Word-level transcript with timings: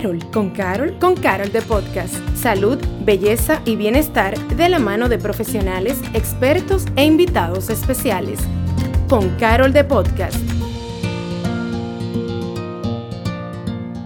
Carol, 0.00 0.30
con 0.30 0.48
Carol, 0.48 0.98
con 0.98 1.14
Carol 1.14 1.52
de 1.52 1.60
Podcast. 1.60 2.14
Salud, 2.34 2.78
belleza 3.04 3.60
y 3.66 3.76
bienestar 3.76 4.34
de 4.56 4.70
la 4.70 4.78
mano 4.78 5.10
de 5.10 5.18
profesionales, 5.18 6.00
expertos 6.14 6.86
e 6.96 7.04
invitados 7.04 7.68
especiales. 7.68 8.40
Con 9.10 9.28
Carol 9.36 9.74
de 9.74 9.84
Podcast. 9.84 10.38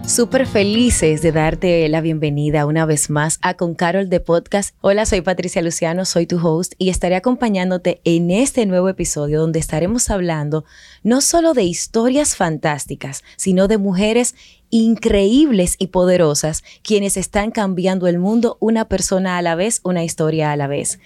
Súper 0.05 0.45
felices 0.47 1.21
de 1.21 1.31
darte 1.31 1.89
la 1.89 1.99
bienvenida 1.99 2.65
una 2.65 2.85
vez 2.85 3.09
más 3.09 3.39
a 3.41 3.55
Con 3.55 3.73
Carol 3.73 4.07
de 4.07 4.19
Podcast. 4.19 4.75
Hola, 4.81 5.05
soy 5.05 5.21
Patricia 5.21 5.61
Luciano, 5.61 6.05
soy 6.05 6.27
tu 6.27 6.37
host 6.37 6.73
y 6.77 6.89
estaré 6.89 7.15
acompañándote 7.15 8.01
en 8.03 8.31
este 8.31 8.65
nuevo 8.65 8.87
episodio 8.87 9.41
donde 9.41 9.59
estaremos 9.59 10.09
hablando 10.09 10.63
no 11.03 11.21
solo 11.21 11.53
de 11.53 11.63
historias 11.63 12.35
fantásticas, 12.35 13.23
sino 13.35 13.67
de 13.67 13.77
mujeres 13.77 14.35
increíbles 14.75 15.77
y 15.79 15.87
poderosas 15.87 16.61
quienes 16.81 17.15
están 17.15 17.51
cambiando 17.51 18.07
el 18.07 18.19
mundo 18.19 18.57
una 18.59 18.89
persona 18.89 19.37
a 19.37 19.41
la 19.41 19.55
vez, 19.55 19.79
una 19.85 20.03
historia 20.03 20.51
a 20.51 20.57
la 20.57 20.67
vez. 20.67 20.99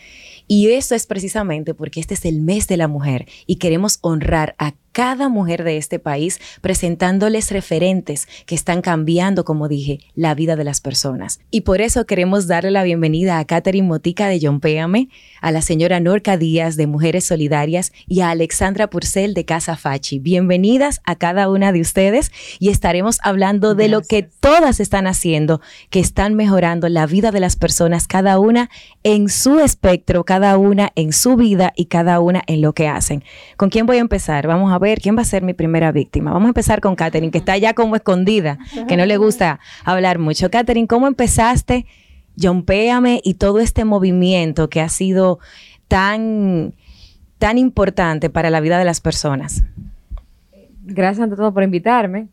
Y 0.47 0.71
eso 0.71 0.95
es 0.95 1.05
precisamente 1.05 1.75
porque 1.75 1.99
este 1.99 2.15
es 2.15 2.25
el 2.25 2.41
mes 2.41 2.67
de 2.67 2.77
la 2.77 2.87
mujer 2.87 3.27
y 3.45 3.57
queremos 3.57 3.99
honrar 4.01 4.55
a 4.57 4.73
cada 4.91 5.29
mujer 5.29 5.63
de 5.63 5.77
este 5.77 5.99
país 5.99 6.39
presentándoles 6.61 7.52
referentes 7.52 8.27
que 8.45 8.55
están 8.55 8.81
cambiando, 8.81 9.45
como 9.45 9.67
dije, 9.67 9.99
la 10.16 10.35
vida 10.35 10.55
de 10.55 10.63
las 10.63 10.81
personas. 10.81 11.39
Y 11.52 11.61
por 11.61 11.81
eso 11.81 12.05
queremos 12.05 12.47
darle 12.47 12.71
la 12.71 12.84
bienvenida 12.84 13.39
a 13.39 13.45
Catherine 13.45 13.88
Motica 13.88 14.27
de 14.27 14.39
John 14.41 14.59
Péame, 14.59 15.09
a 15.41 15.52
la 15.52 15.61
señora 15.61 15.99
Norca 15.99 16.38
Díaz 16.38 16.75
de 16.75 16.88
Mujeres 16.88 17.25
Solidarias 17.25 17.91
y 18.07 18.21
a 18.21 18.31
Alexandra 18.31 18.89
Purcell 18.89 19.33
de 19.33 19.45
Casa 19.45 19.77
Fachi. 19.77 20.20
Bienvenidas 20.20 21.02
a 21.05 21.16
cada 21.16 21.49
una 21.49 21.71
de 21.71 21.81
ustedes 21.81 22.31
y 22.59 22.69
estaremos 22.69 23.19
hablando 23.23 23.75
de 23.75 23.88
lo 23.88 24.02
que 24.02 24.23
todas 24.23 24.80
están 24.80 25.08
haciendo, 25.08 25.61
que 25.89 25.99
están 25.99 26.33
mejorando 26.33 26.89
la 26.89 27.06
vida 27.06 27.31
de 27.31 27.39
las 27.39 27.56
personas, 27.56 28.08
cada 28.08 28.39
una 28.39 28.69
en 29.03 29.30
su 29.30 29.59
espectro, 29.59 30.23
cada 30.23 30.58
una 30.58 30.91
en 30.95 31.13
su 31.13 31.35
vida 31.35 31.73
y 31.75 31.85
cada 31.85 32.19
una 32.19 32.41
en 32.47 32.61
lo 32.61 32.73
que 32.73 32.88
hacen. 32.88 33.23
¿Con 33.58 33.69
quién 33.69 33.85
voy 33.85 33.97
a 33.97 34.02
empezar? 34.02 34.47
Vamos 34.47 34.73
a 34.73 34.78
ver 34.80 34.99
quién 34.99 35.17
va 35.17 35.22
a 35.22 35.25
ser 35.25 35.44
mi 35.44 35.53
primera 35.53 35.91
víctima. 35.91 36.31
Vamos 36.31 36.47
a 36.47 36.49
empezar 36.49 36.81
con 36.81 36.95
Katherine, 36.95 37.31
que 37.31 37.38
está 37.38 37.58
ya 37.58 37.73
como 37.73 37.95
escondida, 37.95 38.58
que 38.88 38.97
no 38.97 39.05
le 39.05 39.17
gusta 39.17 39.59
hablar 39.83 40.19
mucho. 40.19 40.49
Katherine, 40.49 40.88
¿cómo 40.88 41.08
empezaste? 41.08 41.85
Péame 42.66 43.22
y 43.23 43.33
todo 43.35 43.59
este 43.59 43.85
movimiento 43.85 44.69
que 44.69 44.81
ha 44.81 44.89
sido 44.89 45.39
tan, 45.88 46.73
tan 47.38 47.57
importante 47.57 48.30
para 48.30 48.50
la 48.50 48.61
vida 48.61 48.80
de 48.80 48.85
las 48.85 49.02
personas. 49.02 49.63
Gracias 50.83 51.23
ante 51.23 51.35
todo 51.35 51.53
por 51.53 51.63
invitarme. 51.63 52.27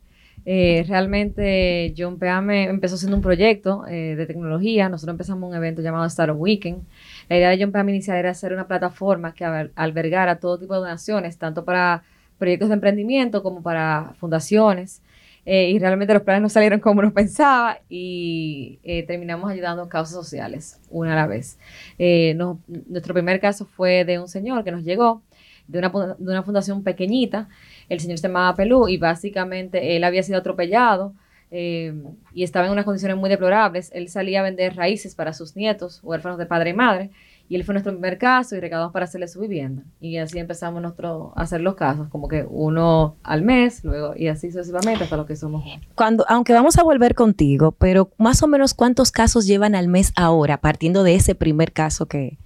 Eh, 0.49 0.85
realmente 0.87 1.93
John 1.99 2.19
empezó 2.23 2.97
siendo 2.97 3.17
un 3.17 3.23
proyecto 3.23 3.85
eh, 3.89 4.15
de 4.15 4.27
tecnología. 4.27 4.89
Nosotros 4.89 5.15
empezamos 5.15 5.51
un 5.51 5.57
evento 5.57 5.83
llamado 5.83 6.07
Startup 6.07 6.41
Weekend. 6.41 6.85
La 7.29 7.37
idea 7.37 7.51
de 7.51 7.59
John 7.61 7.73
Peame 7.73 7.91
inicial 7.91 8.17
era 8.17 8.31
hacer 8.31 8.53
una 8.53 8.69
plataforma 8.69 9.35
que 9.35 9.45
albergara 9.75 10.39
todo 10.39 10.57
tipo 10.59 10.75
de 10.75 10.81
donaciones, 10.81 11.37
tanto 11.37 11.65
para 11.65 12.05
proyectos 12.39 12.69
de 12.69 12.75
emprendimiento 12.75 13.43
como 13.43 13.63
para 13.63 14.15
fundaciones. 14.19 15.03
Eh, 15.45 15.71
y 15.71 15.79
realmente 15.79 16.13
los 16.13 16.25
planes 16.25 16.43
no 16.43 16.49
salieron 16.49 16.81
como 16.81 16.99
uno 16.99 17.13
pensaba 17.15 17.79
y 17.89 18.81
terminamos 19.07 19.49
ayudando 19.49 19.83
a 19.83 19.89
causas 19.89 20.17
sociales 20.17 20.81
una 20.91 21.13
a 21.13 21.17
la 21.17 21.27
vez. 21.29 21.57
nuestro 21.97 23.15
primer 23.15 23.39
caso 23.39 23.65
fue 23.65 24.05
de 24.05 24.19
un 24.19 24.27
señor 24.27 24.65
que 24.65 24.73
nos 24.73 24.83
llegó 24.83 25.23
de 25.69 25.79
una, 25.79 25.89
de 26.19 26.31
una 26.33 26.43
fundación 26.43 26.83
pequeñita 26.83 27.49
el 27.89 28.01
señor 28.01 28.19
se 28.19 28.29
llamaba 28.29 28.55
Pelú 28.55 28.89
y 28.89 28.97
básicamente 28.97 29.97
él 29.97 30.05
había 30.05 30.23
sido 30.23 30.39
atropellado 30.39 31.15
eh, 31.51 31.95
y 32.35 32.43
estaba 32.43 32.67
en 32.67 32.73
unas 32.73 32.85
condiciones 32.85 33.17
muy 33.17 33.31
deplorables. 33.31 33.91
Él 33.95 34.09
salía 34.09 34.41
a 34.41 34.43
vender 34.43 34.75
raíces 34.75 35.15
para 35.15 35.33
sus 35.33 35.55
nietos, 35.57 36.01
huérfanos 36.03 36.39
de 36.39 36.47
padre 36.47 36.71
y 36.71 36.75
madre, 36.75 37.11
y 37.49 37.57
él 37.57 37.65
fue 37.65 37.75
nuestro 37.75 37.93
primer 37.93 38.19
caso 38.19 38.57
y 38.57 38.61
recaudamos 38.61 38.93
para 38.93 39.05
hacerle 39.05 39.29
su 39.29 39.41
vivienda. 39.41 39.83
Y 40.01 40.17
así 40.17 40.39
empezamos 40.39 40.83
nuestro, 40.83 41.33
a 41.37 41.43
hacer 41.43 41.61
los 41.61 41.77
casos, 41.77 42.09
como 42.09 42.27
que 42.27 42.45
uno 42.49 43.17
al 43.23 43.43
mes, 43.43 43.85
luego 43.85 44.15
y 44.17 44.29
así 44.29 44.51
sucesivamente 44.51 45.05
hasta 45.05 45.17
lo 45.17 45.27
que 45.27 45.37
somos. 45.37 45.65
Cuando, 45.95 46.25
aunque 46.29 46.53
vamos 46.53 46.77
a 46.79 46.83
volver 46.83 47.15
contigo, 47.15 47.73
pero 47.73 48.11
más 48.19 48.43
o 48.43 48.49
menos 48.49 48.75
cuántos 48.75 49.13
casos 49.13 49.47
llevan 49.47 49.75
al 49.75 49.87
mes 49.87 50.13
ahora, 50.17 50.57
partiendo 50.57 51.05
de 51.05 51.15
ese 51.15 51.35
primer 51.35 51.73
caso 51.73 52.07
que, 52.07 52.37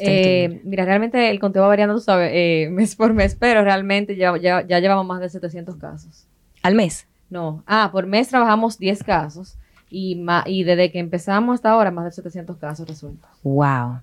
eh, 0.00 0.60
mira, 0.64 0.84
realmente 0.84 1.30
el 1.30 1.40
conteo 1.40 1.62
va 1.62 1.68
variando, 1.68 1.94
tú 1.94 2.00
sabes, 2.00 2.30
eh, 2.34 2.68
mes 2.70 2.94
por 2.96 3.14
mes, 3.14 3.36
pero 3.36 3.62
realmente 3.62 4.16
ya, 4.16 4.36
ya, 4.36 4.62
llevamos 4.80 5.06
más 5.06 5.20
de 5.20 5.28
700 5.28 5.76
casos. 5.76 6.26
¿Al 6.62 6.74
mes? 6.74 7.06
No. 7.30 7.62
Ah, 7.66 7.88
por 7.90 8.06
mes 8.06 8.28
trabajamos 8.28 8.78
10 8.78 9.02
casos 9.02 9.56
y, 9.88 10.22
y 10.46 10.64
desde 10.64 10.90
que 10.90 10.98
empezamos 10.98 11.54
hasta 11.54 11.70
ahora 11.70 11.90
más 11.90 12.04
de 12.04 12.10
700 12.10 12.56
casos 12.56 12.86
resueltos. 12.86 13.30
Wow. 13.42 14.00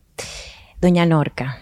Doña 0.82 1.06
Norca, 1.06 1.60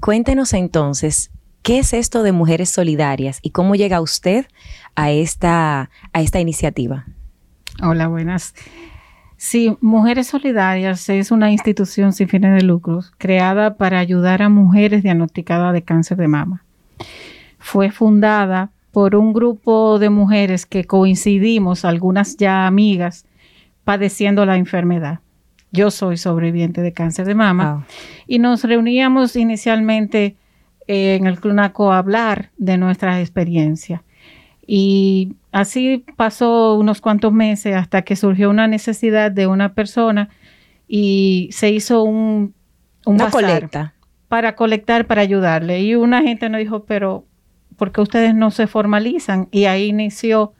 cuéntenos 0.00 0.52
entonces, 0.52 1.30
¿qué 1.62 1.78
es 1.78 1.92
esto 1.92 2.22
de 2.22 2.32
Mujeres 2.32 2.70
Solidarias 2.70 3.38
y 3.42 3.50
cómo 3.50 3.74
llega 3.74 4.00
usted 4.00 4.46
a 4.94 5.10
esta, 5.10 5.90
a 6.12 6.20
esta 6.20 6.40
iniciativa? 6.40 7.06
Hola, 7.82 8.08
buenas. 8.08 8.54
Sí, 9.36 9.76
Mujeres 9.80 10.28
Solidarias 10.28 11.08
es 11.08 11.30
una 11.30 11.50
institución 11.50 12.12
sin 12.12 12.28
fines 12.28 12.54
de 12.54 12.62
lucros 12.62 13.12
creada 13.18 13.76
para 13.76 13.98
ayudar 13.98 14.42
a 14.42 14.48
mujeres 14.48 15.02
diagnosticadas 15.02 15.72
de 15.72 15.82
cáncer 15.82 16.16
de 16.16 16.28
mama. 16.28 16.64
Fue 17.58 17.90
fundada 17.90 18.70
por 18.92 19.16
un 19.16 19.32
grupo 19.32 19.98
de 19.98 20.08
mujeres 20.08 20.66
que 20.66 20.84
coincidimos, 20.84 21.84
algunas 21.84 22.36
ya 22.36 22.66
amigas, 22.66 23.26
padeciendo 23.82 24.46
la 24.46 24.56
enfermedad. 24.56 25.18
Yo 25.74 25.90
soy 25.90 26.16
sobreviviente 26.16 26.82
de 26.82 26.92
cáncer 26.92 27.26
de 27.26 27.34
mama 27.34 27.84
y 28.28 28.38
nos 28.38 28.62
reuníamos 28.62 29.34
inicialmente 29.34 30.36
en 30.86 31.26
el 31.26 31.40
CLUNACO 31.40 31.92
a 31.92 31.98
hablar 31.98 32.50
de 32.58 32.78
nuestras 32.78 33.18
experiencias. 33.18 34.00
Y 34.64 35.34
así 35.50 36.04
pasó 36.16 36.76
unos 36.76 37.00
cuantos 37.00 37.32
meses 37.32 37.74
hasta 37.74 38.02
que 38.02 38.14
surgió 38.14 38.50
una 38.50 38.68
necesidad 38.68 39.32
de 39.32 39.48
una 39.48 39.74
persona 39.74 40.28
y 40.86 41.48
se 41.50 41.70
hizo 41.70 42.04
un, 42.04 42.54
una 43.04 43.30
colecta 43.30 43.94
para 44.28 44.54
colectar, 44.54 45.06
para 45.06 45.22
ayudarle. 45.22 45.80
Y 45.80 45.96
una 45.96 46.22
gente 46.22 46.48
nos 46.48 46.60
dijo, 46.60 46.84
pero 46.84 47.26
¿por 47.76 47.90
qué 47.90 48.00
ustedes 48.00 48.32
no 48.32 48.52
se 48.52 48.68
formalizan? 48.68 49.48
Y 49.50 49.64
ahí 49.64 49.86
inició 49.86 50.54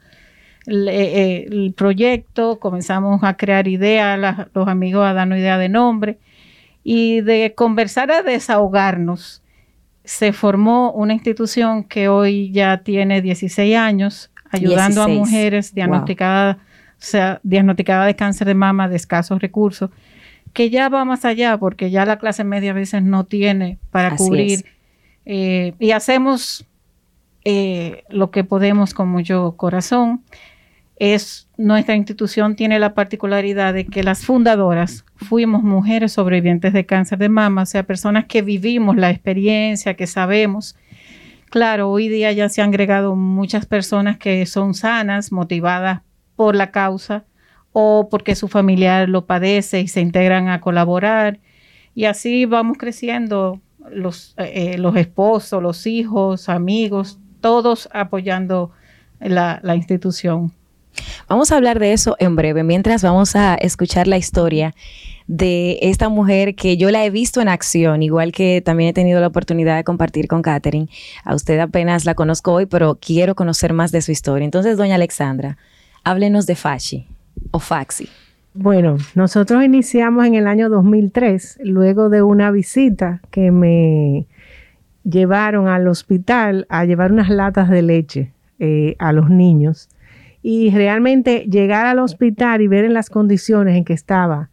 el, 0.67 0.87
eh, 0.89 1.73
proyecto, 1.75 2.59
comenzamos 2.59 3.23
a 3.23 3.35
crear 3.37 3.67
ideas, 3.67 4.47
los 4.53 4.67
amigos 4.67 5.05
a 5.05 5.13
darnos 5.13 5.37
idea 5.37 5.57
de 5.57 5.69
nombre 5.69 6.19
y 6.83 7.21
de 7.21 7.53
conversar 7.55 8.11
a 8.11 8.21
desahogarnos 8.21 9.41
se 10.03 10.33
formó 10.33 10.91
una 10.91 11.13
institución 11.13 11.83
que 11.83 12.07
hoy 12.07 12.51
ya 12.51 12.77
tiene 12.83 13.21
16 13.21 13.75
años 13.75 14.31
ayudando 14.51 15.01
a 15.01 15.07
mujeres 15.07 15.73
diagnosticadas, 15.73 16.57
sea, 16.97 17.39
diagnosticadas 17.43 18.05
de 18.05 18.15
cáncer 18.15 18.47
de 18.47 18.53
mama 18.53 18.87
de 18.87 18.95
escasos 18.95 19.41
recursos, 19.41 19.89
que 20.53 20.69
ya 20.69 20.89
va 20.89 21.03
más 21.05 21.25
allá 21.25 21.57
porque 21.57 21.89
ya 21.89 22.05
la 22.05 22.17
clase 22.17 22.43
media 22.43 22.71
a 22.71 22.75
veces 22.75 23.03
no 23.03 23.25
tiene 23.25 23.79
para 23.91 24.15
cubrir. 24.15 24.65
Eh, 25.25 25.73
y 25.79 25.91
hacemos 25.91 26.67
eh, 27.43 28.03
lo 28.09 28.29
que 28.29 28.43
podemos 28.43 28.93
con 28.93 29.09
mucho 29.09 29.55
corazón 29.57 30.23
es 30.97 31.47
nuestra 31.57 31.95
institución 31.95 32.55
tiene 32.55 32.79
la 32.79 32.93
particularidad 32.93 33.73
de 33.73 33.85
que 33.85 34.03
las 34.03 34.25
fundadoras 34.25 35.05
fuimos 35.15 35.63
mujeres 35.63 36.13
sobrevivientes 36.13 36.73
de 36.73 36.85
cáncer 36.85 37.17
de 37.17 37.29
mama, 37.29 37.63
o 37.63 37.65
sea, 37.65 37.83
personas 37.83 38.25
que 38.25 38.41
vivimos 38.41 38.95
la 38.95 39.09
experiencia, 39.09 39.95
que 39.95 40.07
sabemos. 40.07 40.75
Claro, 41.49 41.89
hoy 41.89 42.09
día 42.09 42.31
ya 42.31 42.49
se 42.49 42.61
han 42.61 42.69
agregado 42.69 43.15
muchas 43.15 43.65
personas 43.65 44.17
que 44.17 44.45
son 44.45 44.73
sanas, 44.73 45.31
motivadas 45.31 46.01
por 46.35 46.55
la 46.55 46.71
causa 46.71 47.25
o 47.71 48.07
porque 48.09 48.35
su 48.35 48.47
familiar 48.47 49.09
lo 49.09 49.25
padece 49.25 49.81
y 49.81 49.87
se 49.87 50.01
integran 50.01 50.47
a 50.49 50.61
colaborar. 50.61 51.39
Y 51.93 52.05
así 52.05 52.45
vamos 52.45 52.77
creciendo 52.77 53.61
los, 53.89 54.33
eh, 54.37 54.73
eh, 54.73 54.77
los 54.77 54.95
esposos, 54.95 55.61
los 55.61 55.87
hijos, 55.87 56.49
amigos, 56.49 57.19
todos 57.41 57.89
apoyando 57.93 58.71
la 59.19 59.75
institución. 59.75 60.51
Vamos 61.27 61.51
a 61.51 61.57
hablar 61.57 61.79
de 61.79 61.93
eso 61.93 62.15
en 62.19 62.35
breve, 62.35 62.63
mientras 62.63 63.03
vamos 63.03 63.35
a 63.35 63.55
escuchar 63.55 64.07
la 64.07 64.17
historia 64.17 64.73
de 65.27 65.79
esta 65.81 66.09
mujer 66.09 66.55
que 66.55 66.77
yo 66.77 66.91
la 66.91 67.03
he 67.03 67.09
visto 67.09 67.41
en 67.41 67.49
acción, 67.49 68.03
igual 68.03 68.31
que 68.31 68.61
también 68.63 68.89
he 68.89 68.93
tenido 68.93 69.19
la 69.19 69.27
oportunidad 69.27 69.75
de 69.75 69.83
compartir 69.83 70.27
con 70.27 70.41
Katherine. 70.41 70.87
A 71.23 71.33
usted 71.33 71.59
apenas 71.59 72.05
la 72.05 72.13
conozco 72.13 72.53
hoy, 72.53 72.65
pero 72.65 72.99
quiero 73.01 73.35
conocer 73.35 73.73
más 73.73 73.91
de 73.91 74.01
su 74.01 74.11
historia. 74.11 74.45
Entonces, 74.45 74.77
doña 74.77 74.95
Alexandra, 74.95 75.57
háblenos 76.03 76.45
de 76.45 76.55
Fachi 76.55 77.07
o 77.51 77.59
Faxi. 77.59 78.07
Bueno, 78.53 78.97
nosotros 79.15 79.63
iniciamos 79.63 80.25
en 80.25 80.35
el 80.35 80.47
año 80.47 80.69
2003, 80.69 81.59
luego 81.63 82.09
de 82.09 82.21
una 82.21 82.51
visita 82.51 83.21
que 83.29 83.51
me 83.51 84.27
llevaron 85.03 85.67
al 85.67 85.87
hospital 85.87 86.65
a 86.69 86.85
llevar 86.85 87.11
unas 87.11 87.29
latas 87.29 87.69
de 87.69 87.81
leche 87.81 88.31
eh, 88.59 88.95
a 88.97 89.11
los 89.11 89.29
niños 89.29 89.89
Y 90.47 90.69
realmente 90.69 91.47
llegar 91.49 91.87
al 91.87 91.97
hospital 91.97 92.61
y 92.61 92.67
ver 92.67 92.85
en 92.85 92.93
las 92.93 93.09
condiciones 93.09 93.75
en 93.75 93.83
que 93.83 93.93
estaba, 93.93 94.49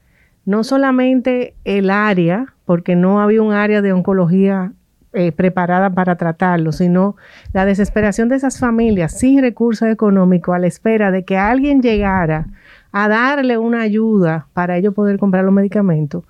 no 0.46 0.64
solamente 0.64 1.52
el 1.66 1.90
área, 1.90 2.54
porque 2.64 2.96
no 2.96 3.20
había 3.20 3.42
un 3.42 3.52
área 3.52 3.82
de 3.82 3.92
oncología 3.92 4.72
eh, 5.12 5.32
preparada 5.32 5.90
para 5.90 6.16
tratarlo, 6.16 6.72
sino 6.72 7.16
la 7.52 7.66
desesperación 7.66 8.30
de 8.30 8.36
esas 8.36 8.58
familias 8.58 9.18
sin 9.18 9.42
recursos 9.42 9.86
económicos 9.86 10.54
a 10.54 10.58
la 10.58 10.66
espera 10.66 11.10
de 11.10 11.24
que 11.24 11.36
alguien 11.36 11.82
llegara 11.82 12.46
a 12.90 13.08
darle 13.08 13.58
una 13.58 13.82
ayuda 13.82 14.46
para 14.54 14.78
ellos 14.78 14.94
poder 14.94 15.18
comprar 15.18 15.44
los 15.44 15.52
medicamentos. 15.52 16.24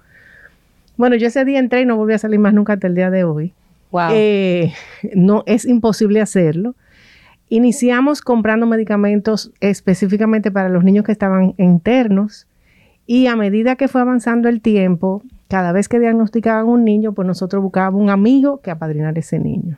Bueno, 0.97 1.15
yo 1.15 1.29
ese 1.29 1.45
día 1.45 1.61
entré 1.61 1.83
y 1.83 1.87
no 1.87 1.95
volví 1.95 2.15
a 2.15 2.19
salir 2.19 2.41
más 2.41 2.53
nunca 2.53 2.73
hasta 2.73 2.89
el 2.89 2.97
día 2.97 3.11
de 3.11 3.23
hoy. 3.23 3.55
Wow. 3.93 4.09
Eh, 4.11 4.73
no 5.15 5.45
es 5.47 5.65
imposible 5.67 6.21
hacerlo. 6.21 6.75
Iniciamos 7.55 8.23
comprando 8.23 8.65
medicamentos 8.65 9.53
específicamente 9.61 10.51
para 10.51 10.71
los 10.71 10.85
niños 10.85 11.05
que 11.05 11.13
estaban 11.13 11.53
internos 11.59 12.49
y 13.05 13.27
a 13.27 13.37
medida 13.37 13.77
que 13.77 13.89
fue 13.89 14.01
avanzando 14.01 14.49
el 14.49 14.63
tiempo, 14.63 15.23
cada 15.49 15.71
vez 15.73 15.87
que 15.87 16.01
diagnosticaban 16.01 16.67
un 16.67 16.83
niño, 16.83 17.13
pues 17.13 17.29
nosotros 17.29 17.63
buscábamos 17.63 18.01
un 18.01 18.09
amigo 18.09 18.63
que 18.63 18.71
apadrinara 18.71 19.21
ese 19.21 19.39
niño. 19.39 19.77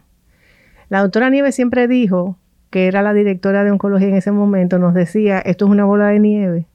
La 0.89 1.01
doctora 1.01 1.31
Nieves 1.31 1.57
siempre 1.57 1.89
dijo, 1.89 2.39
que 2.71 2.87
era 2.87 3.03
la 3.03 3.13
directora 3.13 3.65
de 3.65 3.73
oncología 3.73 4.07
en 4.07 4.15
ese 4.15 4.31
momento, 4.31 4.79
nos 4.79 4.95
decía, 4.95 5.41
esto 5.41 5.65
es 5.65 5.73
una 5.73 5.85
bola 5.85 6.07
de 6.07 6.21
nieve. 6.21 6.67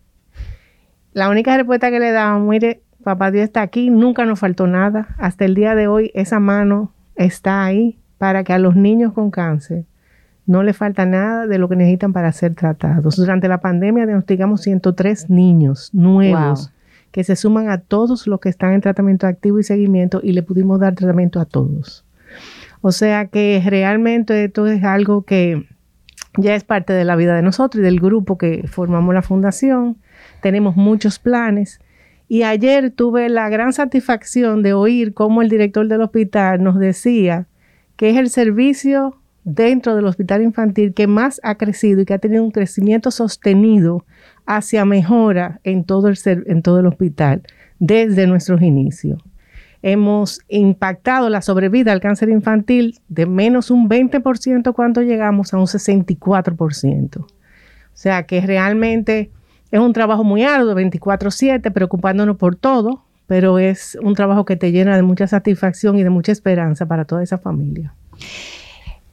La 1.13 1.29
única 1.29 1.55
respuesta 1.55 1.91
que 1.91 2.01
le 2.01 2.11
daban, 2.11 2.45
mire, 2.45 2.81
papá 3.05 3.31
Dios 3.31 3.45
está 3.45 3.61
aquí, 3.61 3.89
nunca 3.89 4.25
nos 4.25 4.41
faltó 4.41 4.67
nada. 4.67 5.15
Hasta 5.17 5.45
el 5.45 5.55
día 5.55 5.75
de 5.75 5.87
hoy 5.87 6.11
esa 6.13 6.41
mano 6.41 6.91
está 7.15 7.63
ahí 7.63 7.97
para 8.17 8.43
que 8.43 8.51
a 8.51 8.59
los 8.59 8.75
niños 8.75 9.13
con 9.13 9.31
cáncer 9.31 9.85
no 10.49 10.63
le 10.63 10.73
falta 10.73 11.05
nada 11.05 11.47
de 11.47 11.57
lo 11.59 11.69
que 11.69 11.75
necesitan 11.75 12.11
para 12.11 12.31
ser 12.31 12.55
tratados. 12.55 13.15
Durante 13.15 13.47
la 13.47 13.61
pandemia 13.61 14.05
diagnosticamos 14.05 14.61
103 14.61 15.29
niños 15.29 15.91
nuevos. 15.93 16.67
Wow 16.67 16.79
que 17.11 17.23
se 17.23 17.35
suman 17.35 17.69
a 17.69 17.79
todos 17.79 18.27
los 18.27 18.39
que 18.39 18.49
están 18.49 18.73
en 18.73 18.81
tratamiento 18.81 19.27
activo 19.27 19.59
y 19.59 19.63
seguimiento 19.63 20.19
y 20.23 20.33
le 20.33 20.43
pudimos 20.43 20.79
dar 20.79 20.95
tratamiento 20.95 21.39
a 21.39 21.45
todos. 21.45 22.05
O 22.81 22.91
sea 22.91 23.25
que 23.25 23.61
realmente 23.65 24.45
esto 24.45 24.67
es 24.67 24.83
algo 24.83 25.23
que 25.23 25.67
ya 26.37 26.55
es 26.55 26.63
parte 26.63 26.93
de 26.93 27.03
la 27.03 27.15
vida 27.15 27.35
de 27.35 27.41
nosotros 27.41 27.81
y 27.81 27.83
del 27.83 27.99
grupo 27.99 28.37
que 28.37 28.67
formamos 28.67 29.13
la 29.13 29.21
fundación. 29.21 29.97
Tenemos 30.41 30.75
muchos 30.75 31.19
planes. 31.19 31.79
Y 32.27 32.43
ayer 32.43 32.91
tuve 32.91 33.27
la 33.27 33.49
gran 33.49 33.73
satisfacción 33.73 34.61
de 34.61 34.73
oír 34.73 35.15
cómo 35.15 35.41
el 35.41 35.49
director 35.49 35.87
del 35.87 36.01
hospital 36.01 36.63
nos 36.63 36.77
decía 36.77 37.47
que 37.95 38.11
es 38.11 38.17
el 38.17 38.29
servicio 38.29 39.18
dentro 39.43 39.95
del 39.95 40.05
hospital 40.05 40.41
infantil 40.41 40.93
que 40.93 41.07
más 41.07 41.39
ha 41.43 41.55
crecido 41.55 42.01
y 42.01 42.05
que 42.05 42.13
ha 42.13 42.19
tenido 42.19 42.43
un 42.43 42.51
crecimiento 42.51 43.11
sostenido 43.11 44.05
hacia 44.45 44.85
mejora 44.85 45.59
en 45.63 45.83
todo 45.83 46.07
el, 46.07 46.17
en 46.25 46.61
todo 46.61 46.79
el 46.79 46.85
hospital 46.87 47.43
desde 47.79 48.27
nuestros 48.27 48.61
inicios. 48.61 49.21
Hemos 49.81 50.41
impactado 50.49 51.29
la 51.29 51.41
sobrevida 51.41 51.93
al 51.93 52.01
cáncer 52.01 52.29
infantil 52.29 52.99
de 53.07 53.25
menos 53.25 53.71
un 53.71 53.89
20% 53.89 54.73
cuando 54.73 55.01
llegamos 55.01 55.53
a 55.53 55.57
un 55.57 55.67
64%. 55.67 57.19
O 57.19 57.27
sea 57.93 58.23
que 58.23 58.41
realmente 58.41 59.31
es 59.71 59.79
un 59.79 59.93
trabajo 59.93 60.23
muy 60.23 60.43
arduo, 60.43 60.73
24/7, 60.75 61.71
preocupándonos 61.71 62.37
por 62.37 62.55
todo, 62.55 63.05
pero 63.27 63.59
es 63.59 63.97
un 64.01 64.15
trabajo 64.15 64.43
que 64.43 64.55
te 64.55 64.71
llena 64.71 64.95
de 64.95 65.03
mucha 65.03 65.27
satisfacción 65.27 65.97
y 65.97 66.03
de 66.03 66.09
mucha 66.09 66.31
esperanza 66.31 66.87
para 66.87 67.05
toda 67.05 67.23
esa 67.23 67.37
familia. 67.37 67.93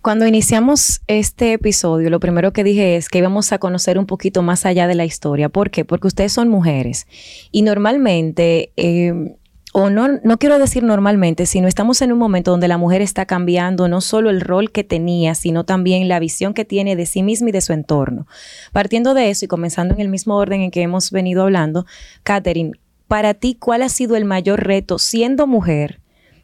Cuando 0.06 0.24
iniciamos 0.24 1.00
este 1.08 1.52
episodio, 1.54 2.10
lo 2.10 2.20
primero 2.20 2.52
que 2.52 2.62
dije 2.62 2.94
es 2.94 3.08
que 3.08 3.18
íbamos 3.18 3.50
a 3.50 3.58
conocer 3.58 3.98
un 3.98 4.06
poquito 4.06 4.40
más 4.40 4.64
allá 4.64 4.86
de 4.86 4.94
la 4.94 5.04
historia. 5.04 5.48
¿Por 5.48 5.72
qué? 5.72 5.84
Porque 5.84 6.06
ustedes 6.06 6.32
son 6.32 6.48
mujeres 6.48 7.08
y 7.50 7.62
normalmente... 7.62 8.70
Eh, 8.76 9.34
o 9.72 9.90
no, 9.90 10.06
no 10.22 10.38
quiero 10.38 10.60
decir 10.60 10.84
normalmente, 10.84 11.44
sino 11.44 11.66
estamos 11.66 12.00
en 12.02 12.12
un 12.12 12.20
momento 12.20 12.52
donde 12.52 12.68
la 12.68 12.78
mujer 12.78 13.02
está 13.02 13.26
cambiando 13.26 13.88
no 13.88 14.00
solo 14.00 14.30
el 14.30 14.42
rol 14.42 14.70
que 14.70 14.84
tenía, 14.84 15.34
sino 15.34 15.64
también 15.64 16.06
la 16.06 16.20
visión 16.20 16.54
que 16.54 16.64
tiene 16.64 16.94
de 16.94 17.04
sí 17.04 17.24
misma 17.24 17.48
y 17.48 17.52
de 17.52 17.60
su 17.60 17.72
entorno. 17.72 18.28
Partiendo 18.72 19.12
de 19.12 19.30
eso 19.30 19.46
y 19.46 19.48
comenzando 19.48 19.94
en 19.94 20.00
el 20.00 20.08
mismo 20.08 20.36
orden 20.36 20.60
en 20.60 20.70
que 20.70 20.82
hemos 20.82 21.10
venido 21.10 21.42
hablando, 21.42 21.84
Catherine, 22.22 22.78
para 23.08 23.34
ti, 23.34 23.56
¿cuál 23.58 23.82
ha 23.82 23.88
sido 23.88 24.14
el 24.14 24.24
mayor 24.24 24.64
reto 24.64 25.00
siendo 25.00 25.48
mujer 25.48 25.98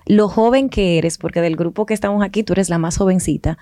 lo 0.06 0.28
joven 0.28 0.68
que 0.68 0.98
eres, 0.98 1.18
porque 1.18 1.40
del 1.40 1.56
grupo 1.56 1.86
que 1.86 1.94
estamos 1.94 2.22
aquí 2.22 2.42
tú 2.42 2.52
eres 2.52 2.68
la 2.68 2.78
más 2.78 2.96
jovencita, 2.96 3.58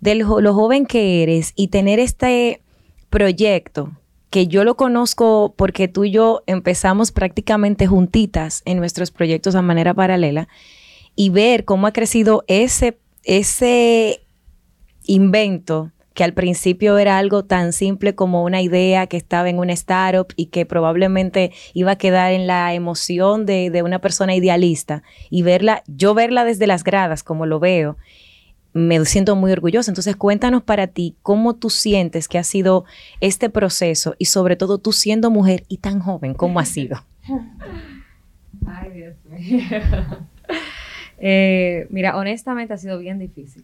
lo 0.00 0.54
joven 0.54 0.86
que 0.86 1.22
eres 1.22 1.52
y 1.56 1.68
tener 1.68 1.98
este 1.98 2.62
proyecto 3.10 3.92
que 4.30 4.46
yo 4.46 4.64
lo 4.64 4.76
conozco 4.76 5.54
porque 5.56 5.88
tú 5.88 6.04
y 6.04 6.10
yo 6.10 6.42
empezamos 6.46 7.12
prácticamente 7.12 7.86
juntitas 7.86 8.62
en 8.66 8.78
nuestros 8.78 9.10
proyectos 9.10 9.54
de 9.54 9.62
manera 9.62 9.94
paralela 9.94 10.48
y 11.16 11.30
ver 11.30 11.64
cómo 11.64 11.86
ha 11.86 11.92
crecido 11.92 12.44
ese, 12.46 12.98
ese 13.24 14.20
invento 15.04 15.90
que 16.18 16.24
al 16.24 16.34
principio 16.34 16.98
era 16.98 17.16
algo 17.16 17.44
tan 17.44 17.72
simple 17.72 18.16
como 18.16 18.42
una 18.42 18.60
idea 18.60 19.06
que 19.06 19.16
estaba 19.16 19.50
en 19.50 19.60
una 19.60 19.72
startup 19.74 20.26
y 20.34 20.46
que 20.46 20.66
probablemente 20.66 21.52
iba 21.74 21.92
a 21.92 21.96
quedar 21.96 22.32
en 22.32 22.48
la 22.48 22.74
emoción 22.74 23.46
de, 23.46 23.70
de 23.70 23.84
una 23.84 24.00
persona 24.00 24.34
idealista 24.34 25.04
y 25.30 25.42
verla, 25.42 25.84
yo 25.86 26.14
verla 26.14 26.44
desde 26.44 26.66
las 26.66 26.82
gradas 26.82 27.22
como 27.22 27.46
lo 27.46 27.60
veo, 27.60 27.98
me 28.72 29.04
siento 29.04 29.36
muy 29.36 29.52
orgullosa. 29.52 29.92
Entonces 29.92 30.16
cuéntanos 30.16 30.64
para 30.64 30.88
ti 30.88 31.14
cómo 31.22 31.54
tú 31.54 31.70
sientes 31.70 32.26
que 32.26 32.38
ha 32.38 32.42
sido 32.42 32.84
este 33.20 33.48
proceso 33.48 34.16
y 34.18 34.24
sobre 34.24 34.56
todo 34.56 34.78
tú 34.78 34.90
siendo 34.90 35.30
mujer 35.30 35.66
y 35.68 35.76
tan 35.76 36.00
joven, 36.00 36.34
¿cómo 36.34 36.58
ha 36.58 36.64
sido? 36.64 36.96
Ay, 38.66 38.90
Dios 38.90 39.14
mío. 39.24 39.60
eh, 41.18 41.86
mira, 41.90 42.16
honestamente 42.16 42.74
ha 42.74 42.76
sido 42.76 42.98
bien 42.98 43.20
difícil. 43.20 43.62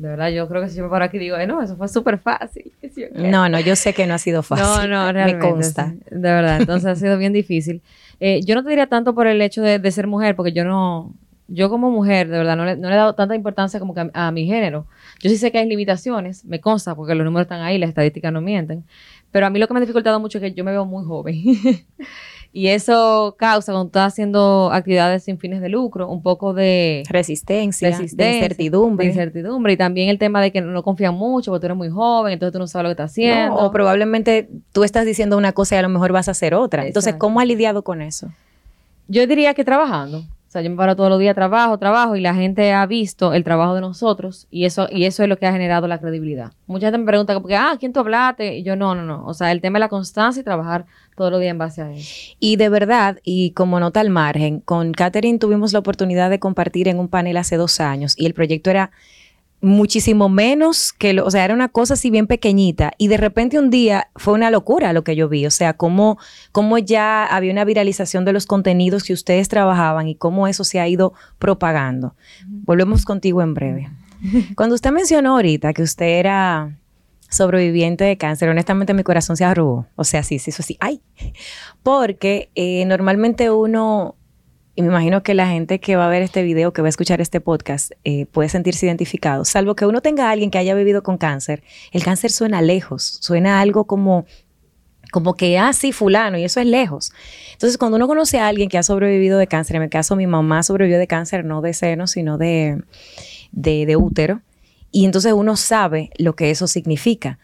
De 0.00 0.08
verdad, 0.08 0.30
yo 0.30 0.48
creo 0.48 0.62
que 0.62 0.70
si 0.70 0.78
yo 0.78 0.84
me 0.84 0.88
paro 0.88 1.04
aquí 1.04 1.18
digo, 1.18 1.36
eh, 1.36 1.46
no, 1.46 1.60
eso 1.60 1.76
fue 1.76 1.86
súper 1.86 2.18
fácil. 2.18 2.72
No, 3.12 3.50
no, 3.50 3.60
yo 3.60 3.76
sé 3.76 3.92
que 3.92 4.06
no 4.06 4.14
ha 4.14 4.18
sido 4.18 4.42
fácil. 4.50 4.64
No, 4.64 5.04
no, 5.04 5.12
realmente. 5.12 5.46
Me 5.46 5.52
consta. 5.52 5.94
De 6.10 6.18
verdad, 6.20 6.58
entonces 6.58 6.86
ha 6.86 6.94
sido 6.94 7.18
bien 7.18 7.32
difícil. 7.32 7.82
Eh, 8.22 8.42
yo 8.44 8.54
no 8.54 8.62
te 8.62 8.68
diría 8.68 8.86
tanto 8.86 9.14
por 9.14 9.26
el 9.26 9.40
hecho 9.40 9.62
de, 9.62 9.78
de, 9.78 9.90
ser 9.90 10.06
mujer, 10.06 10.36
porque 10.36 10.52
yo 10.52 10.62
no, 10.62 11.14
yo 11.48 11.70
como 11.70 11.90
mujer, 11.90 12.28
de 12.28 12.36
verdad, 12.36 12.54
no 12.54 12.66
le, 12.66 12.76
no 12.76 12.90
le 12.90 12.94
he 12.94 12.98
dado 12.98 13.14
tanta 13.14 13.34
importancia 13.34 13.80
como 13.80 13.94
que 13.94 14.00
a, 14.00 14.10
a, 14.12 14.30
mi 14.30 14.44
género. 14.44 14.86
Yo 15.20 15.30
sí 15.30 15.38
sé 15.38 15.50
que 15.50 15.56
hay 15.56 15.66
limitaciones, 15.66 16.44
me 16.44 16.60
consta, 16.60 16.94
porque 16.94 17.14
los 17.14 17.24
números 17.24 17.46
están 17.46 17.62
ahí, 17.62 17.78
las 17.78 17.88
estadísticas 17.88 18.30
no 18.30 18.42
mienten. 18.42 18.84
Pero 19.30 19.46
a 19.46 19.50
mí 19.50 19.58
lo 19.58 19.66
que 19.66 19.72
me 19.72 19.78
ha 19.78 19.80
dificultado 19.80 20.20
mucho 20.20 20.36
es 20.36 20.42
que 20.42 20.52
yo 20.52 20.64
me 20.64 20.72
veo 20.72 20.84
muy 20.84 21.02
joven. 21.02 21.34
Y 22.52 22.66
eso 22.66 23.36
causa, 23.38 23.72
cuando 23.72 23.86
estás 23.86 24.12
haciendo 24.12 24.70
actividades 24.72 25.22
sin 25.22 25.38
fines 25.38 25.60
de 25.60 25.68
lucro, 25.68 26.08
un 26.08 26.20
poco 26.20 26.52
de 26.52 27.04
resistencia, 27.08 27.90
resistencia 27.90 28.26
de 28.26 28.34
incertidumbre. 28.34 29.06
De 29.06 29.12
incertidumbre. 29.12 29.72
Y 29.74 29.76
también 29.76 30.08
el 30.08 30.18
tema 30.18 30.42
de 30.42 30.50
que 30.50 30.60
no 30.60 30.82
confían 30.82 31.14
mucho 31.14 31.52
porque 31.52 31.60
tú 31.60 31.66
eres 31.66 31.76
muy 31.76 31.90
joven, 31.90 32.32
entonces 32.32 32.52
tú 32.52 32.58
no 32.58 32.66
sabes 32.66 32.84
lo 32.84 32.88
que 32.88 33.02
estás 33.02 33.12
haciendo. 33.12 33.54
No, 33.54 33.66
o 33.66 33.70
probablemente 33.70 34.48
tú 34.72 34.82
estás 34.82 35.06
diciendo 35.06 35.36
una 35.36 35.52
cosa 35.52 35.76
y 35.76 35.78
a 35.78 35.82
lo 35.82 35.88
mejor 35.88 36.10
vas 36.10 36.26
a 36.26 36.32
hacer 36.32 36.54
otra. 36.54 36.82
Exacto. 36.82 36.88
Entonces, 36.88 37.14
¿cómo 37.20 37.38
has 37.38 37.46
lidiado 37.46 37.82
con 37.82 38.02
eso? 38.02 38.28
Yo 39.06 39.24
diría 39.28 39.54
que 39.54 39.64
trabajando. 39.64 40.24
O 40.50 40.52
sea, 40.52 40.62
yo 40.62 40.70
me 40.70 40.76
paro 40.76 40.96
todos 40.96 41.10
los 41.10 41.20
días, 41.20 41.36
trabajo, 41.36 41.78
trabajo, 41.78 42.16
y 42.16 42.20
la 42.20 42.34
gente 42.34 42.72
ha 42.72 42.84
visto 42.84 43.34
el 43.34 43.44
trabajo 43.44 43.76
de 43.76 43.80
nosotros, 43.80 44.48
y 44.50 44.64
eso, 44.64 44.88
y 44.90 45.04
eso 45.04 45.22
es 45.22 45.28
lo 45.28 45.38
que 45.38 45.46
ha 45.46 45.52
generado 45.52 45.86
la 45.86 46.00
credibilidad. 46.00 46.50
Mucha 46.66 46.86
gente 46.88 46.98
me 46.98 47.04
pregunta, 47.04 47.38
porque, 47.38 47.54
ah, 47.54 47.76
¿quién 47.78 47.92
tú 47.92 48.00
hablaste? 48.00 48.56
Y 48.56 48.64
yo, 48.64 48.74
no, 48.74 48.96
no, 48.96 49.04
no. 49.04 49.24
O 49.26 49.32
sea, 49.32 49.52
el 49.52 49.60
tema 49.60 49.78
es 49.78 49.80
la 49.82 49.88
constancia 49.88 50.40
y 50.40 50.42
trabajar 50.42 50.86
todos 51.14 51.30
los 51.30 51.40
días 51.40 51.52
en 51.52 51.58
base 51.58 51.82
a 51.82 51.92
eso. 51.92 52.34
Y 52.40 52.56
de 52.56 52.68
verdad, 52.68 53.18
y 53.22 53.52
como 53.52 53.78
nota 53.78 54.00
al 54.00 54.10
margen, 54.10 54.58
con 54.58 54.90
Catherine 54.90 55.38
tuvimos 55.38 55.72
la 55.72 55.78
oportunidad 55.78 56.30
de 56.30 56.40
compartir 56.40 56.88
en 56.88 56.98
un 56.98 57.06
panel 57.06 57.36
hace 57.36 57.54
dos 57.56 57.78
años, 57.78 58.18
y 58.18 58.26
el 58.26 58.34
proyecto 58.34 58.70
era 58.70 58.90
muchísimo 59.60 60.28
menos 60.28 60.92
que, 60.92 61.12
lo, 61.12 61.26
o 61.26 61.30
sea, 61.30 61.44
era 61.44 61.54
una 61.54 61.68
cosa 61.68 61.94
así 61.94 62.10
bien 62.10 62.26
pequeñita. 62.26 62.92
Y 62.98 63.08
de 63.08 63.16
repente 63.16 63.58
un 63.58 63.70
día 63.70 64.08
fue 64.16 64.34
una 64.34 64.50
locura 64.50 64.92
lo 64.92 65.04
que 65.04 65.16
yo 65.16 65.28
vi, 65.28 65.46
o 65.46 65.50
sea, 65.50 65.74
cómo, 65.74 66.18
cómo 66.52 66.78
ya 66.78 67.26
había 67.26 67.52
una 67.52 67.64
viralización 67.64 68.24
de 68.24 68.32
los 68.32 68.46
contenidos 68.46 69.04
que 69.04 69.12
ustedes 69.12 69.48
trabajaban 69.48 70.08
y 70.08 70.14
cómo 70.14 70.46
eso 70.48 70.64
se 70.64 70.80
ha 70.80 70.88
ido 70.88 71.12
propagando. 71.38 72.14
Volvemos 72.46 73.04
contigo 73.04 73.42
en 73.42 73.54
breve. 73.54 73.90
Cuando 74.54 74.74
usted 74.74 74.90
mencionó 74.92 75.36
ahorita 75.36 75.72
que 75.72 75.82
usted 75.82 76.18
era 76.18 76.76
sobreviviente 77.28 78.04
de 78.04 78.16
cáncer, 78.16 78.48
honestamente 78.48 78.92
mi 78.92 79.02
corazón 79.02 79.36
se 79.36 79.44
arrugó, 79.44 79.86
o 79.96 80.04
sea, 80.04 80.22
sí, 80.22 80.38
sí, 80.38 80.50
eso 80.50 80.62
sí, 80.62 80.76
ay, 80.80 81.00
porque 81.82 82.50
eh, 82.54 82.84
normalmente 82.86 83.50
uno 83.50 84.16
y 84.80 84.82
me 84.82 84.88
imagino 84.88 85.22
que 85.22 85.34
la 85.34 85.46
gente 85.46 85.78
que 85.78 85.94
va 85.94 86.06
a 86.06 86.08
ver 86.08 86.22
este 86.22 86.42
video, 86.42 86.72
que 86.72 86.80
va 86.80 86.88
a 86.88 86.88
escuchar 86.88 87.20
este 87.20 87.38
podcast, 87.42 87.92
eh, 88.04 88.24
puede 88.24 88.48
sentirse 88.48 88.86
identificado. 88.86 89.44
Salvo 89.44 89.76
que 89.76 89.84
uno 89.84 90.00
tenga 90.00 90.28
a 90.28 90.30
alguien 90.30 90.50
que 90.50 90.56
haya 90.56 90.74
vivido 90.74 91.02
con 91.02 91.18
cáncer, 91.18 91.62
el 91.92 92.02
cáncer 92.02 92.30
suena 92.30 92.62
lejos, 92.62 93.18
suena 93.20 93.60
algo 93.60 93.84
como, 93.84 94.24
como 95.12 95.34
que, 95.34 95.58
ah, 95.58 95.74
sí, 95.74 95.92
fulano, 95.92 96.38
y 96.38 96.44
eso 96.44 96.60
es 96.60 96.66
lejos. 96.66 97.12
Entonces, 97.52 97.76
cuando 97.76 97.96
uno 97.96 98.08
conoce 98.08 98.38
a 98.38 98.48
alguien 98.48 98.70
que 98.70 98.78
ha 98.78 98.82
sobrevivido 98.82 99.38
de 99.38 99.46
cáncer, 99.48 99.76
en 99.76 99.82
mi 99.82 99.88
caso, 99.90 100.16
mi 100.16 100.26
mamá 100.26 100.62
sobrevivió 100.62 100.98
de 100.98 101.06
cáncer, 101.06 101.44
no 101.44 101.60
de 101.60 101.74
seno, 101.74 102.06
sino 102.06 102.38
de, 102.38 102.82
de, 103.52 103.84
de 103.84 103.96
útero, 103.96 104.40
y 104.90 105.04
entonces 105.04 105.34
uno 105.34 105.56
sabe 105.56 106.08
lo 106.16 106.34
que 106.36 106.50
eso 106.50 106.66
significa. 106.66 107.38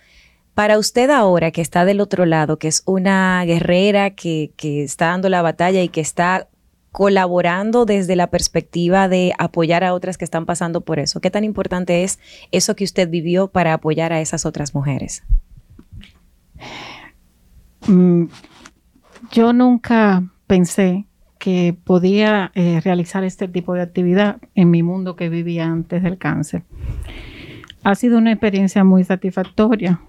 Para 0.55 0.79
usted 0.79 1.11
ahora 1.11 1.51
que 1.51 1.61
está 1.61 1.85
del 1.85 2.01
otro 2.01 2.25
lado, 2.25 2.59
que 2.59 2.69
es 2.69 2.83
una 2.87 3.45
guerrera 3.45 4.13
que, 4.13 4.53
que 4.57 4.83
está 4.85 5.09
dando 5.09 5.29
la 5.29 5.43
batalla 5.43 5.83
y 5.83 5.91
que 5.91 6.01
está 6.01 6.49
colaborando 6.97 7.85
desde 7.85 8.17
la 8.17 8.29
perspectiva 8.29 9.07
de 9.07 9.35
apoyar 9.39 9.85
a 9.85 9.93
otras 9.93 10.17
que 10.17 10.25
están 10.25 10.47
pasando 10.47 10.81
por 10.81 10.99
eso. 10.99 11.21
¿Qué 11.21 11.31
tan 11.31 11.45
importante 11.45 12.05
es 12.05 12.19
eso 12.53 12.75
que 12.75 12.85
usted 12.85 13.11
vivió 13.11 13.49
para 13.49 13.75
apoyar 13.75 14.15
a 14.15 14.23
esas 14.23 14.47
otras 14.47 14.75
mujeres? 14.75 15.23
Mm, 17.87 18.29
yo 19.31 19.53
nunca 19.53 20.25
pensé 20.47 21.05
que 21.39 21.77
podía 21.85 22.51
eh, 22.55 22.81
realizar 22.83 23.25
este 23.25 23.47
tipo 23.47 23.75
de 23.75 23.83
actividad 23.83 24.39
en 24.55 24.71
mi 24.71 24.83
mundo 24.83 25.17
que 25.17 25.29
vivía 25.29 25.67
antes 25.67 26.03
del 26.03 26.17
cáncer. 26.17 26.63
Ha 27.85 27.95
sido 27.95 28.17
una 28.17 28.33
experiencia 28.33 28.85
muy 28.85 29.05
satisfactoria. 29.05 30.01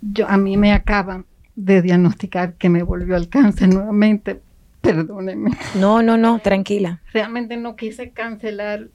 Yo, 0.00 0.26
a 0.30 0.38
mí 0.38 0.56
me 0.56 0.72
acaban 0.72 1.26
de 1.56 1.82
diagnosticar 1.82 2.54
que 2.54 2.68
me 2.68 2.82
volvió 2.82 3.16
el 3.16 3.28
cáncer 3.28 3.68
nuevamente. 3.72 4.40
Perdónenme. 4.80 5.52
No, 5.76 6.02
no, 6.02 6.16
no, 6.18 6.38
tranquila. 6.40 7.00
Realmente 7.12 7.56
no 7.56 7.74
quise 7.74 8.10
cancelar 8.10 8.88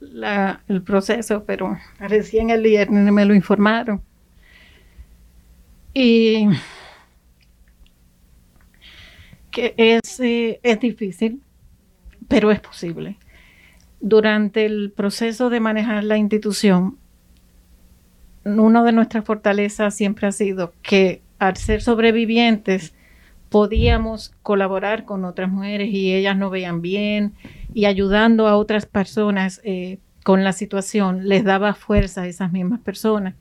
el 0.68 0.82
proceso, 0.82 1.44
pero 1.44 1.76
recién 1.98 2.50
el 2.50 2.62
viernes 2.62 3.12
me 3.12 3.24
lo 3.24 3.34
informaron. 3.34 4.00
Y 5.92 6.46
que 9.50 9.74
es, 9.76 10.20
eh, 10.20 10.60
es 10.62 10.78
difícil, 10.78 11.42
pero 12.28 12.52
es 12.52 12.60
posible. 12.60 13.16
Durante 14.00 14.64
el 14.64 14.92
proceso 14.94 15.50
de 15.50 15.58
manejar 15.58 16.04
la 16.04 16.16
institución, 16.16 16.96
una 18.44 18.84
de 18.84 18.92
nuestras 18.92 19.24
fortalezas 19.24 19.94
siempre 19.94 20.28
ha 20.28 20.32
sido 20.32 20.72
que 20.82 21.20
al 21.40 21.56
ser 21.56 21.80
sobrevivientes, 21.80 22.94
podíamos 23.48 24.32
colaborar 24.42 25.04
con 25.04 25.24
otras 25.24 25.50
mujeres 25.50 25.88
y 25.90 26.14
ellas 26.14 26.36
no 26.36 26.50
veían 26.50 26.82
bien 26.82 27.32
y 27.74 27.86
ayudando 27.86 28.46
a 28.46 28.56
otras 28.56 28.86
personas 28.86 29.60
eh, 29.64 29.98
con 30.22 30.44
la 30.44 30.52
situación 30.52 31.28
les 31.28 31.42
daba 31.42 31.74
fuerza 31.74 32.22
a 32.22 32.26
esas 32.26 32.52
mismas 32.52 32.78
personas. 32.80 33.34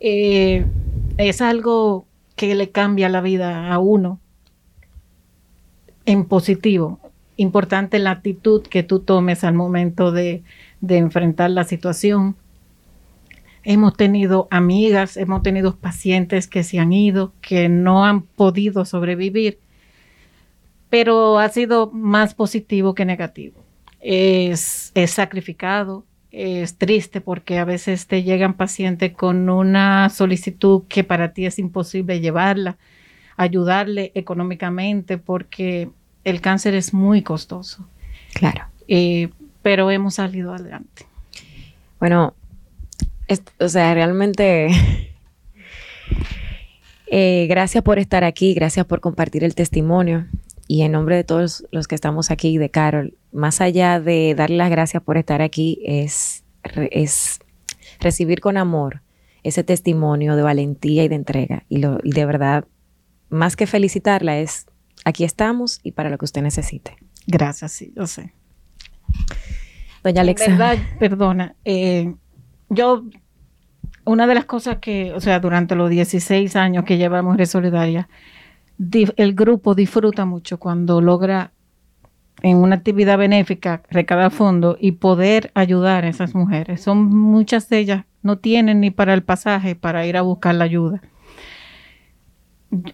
Eh, 0.00 0.66
es 1.16 1.40
algo 1.40 2.06
que 2.36 2.54
le 2.56 2.70
cambia 2.70 3.08
la 3.08 3.20
vida 3.20 3.72
a 3.72 3.78
uno 3.78 4.18
en 6.04 6.24
positivo. 6.26 6.98
Importante 7.36 8.00
la 8.00 8.10
actitud 8.10 8.62
que 8.62 8.82
tú 8.82 8.98
tomes 8.98 9.44
al 9.44 9.54
momento 9.54 10.10
de 10.10 10.42
enfrentar 10.82 11.50
la 11.50 11.64
situación 11.64 12.36
Hemos 13.64 13.96
tenido 13.96 14.46
amigas, 14.50 15.16
hemos 15.16 15.42
tenido 15.42 15.76
pacientes 15.76 16.46
que 16.46 16.62
se 16.62 16.78
han 16.78 16.92
ido, 16.92 17.32
que 17.40 17.70
no 17.70 18.04
han 18.04 18.22
podido 18.22 18.84
sobrevivir, 18.84 19.58
pero 20.90 21.38
ha 21.38 21.48
sido 21.48 21.90
más 21.90 22.34
positivo 22.34 22.94
que 22.94 23.06
negativo. 23.06 23.64
Es, 24.00 24.92
sacrificado, 25.06 26.04
es 26.30 26.76
triste 26.76 27.22
porque 27.22 27.58
a 27.58 27.64
veces 27.64 28.06
te 28.06 28.22
llegan 28.22 28.52
pacientes 28.52 29.12
con 29.14 29.48
una 29.48 30.10
solicitud 30.10 30.82
que 30.86 31.02
para 31.02 31.32
ti 31.32 31.46
es 31.46 31.58
imposible 31.58 32.20
llevarla, 32.20 32.76
ayudarle 33.38 34.12
económicamente 34.14 35.16
porque 35.16 35.88
el 36.22 36.42
cáncer 36.42 36.74
es 36.74 36.92
muy 36.92 37.22
costoso. 37.22 37.88
Claro. 38.34 38.66
Eh, 38.88 39.30
pero 39.62 39.90
hemos 39.90 40.16
salido 40.16 40.52
adelante. 40.52 41.06
Bueno, 41.98 42.34
o 43.58 43.68
sea, 43.68 43.94
realmente 43.94 44.68
eh, 47.06 47.46
gracias 47.48 47.82
por 47.82 47.98
estar 47.98 48.24
aquí, 48.24 48.54
gracias 48.54 48.86
por 48.86 49.00
compartir 49.00 49.44
el 49.44 49.54
testimonio. 49.54 50.26
Y 50.66 50.82
en 50.82 50.92
nombre 50.92 51.16
de 51.16 51.24
todos 51.24 51.66
los 51.72 51.88
que 51.88 51.94
estamos 51.94 52.30
aquí, 52.30 52.56
de 52.56 52.70
Carol, 52.70 53.16
más 53.32 53.60
allá 53.60 54.00
de 54.00 54.34
darle 54.34 54.56
las 54.56 54.70
gracias 54.70 55.02
por 55.02 55.18
estar 55.18 55.42
aquí, 55.42 55.82
es, 55.84 56.42
es 56.90 57.40
recibir 58.00 58.40
con 58.40 58.56
amor 58.56 59.02
ese 59.42 59.62
testimonio 59.62 60.36
de 60.36 60.42
valentía 60.42 61.04
y 61.04 61.08
de 61.08 61.16
entrega. 61.16 61.64
Y, 61.68 61.78
lo, 61.78 61.98
y 62.02 62.12
de 62.12 62.24
verdad, 62.24 62.64
más 63.28 63.56
que 63.56 63.66
felicitarla, 63.66 64.38
es 64.38 64.66
aquí 65.04 65.24
estamos 65.24 65.80
y 65.82 65.92
para 65.92 66.08
lo 66.08 66.16
que 66.16 66.24
usted 66.24 66.40
necesite. 66.40 66.96
Gracias, 67.26 67.72
sí, 67.72 67.92
yo 67.94 68.06
sé. 68.06 68.32
Doña 70.02 70.22
Alexa. 70.22 70.48
verdad, 70.48 70.78
perdona, 70.98 71.56
eh, 71.64 72.14
yo, 72.68 73.04
una 74.04 74.26
de 74.26 74.34
las 74.34 74.44
cosas 74.44 74.78
que, 74.78 75.12
o 75.12 75.20
sea, 75.20 75.40
durante 75.40 75.74
los 75.74 75.90
16 75.90 76.56
años 76.56 76.84
que 76.84 76.98
llevamos 76.98 77.36
Red 77.36 77.46
Solidaria, 77.46 78.08
el 79.16 79.34
grupo 79.34 79.74
disfruta 79.74 80.24
mucho 80.24 80.58
cuando 80.58 81.00
logra 81.00 81.52
en 82.42 82.56
una 82.56 82.76
actividad 82.76 83.16
benéfica 83.16 83.82
recaudar 83.90 84.30
fondos 84.30 84.76
y 84.80 84.92
poder 84.92 85.50
ayudar 85.54 86.04
a 86.04 86.08
esas 86.08 86.34
mujeres. 86.34 86.82
Son 86.82 87.04
muchas 87.08 87.68
de 87.68 87.78
ellas 87.78 88.04
no 88.24 88.38
tienen 88.38 88.80
ni 88.80 88.90
para 88.90 89.14
el 89.14 89.22
pasaje 89.22 89.76
para 89.76 90.06
ir 90.06 90.16
a 90.16 90.22
buscar 90.22 90.54
la 90.56 90.64
ayuda. 90.64 91.00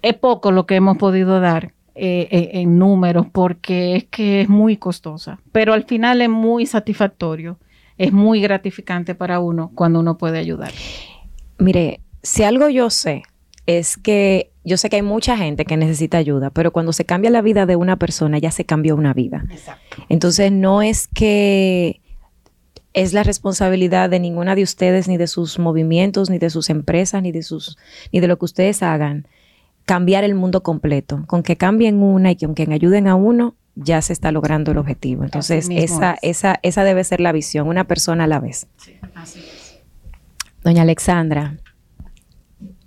Es 0.03 0.15
poco 0.15 0.51
lo 0.51 0.67
que 0.67 0.75
hemos 0.75 0.99
podido 0.99 1.41
dar 1.41 1.73
eh, 1.95 2.29
eh, 2.31 2.51
en 2.55 2.79
números 2.79 3.27
porque 3.33 3.97
es 3.97 4.05
que 4.05 4.43
es 4.43 4.49
muy 4.49 4.77
costosa, 4.77 5.41
pero 5.53 5.73
al 5.73 5.85
final 5.85 6.21
es 6.21 6.29
muy 6.29 6.67
satisfactorio 6.67 7.59
es 8.01 8.13
muy 8.15 8.41
gratificante 8.41 9.15
para 9.15 9.41
uno 9.41 9.73
cuando 9.75 10.01
uno 10.01 10.17
puede 10.17 10.39
ayudar. 10.39 10.73
Mire, 11.59 12.01
si 12.23 12.43
algo 12.45 12.71
yo 12.71 12.89
sé 12.89 13.25
es 13.67 13.99
que 13.99 14.53
yo 14.65 14.79
sé 14.79 14.89
que 14.89 14.97
hay 14.97 15.03
mucha 15.03 15.37
gente 15.37 15.67
que 15.67 15.77
necesita 15.77 16.17
ayuda, 16.17 16.49
pero 16.49 16.73
cuando 16.73 16.95
se 16.95 17.05
cambia 17.05 17.31
la 17.31 17.43
vida 17.43 17.67
de 17.67 17.77
una 17.77 17.97
persona 17.97 18.39
ya 18.39 18.53
se 18.53 18.65
cambió 18.65 18.97
una 18.97 19.13
vida. 19.13 19.45
Exacto. 19.51 20.03
Entonces 20.09 20.51
no 20.51 20.81
es 20.81 21.09
que 21.09 22.01
es 22.95 23.13
la 23.13 23.23
responsabilidad 23.23 24.09
de 24.09 24.19
ninguna 24.19 24.55
de 24.55 24.63
ustedes, 24.63 25.07
ni 25.07 25.19
de 25.19 25.27
sus 25.27 25.59
movimientos, 25.59 26.31
ni 26.31 26.39
de 26.39 26.49
sus 26.49 26.71
empresas, 26.71 27.23
ni 27.23 27.33
de 27.33 27.43
sus, 27.43 27.77
ni 28.15 28.21
de 28.21 28.29
lo 28.29 28.39
que 28.39 28.47
ustedes 28.47 28.83
hagan, 28.83 29.29
cambiar 29.85 30.25
el 30.25 30.35
mundo 30.35 30.63
completo. 30.63 31.23
Con 31.27 31.43
que 31.43 31.57
cambien 31.57 32.03
una 32.03 32.31
y 32.31 32.37
con 32.37 32.55
que 32.55 32.67
ayuden 32.73 33.09
a 33.09 33.15
uno, 33.15 33.57
ya 33.75 34.03
se 34.03 34.13
está 34.13 34.33
logrando 34.33 34.73
el 34.73 34.79
objetivo. 34.79 35.25
Entonces, 35.25 35.69
esa, 35.71 36.17
esa, 36.23 36.59
esa 36.63 36.85
debe 36.85 37.05
ser 37.05 37.21
la 37.21 37.33
visión, 37.33 37.69
una 37.69 37.85
persona 37.85 38.25
a 38.25 38.27
la 38.27 38.41
vez. 38.41 38.67
Sí, 38.77 38.95
así 39.15 39.41
es. 39.41 39.81
Doña 40.63 40.83
Alexandra, 40.83 41.57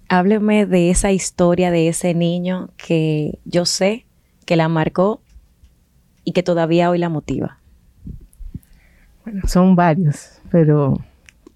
hábleme 0.07 0.65
de 0.65 0.91
esa 0.91 1.11
historia 1.11 1.71
de 1.71 1.87
ese 1.87 2.13
niño 2.13 2.69
que 2.77 3.39
yo 3.45 3.65
sé 3.65 4.05
que 4.45 4.55
la 4.55 4.67
marcó 4.67 5.21
y 6.23 6.33
que 6.33 6.43
todavía 6.43 6.89
hoy 6.89 6.99
la 6.99 7.09
motiva. 7.09 7.57
Bueno, 9.23 9.41
son 9.47 9.75
varios, 9.75 10.39
pero 10.51 10.99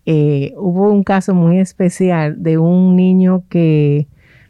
eh, 0.05 0.53
hubo 0.57 0.89
un 0.89 1.03
caso 1.03 1.35
muy 1.35 1.59
especial 1.59 2.41
de 2.41 2.57
un 2.57 2.95
niño 2.95 3.43
que 3.49 4.07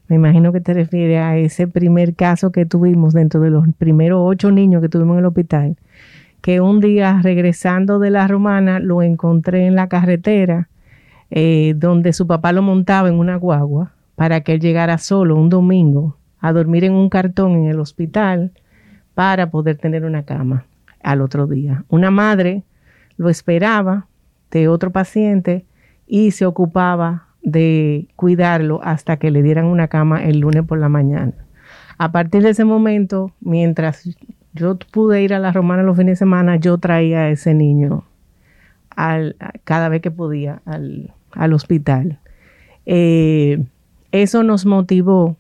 me 0.08 0.16
imagino 0.16 0.54
que 0.54 0.62
te 0.62 0.74
refieres 0.74 1.20
a 1.20 1.38
ese 1.38 1.68
primer 1.68 2.16
caso 2.16 2.52
que 2.52 2.66
tuvimos 2.66 3.14
dentro 3.14 3.42
de 3.42 3.50
los 3.50 3.66
primeros 3.78 4.20
ocho 4.24 4.52
niños 4.52 4.82
que 4.82 4.90
tuvimos 4.90 5.16
en 5.16 5.20
el 5.20 5.26
hospital, 5.26 5.78
que 6.42 6.62
un 6.62 6.80
día 6.80 7.20
regresando 7.22 8.00
de 8.00 8.10
la 8.10 8.28
romana 8.28 8.80
lo 8.80 9.02
encontré 9.02 9.66
en 9.66 9.76
la 9.76 9.88
carretera 9.88 10.70
eh, 11.30 11.74
donde 11.76 12.14
su 12.14 12.26
papá 12.26 12.54
lo 12.54 12.62
montaba 12.62 13.10
en 13.10 13.16
una 13.16 13.36
guagua 13.36 13.92
para 14.16 14.42
que 14.42 14.54
él 14.54 14.62
llegara 14.62 14.98
solo 14.98 15.36
un 15.36 15.50
domingo 15.50 16.18
a 16.40 16.54
dormir 16.54 16.86
en 16.86 16.94
un 16.94 17.10
cartón 17.10 17.56
en 17.56 17.66
el 17.66 17.80
hospital 17.80 18.52
para 19.14 19.50
poder 19.50 19.78
tener 19.78 20.06
una 20.06 20.24
cama 20.24 20.66
al 21.04 21.22
otro 21.22 21.48
día. 21.48 21.84
Una 21.90 22.12
madre 22.12 22.64
lo 23.18 23.30
esperaba 23.30 24.08
de 24.52 24.68
otro 24.70 24.92
paciente 24.92 25.66
y 26.08 26.32
se 26.32 26.46
ocupaba 26.46 27.27
de 27.48 28.10
cuidarlo 28.18 28.82
hasta 28.84 29.16
que 29.16 29.32
le 29.32 29.42
dieran 29.42 29.68
una 29.68 29.88
cama 29.88 30.22
el 30.26 30.42
lunes 30.42 30.66
por 30.66 30.80
la 30.80 30.90
mañana. 30.90 31.32
A 31.98 32.12
partir 32.12 32.44
de 32.44 32.50
ese 32.50 32.66
momento, 32.66 33.32
mientras 33.40 34.04
yo 34.52 34.78
pude 34.92 35.22
ir 35.22 35.34
a 35.34 35.40
la 35.40 35.54
romana 35.54 35.82
los 35.82 35.96
fines 35.96 36.14
de 36.14 36.16
semana, 36.18 36.58
yo 36.58 36.78
traía 36.78 37.22
a 37.22 37.30
ese 37.30 37.54
niño 37.54 38.04
al, 38.90 39.38
cada 39.64 39.88
vez 39.88 40.02
que 40.02 40.12
podía 40.12 40.62
al, 40.66 41.54
hospital. 41.54 42.20
Eh, 42.86 43.64
eso 44.12 44.44
nos 44.44 44.66
motivó 44.66 45.38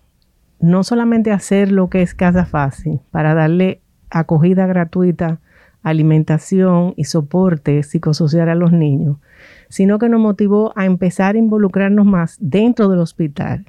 no 0.62 0.86
solamente 0.86 1.32
a 1.32 1.36
hacer 1.36 1.74
lo 1.74 1.90
que 1.90 2.04
es 2.04 2.14
Casa 2.14 2.46
Fácil, 2.46 3.02
para 3.12 3.34
darle 3.34 3.82
acogida 4.10 4.66
gratuita, 4.66 5.40
alimentación 5.84 6.94
y 6.96 7.04
soporte 7.04 7.84
psicosocial 7.84 8.48
a 8.48 8.56
los 8.56 8.72
niños, 8.72 9.18
sino 9.69 10.00
que 10.00 10.09
nos 10.09 10.19
motivó 10.19 10.74
a 10.75 10.86
empezar 10.86 11.36
a 11.36 11.39
involucrarnos 11.39 12.05
más 12.05 12.38
dentro 12.39 12.89
del 12.89 13.00
hospital, 13.00 13.65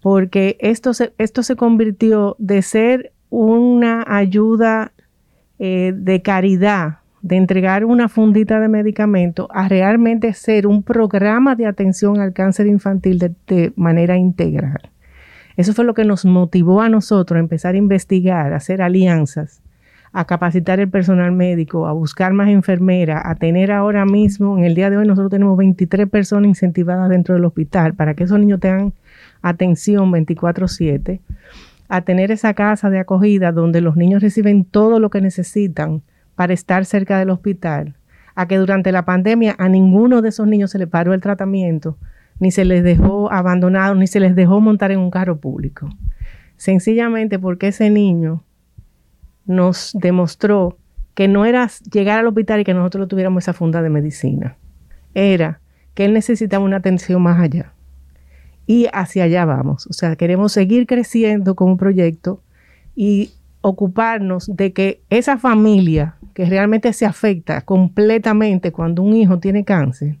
porque 0.00 0.56
esto 0.60 0.94
se, 0.94 1.12
esto 1.18 1.42
se 1.42 1.56
convirtió 1.56 2.36
de 2.38 2.62
ser 2.62 3.12
una 3.30 4.04
ayuda 4.06 4.92
eh, 5.58 5.92
de 5.94 6.22
caridad 6.22 7.02
de 7.22 7.36
entregar 7.36 7.84
una 7.84 8.08
fundita 8.08 8.60
de 8.60 8.68
medicamento 8.68 9.48
a 9.52 9.68
realmente 9.68 10.34
ser 10.34 10.66
un 10.66 10.82
programa 10.82 11.54
de 11.54 11.66
atención 11.66 12.20
al 12.20 12.32
cáncer 12.32 12.66
infantil 12.66 13.34
de, 13.46 13.72
manera 13.76 14.16
integral. 14.16 14.90
Eso 15.56 15.72
fue 15.72 15.84
lo 15.84 15.94
que 15.94 16.04
nos 16.04 16.24
motivó 16.24 16.82
a 16.82 16.88
nosotros 16.88 17.36
a 17.36 17.40
empezar 17.40 17.74
a 17.74 17.78
investigar, 17.78 18.52
a 18.52 18.56
hacer 18.56 18.82
alianzas, 18.82 19.61
a 20.12 20.26
capacitar 20.26 20.78
el 20.78 20.90
personal 20.90 21.32
médico, 21.32 21.86
a 21.86 21.92
buscar 21.92 22.34
más 22.34 22.48
enfermeras, 22.48 23.22
a 23.24 23.34
tener 23.34 23.72
ahora 23.72 24.04
mismo, 24.04 24.58
en 24.58 24.64
el 24.64 24.74
día 24.74 24.90
de 24.90 24.98
hoy 24.98 25.06
nosotros 25.06 25.30
tenemos 25.30 25.56
23 25.56 26.08
personas 26.08 26.48
incentivadas 26.48 27.08
dentro 27.08 27.34
del 27.34 27.44
hospital 27.44 27.94
para 27.94 28.14
que 28.14 28.24
esos 28.24 28.38
niños 28.38 28.60
tengan 28.60 28.92
atención 29.40 30.10
24/7, 30.12 31.20
a 31.88 32.00
tener 32.02 32.30
esa 32.30 32.52
casa 32.52 32.90
de 32.90 32.98
acogida 32.98 33.52
donde 33.52 33.80
los 33.80 33.96
niños 33.96 34.22
reciben 34.22 34.64
todo 34.64 35.00
lo 35.00 35.08
que 35.08 35.20
necesitan 35.20 36.02
para 36.34 36.52
estar 36.52 36.84
cerca 36.84 37.18
del 37.18 37.30
hospital, 37.30 37.94
a 38.34 38.46
que 38.46 38.58
durante 38.58 38.92
la 38.92 39.04
pandemia 39.04 39.54
a 39.58 39.68
ninguno 39.68 40.20
de 40.20 40.28
esos 40.28 40.46
niños 40.46 40.70
se 40.70 40.78
le 40.78 40.86
paró 40.86 41.14
el 41.14 41.20
tratamiento, 41.20 41.96
ni 42.38 42.50
se 42.50 42.64
les 42.64 42.82
dejó 42.82 43.32
abandonados, 43.32 43.96
ni 43.96 44.06
se 44.06 44.20
les 44.20 44.34
dejó 44.34 44.60
montar 44.60 44.90
en 44.90 44.98
un 44.98 45.10
carro 45.10 45.38
público. 45.38 45.88
Sencillamente 46.56 47.38
porque 47.38 47.68
ese 47.68 47.90
niño 47.90 48.42
nos 49.46 49.92
demostró 49.94 50.78
que 51.14 51.28
no 51.28 51.44
era 51.44 51.68
llegar 51.92 52.18
al 52.18 52.26
hospital 52.26 52.60
y 52.60 52.64
que 52.64 52.74
nosotros 52.74 53.08
tuviéramos 53.08 53.44
esa 53.44 53.52
funda 53.52 53.82
de 53.82 53.90
medicina. 53.90 54.56
Era 55.14 55.60
que 55.94 56.04
él 56.04 56.14
necesitaba 56.14 56.64
una 56.64 56.78
atención 56.78 57.22
más 57.22 57.38
allá. 57.38 57.72
Y 58.66 58.86
hacia 58.92 59.24
allá 59.24 59.44
vamos. 59.44 59.86
O 59.88 59.92
sea, 59.92 60.16
queremos 60.16 60.52
seguir 60.52 60.86
creciendo 60.86 61.54
como 61.54 61.76
proyecto 61.76 62.42
y 62.94 63.32
ocuparnos 63.60 64.50
de 64.54 64.72
que 64.72 65.02
esa 65.10 65.38
familia 65.38 66.16
que 66.34 66.46
realmente 66.46 66.92
se 66.92 67.06
afecta 67.06 67.60
completamente 67.62 68.72
cuando 68.72 69.02
un 69.02 69.14
hijo 69.14 69.38
tiene 69.38 69.64
cáncer, 69.64 70.16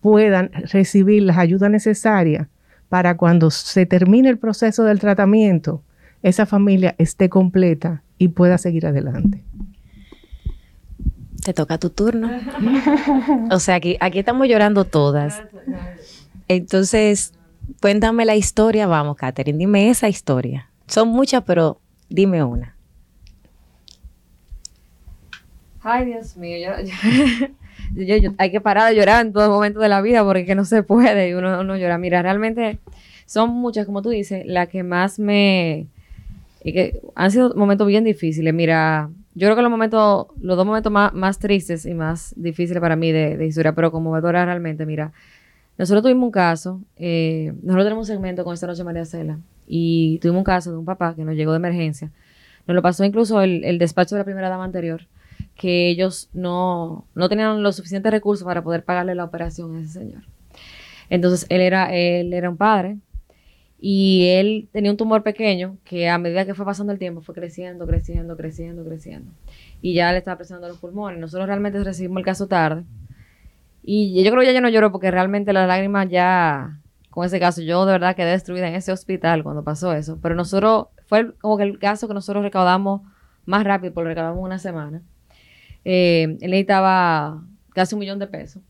puedan 0.00 0.50
recibir 0.52 1.22
las 1.22 1.38
ayudas 1.38 1.70
necesarias 1.70 2.48
para 2.88 3.16
cuando 3.16 3.50
se 3.50 3.86
termine 3.86 4.28
el 4.28 4.38
proceso 4.38 4.84
del 4.84 5.00
tratamiento, 5.00 5.82
esa 6.28 6.44
familia 6.44 6.96
esté 6.98 7.28
completa 7.28 8.02
y 8.18 8.28
pueda 8.28 8.58
seguir 8.58 8.84
adelante. 8.84 9.44
Te 11.44 11.54
toca 11.54 11.78
tu 11.78 11.90
turno. 11.90 12.28
o 13.50 13.60
sea, 13.60 13.76
aquí, 13.76 13.96
aquí 14.00 14.18
estamos 14.18 14.48
llorando 14.48 14.84
todas. 14.84 15.40
Entonces, 16.48 17.32
cuéntame 17.80 18.24
la 18.24 18.34
historia, 18.34 18.88
vamos, 18.88 19.16
Catherine, 19.16 19.56
dime 19.56 19.88
esa 19.88 20.08
historia. 20.08 20.68
Son 20.88 21.08
muchas, 21.08 21.44
pero 21.44 21.80
dime 22.08 22.42
una. 22.42 22.74
Ay, 25.80 26.06
Dios 26.06 26.36
mío, 26.36 26.70
yo, 27.94 28.32
hay 28.38 28.50
que 28.50 28.60
parar 28.60 28.90
de 28.90 28.96
llorar 28.96 29.24
en 29.24 29.32
todo 29.32 29.48
momento 29.48 29.78
de 29.78 29.88
la 29.88 30.02
vida 30.02 30.24
porque 30.24 30.56
no 30.56 30.64
se 30.64 30.82
puede 30.82 31.30
y 31.30 31.34
uno, 31.34 31.62
no 31.62 31.76
llora. 31.76 31.98
Mira, 31.98 32.20
realmente 32.20 32.80
son 33.26 33.50
muchas, 33.50 33.86
como 33.86 34.02
tú 34.02 34.08
dices, 34.08 34.44
las 34.44 34.68
que 34.68 34.82
más 34.82 35.20
me... 35.20 35.86
que 36.72 37.00
han 37.14 37.30
sido 37.30 37.54
momentos 37.54 37.86
bien 37.86 38.04
difíciles. 38.04 38.52
Mira, 38.52 39.10
yo 39.34 39.46
creo 39.46 39.56
que 39.56 39.62
los 39.62 39.70
momentos, 39.70 40.26
los 40.40 40.56
dos 40.56 40.66
momentos 40.66 40.92
más, 40.92 41.38
tristes 41.38 41.86
y 41.86 41.94
más 41.94 42.34
difíciles 42.36 42.80
para 42.80 42.96
mí 42.96 43.12
de, 43.12 43.44
historia, 43.46 43.74
pero 43.74 43.92
conmovedora 43.92 44.44
realmente, 44.44 44.86
mira, 44.86 45.12
nosotros 45.78 46.02
tuvimos 46.02 46.24
un 46.24 46.30
caso, 46.30 46.80
eh, 46.96 47.52
nosotros 47.62 47.84
tenemos 47.84 48.08
un 48.08 48.14
segmento 48.14 48.44
con 48.44 48.54
esta 48.54 48.66
noche 48.66 48.82
María 48.82 49.04
Cela, 49.04 49.38
y 49.66 50.18
tuvimos 50.20 50.38
un 50.38 50.44
caso 50.44 50.70
de 50.70 50.78
un 50.78 50.84
papá 50.84 51.14
que 51.14 51.24
nos 51.24 51.34
llegó 51.34 51.52
de 51.52 51.58
emergencia. 51.58 52.10
Nos 52.66 52.74
lo 52.74 52.82
pasó 52.82 53.04
incluso 53.04 53.42
el, 53.42 53.64
el 53.64 53.78
despacho 53.78 54.14
de 54.14 54.20
la 54.20 54.24
primera 54.24 54.48
dama 54.48 54.64
anterior 54.64 55.06
que 55.56 55.88
ellos 55.88 56.28
no, 56.32 57.06
no 57.14 57.28
tenían 57.28 57.62
los 57.62 57.76
suficientes 57.76 58.12
recursos 58.12 58.44
para 58.44 58.62
poder 58.62 58.84
pagarle 58.84 59.14
la 59.14 59.24
operación 59.24 59.76
a 59.76 59.80
ese 59.80 60.00
señor. 60.00 60.22
Entonces, 61.08 61.46
él 61.48 61.60
era, 61.60 61.94
él 61.94 62.32
era 62.32 62.50
un 62.50 62.56
padre 62.56 62.98
y 63.88 64.30
él 64.30 64.68
tenía 64.72 64.90
un 64.90 64.96
tumor 64.96 65.22
pequeño 65.22 65.76
que 65.84 66.08
a 66.08 66.18
medida 66.18 66.44
que 66.44 66.54
fue 66.54 66.66
pasando 66.66 66.92
el 66.92 66.98
tiempo 66.98 67.20
fue 67.20 67.36
creciendo, 67.36 67.86
creciendo, 67.86 68.36
creciendo, 68.36 68.84
creciendo. 68.84 69.30
Y 69.80 69.94
ya 69.94 70.10
le 70.10 70.18
estaba 70.18 70.36
presionando 70.38 70.66
los 70.66 70.78
pulmones. 70.78 71.20
Nosotros 71.20 71.46
realmente 71.46 71.78
recibimos 71.84 72.18
el 72.18 72.24
caso 72.24 72.48
tarde. 72.48 72.82
Y 73.84 74.24
yo 74.24 74.28
creo 74.32 74.40
que 74.40 74.48
ya 74.48 74.52
yo 74.54 74.60
no 74.60 74.70
lloro 74.70 74.90
porque 74.90 75.12
realmente 75.12 75.52
las 75.52 75.68
lágrimas 75.68 76.08
ya, 76.08 76.80
con 77.10 77.24
ese 77.24 77.38
caso, 77.38 77.62
yo 77.62 77.86
de 77.86 77.92
verdad 77.92 78.16
quedé 78.16 78.30
destruida 78.30 78.66
en 78.66 78.74
ese 78.74 78.90
hospital 78.90 79.44
cuando 79.44 79.62
pasó 79.62 79.92
eso. 79.92 80.18
Pero 80.20 80.34
nosotros, 80.34 80.88
fue 81.06 81.34
como 81.38 81.56
que 81.56 81.62
el 81.62 81.78
caso 81.78 82.08
que 82.08 82.14
nosotros 82.14 82.42
recaudamos 82.42 83.02
más 83.44 83.62
rápido, 83.62 83.94
porque 83.94 84.06
lo 84.06 84.08
recaudamos 84.08 84.42
una 84.42 84.58
semana. 84.58 85.00
Eh, 85.84 86.36
él 86.40 86.50
necesitaba 86.50 87.40
casi 87.72 87.94
un 87.94 88.00
millón 88.00 88.18
de 88.18 88.26
pesos 88.26 88.64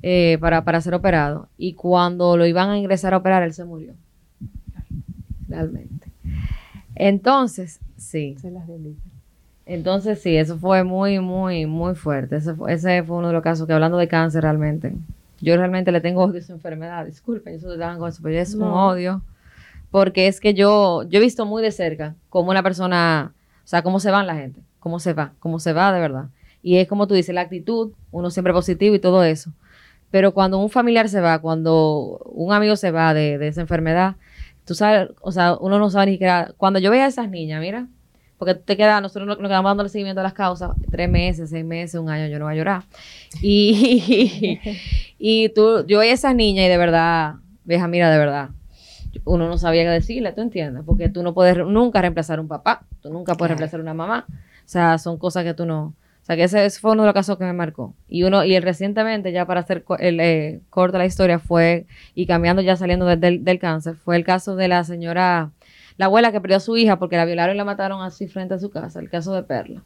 eh, 0.00 0.38
para, 0.40 0.64
para 0.64 0.80
ser 0.80 0.94
operado. 0.94 1.50
Y 1.58 1.74
cuando 1.74 2.38
lo 2.38 2.46
iban 2.46 2.70
a 2.70 2.78
ingresar 2.78 3.12
a 3.12 3.18
operar, 3.18 3.42
él 3.42 3.52
se 3.52 3.66
murió. 3.66 3.92
Realmente. 5.48 6.08
Entonces, 6.94 7.80
sí. 7.96 8.36
Entonces, 9.66 10.20
sí, 10.20 10.36
eso 10.36 10.58
fue 10.58 10.84
muy, 10.84 11.18
muy, 11.20 11.66
muy 11.66 11.94
fuerte. 11.94 12.36
Ese 12.36 12.54
fue, 12.54 12.72
ese 12.72 13.02
fue 13.02 13.16
uno 13.16 13.28
de 13.28 13.34
los 13.34 13.42
casos 13.42 13.66
que, 13.66 13.72
hablando 13.72 13.98
de 13.98 14.08
cáncer, 14.08 14.42
realmente, 14.42 14.94
yo 15.40 15.56
realmente 15.56 15.92
le 15.92 16.00
tengo 16.00 16.22
odio 16.22 16.40
a 16.40 16.42
su 16.42 16.52
enfermedad. 16.52 17.06
Disculpen, 17.06 17.54
eso 17.54 17.68
con 17.98 18.08
eso, 18.08 18.20
pero 18.22 18.38
es 18.38 18.54
un 18.54 18.62
odio. 18.62 19.22
Porque 19.90 20.26
es 20.26 20.40
que 20.40 20.54
yo, 20.54 21.02
yo 21.04 21.18
he 21.18 21.22
visto 21.22 21.46
muy 21.46 21.62
de 21.62 21.70
cerca 21.70 22.14
cómo 22.28 22.50
una 22.50 22.62
persona, 22.62 23.32
o 23.64 23.66
sea, 23.66 23.82
cómo 23.82 24.00
se 24.00 24.10
van 24.10 24.26
la 24.26 24.34
gente, 24.34 24.60
cómo 24.80 25.00
se 25.00 25.14
va, 25.14 25.32
cómo 25.38 25.60
se 25.60 25.72
va 25.72 25.92
de 25.92 26.00
verdad. 26.00 26.26
Y 26.62 26.76
es 26.76 26.88
como 26.88 27.06
tú 27.06 27.14
dices, 27.14 27.34
la 27.34 27.42
actitud, 27.42 27.92
uno 28.10 28.30
siempre 28.30 28.52
positivo 28.52 28.94
y 28.94 28.98
todo 28.98 29.24
eso. 29.24 29.52
Pero 30.10 30.32
cuando 30.32 30.58
un 30.58 30.70
familiar 30.70 31.08
se 31.08 31.20
va, 31.20 31.38
cuando 31.38 32.20
un 32.24 32.52
amigo 32.52 32.76
se 32.76 32.90
va 32.90 33.14
de, 33.14 33.46
esa 33.46 33.60
enfermedad, 33.60 34.16
tú 34.68 34.74
sabes, 34.74 35.08
o 35.22 35.32
sea, 35.32 35.54
uno 35.54 35.78
no 35.78 35.88
sabe 35.88 36.06
ni 36.06 36.12
siquiera. 36.12 36.52
Cuando 36.58 36.78
yo 36.78 36.90
veía 36.90 37.06
a 37.06 37.08
esas 37.08 37.30
niñas, 37.30 37.58
mira, 37.62 37.88
porque 38.36 38.54
te 38.54 38.76
queda, 38.76 39.00
nosotros 39.00 39.26
nos 39.26 39.48
quedamos 39.48 39.70
dando 39.70 39.82
el 39.82 39.88
seguimiento 39.88 40.20
a 40.20 40.24
las 40.24 40.34
causas, 40.34 40.72
tres 40.90 41.08
meses, 41.08 41.48
seis 41.48 41.64
meses, 41.64 41.98
un 41.98 42.10
año, 42.10 42.26
yo 42.26 42.38
no 42.38 42.44
voy 42.44 42.52
a 42.52 42.56
llorar. 42.56 42.82
Y, 43.40 44.60
y 45.18 45.48
tú, 45.48 45.86
yo 45.86 46.00
veía 46.00 46.12
a 46.12 46.14
esas 46.14 46.34
niñas 46.34 46.66
y 46.66 46.68
de 46.68 46.76
verdad, 46.76 47.36
vieja, 47.64 47.88
mira, 47.88 48.10
de 48.10 48.18
verdad, 48.18 48.50
uno 49.24 49.48
no 49.48 49.56
sabía 49.56 49.84
qué 49.84 49.88
decirle, 49.88 50.32
¿tú 50.32 50.42
entiendes? 50.42 50.82
Porque 50.84 51.08
tú 51.08 51.22
no 51.22 51.32
puedes 51.32 51.56
nunca 51.66 52.02
reemplazar 52.02 52.38
un 52.38 52.46
papá, 52.46 52.82
tú 53.00 53.10
nunca 53.10 53.36
puedes 53.36 53.52
reemplazar 53.52 53.80
una 53.80 53.94
mamá. 53.94 54.26
O 54.28 54.70
sea, 54.70 54.98
son 54.98 55.16
cosas 55.16 55.44
que 55.44 55.54
tú 55.54 55.64
no, 55.64 55.94
sea, 56.28 56.36
que 56.36 56.44
ese, 56.44 56.68
fue 56.78 56.92
uno 56.92 57.02
de 57.02 57.06
los 57.06 57.14
casos 57.14 57.38
que 57.38 57.44
me 57.44 57.54
marcó. 57.54 57.94
Y 58.06 58.22
uno 58.24 58.44
y 58.44 58.54
el 58.54 58.62
recientemente, 58.62 59.32
ya 59.32 59.46
para 59.46 59.60
hacer 59.60 59.84
el 59.98 60.20
eh, 60.20 60.60
corto 60.68 60.98
la 60.98 61.06
historia, 61.06 61.38
fue, 61.38 61.86
y 62.14 62.26
cambiando 62.26 62.60
ya 62.60 62.76
saliendo 62.76 63.06
del, 63.06 63.44
del, 63.44 63.58
cáncer, 63.58 63.96
fue 63.96 64.16
el 64.16 64.24
caso 64.24 64.54
de 64.54 64.68
la 64.68 64.84
señora, 64.84 65.52
la 65.96 66.04
abuela 66.04 66.30
que 66.30 66.40
perdió 66.40 66.58
a 66.58 66.60
su 66.60 66.76
hija 66.76 66.98
porque 66.98 67.16
la 67.16 67.24
violaron 67.24 67.56
y 67.56 67.58
la 67.58 67.64
mataron 67.64 68.02
así 68.02 68.28
frente 68.28 68.54
a 68.54 68.58
su 68.58 68.70
casa, 68.70 69.00
el 69.00 69.08
caso 69.08 69.32
de 69.32 69.42
Perla. 69.42 69.82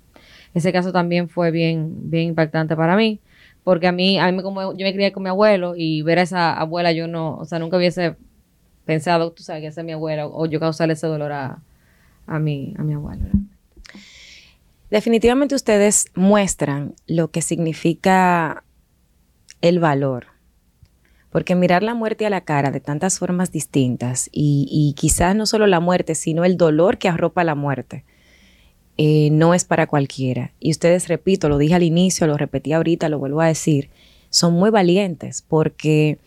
Ese 0.53 0.73
caso 0.73 0.93
también 0.93 1.29
fue 1.29 1.53
bien, 1.53 2.11
bien 2.11 2.29
impactante 2.31 2.75
para 2.75 2.97
mí, 2.97 3.21
porque 3.63 3.87
a 3.87 3.93
mí, 3.93 4.19
a 4.19 4.31
mí 4.33 4.43
como 4.43 4.73
yo 4.77 4.85
me 4.85 4.93
crié 4.93 5.13
con 5.13 5.23
mi 5.23 5.29
abuelo 5.29 5.75
y 5.77 6.03
ver 6.03 6.19
a 6.19 6.23
esa 6.23 6.53
abuela, 6.55 6.91
yo 6.93 7.07
no, 7.07 7.37
o 7.37 7.45
sea, 7.45 7.61
nunca 7.61 7.77
hubiese 7.77 8.17
pensado, 8.85 9.31
tú 9.33 9.45
sabes, 9.45 9.63
que 9.63 9.69
esa 9.69 9.83
es 9.83 9.87
mi 9.87 9.93
abuela, 9.93 10.27
o, 10.27 10.47
yo 10.47 10.59
causarle 10.59 10.95
ese 10.95 11.07
dolor 11.07 11.31
a, 11.31 11.63
a 12.27 12.39
mi, 12.41 12.75
a 12.79 12.83
mi 12.83 12.95
abuela. 12.95 13.27
Definitivamente 14.93 15.55
ustedes 15.55 16.05
muestran 16.15 16.95
lo 17.07 17.31
que 17.31 17.41
significa 17.41 18.63
el 19.63 19.79
valor. 19.79 20.27
Porque 21.31 21.55
mirar 21.55 21.83
la 21.83 21.95
muerte 21.95 22.27
a 22.27 22.31
la 22.31 22.43
cara 22.43 22.71
de 22.71 22.81
tantas 22.81 23.19
formas 23.19 23.51
distintas 23.51 24.29
y, 24.31 24.95
quizás 24.99 25.35
no 25.35 25.47
solo 25.47 25.67
la 25.67 25.81
muerte, 25.81 26.15
sino 26.15 26.45
el 26.45 26.59
dolor 26.59 26.99
que 26.99 27.09
arropa 27.09 27.43
la 27.43 27.55
muerte, 27.55 28.05
eh, 28.99 29.31
no 29.33 29.55
es 29.55 29.65
para 29.65 29.87
cualquiera. 29.87 30.53
Y 30.61 30.73
ustedes, 30.73 31.09
repito, 31.09 31.49
lo 31.49 31.57
dije 31.57 31.75
al 31.75 31.85
inicio, 31.85 32.27
lo 32.27 32.37
repetí 32.37 32.75
ahorita, 32.75 33.09
lo 33.09 33.19
vuelvo 33.19 33.41
a 33.41 33.47
decir, 33.47 33.89
son 34.29 34.53
muy 34.53 34.69
valientes 34.69 35.43
porque 35.49 36.19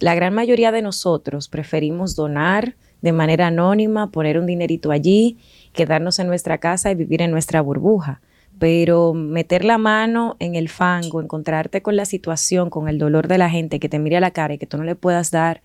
la 0.00 0.14
gran 0.14 0.32
mayoría 0.32 0.72
de 0.72 0.80
nosotros 0.80 1.50
preferimos 1.50 2.16
donar 2.16 2.74
de 3.02 3.12
manera 3.12 3.48
anónima, 3.48 4.10
poner 4.10 4.38
un 4.38 4.46
dinerito 4.46 4.92
allí 4.92 5.36
quedarnos 5.74 6.18
en 6.18 6.26
nuestra 6.26 6.58
casa 6.58 6.90
y 6.90 6.94
vivir 6.94 7.20
en 7.20 7.30
nuestra 7.30 7.60
burbuja. 7.60 8.22
Pero 8.58 9.12
meter 9.12 9.64
la 9.64 9.78
mano 9.78 10.36
en 10.38 10.54
el 10.54 10.68
fango, 10.68 11.20
encontrarte 11.20 11.82
con 11.82 11.96
la 11.96 12.06
situación, 12.06 12.70
con 12.70 12.88
el 12.88 12.98
dolor 12.98 13.28
de 13.28 13.36
la 13.36 13.50
gente, 13.50 13.80
que 13.80 13.88
te 13.88 13.98
mire 13.98 14.16
a 14.16 14.20
la 14.20 14.30
cara 14.30 14.54
y 14.54 14.58
que 14.58 14.66
tú 14.66 14.78
no 14.78 14.84
le 14.84 14.94
puedas 14.94 15.30
dar 15.30 15.60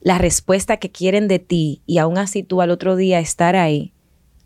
la 0.00 0.18
respuesta 0.18 0.76
que 0.76 0.90
quieren 0.90 1.28
de 1.28 1.38
ti 1.38 1.82
y 1.86 1.98
aún 1.98 2.18
así 2.18 2.42
tú 2.42 2.60
al 2.60 2.70
otro 2.70 2.94
día 2.94 3.18
estar 3.18 3.56
ahí, 3.56 3.92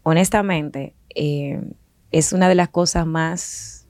honestamente, 0.02 0.94
eh, 1.14 1.60
es 2.10 2.32
una 2.32 2.48
de 2.48 2.54
las 2.54 2.68
cosas 2.68 3.06
más 3.06 3.86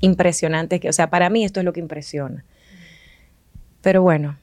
impresionantes 0.00 0.80
que, 0.80 0.88
o 0.88 0.92
sea, 0.92 1.10
para 1.10 1.30
mí 1.30 1.44
esto 1.44 1.60
es 1.60 1.64
lo 1.64 1.72
que 1.72 1.80
impresiona. 1.80 2.44
Pero 3.80 4.02
bueno, 4.02 4.38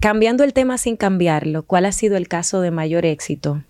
cambiando 0.00 0.44
el 0.44 0.52
tema 0.52 0.78
sin 0.78 0.96
cambiarlo, 0.96 1.64
¿cuál 1.64 1.86
ha 1.86 1.92
sido 1.92 2.16
el 2.16 2.28
caso 2.28 2.60
de 2.60 2.70
mayor 2.70 3.04
éxito 3.04 3.62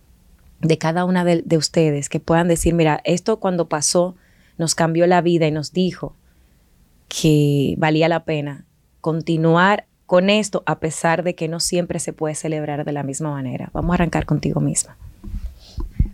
de 0.61 0.79
cada 0.79 1.05
una 1.05 1.25
de, 1.25 1.57
ustedes 1.57 2.09
que 2.09 2.21
puedan 2.21 2.49
decir, 2.49 2.75
mira, 2.75 3.01
esto 3.05 3.39
cuando 3.39 3.69
pasó 3.69 4.17
nos 4.57 4.75
cambió 4.75 5.07
la 5.07 5.21
vida 5.21 5.47
y 5.47 5.53
nos 5.53 5.73
dijo 5.73 6.15
que 7.09 7.75
valía 7.79 8.09
la 8.09 8.25
pena 8.25 8.65
continuar 9.01 9.87
con 10.07 10.31
esto 10.31 10.63
a 10.67 10.81
pesar 10.81 11.23
de 11.23 11.35
que 11.35 11.49
no 11.49 11.61
siempre 11.61 12.01
se 12.01 12.13
puede 12.13 12.35
celebrar 12.35 12.85
de 12.85 12.93
la 12.93 13.03
misma 13.03 13.31
manera. 13.31 13.71
Vamos 13.73 13.93
a 13.93 13.95
arrancar 13.95 14.27
contigo 14.27 14.61
misma. 14.61 14.97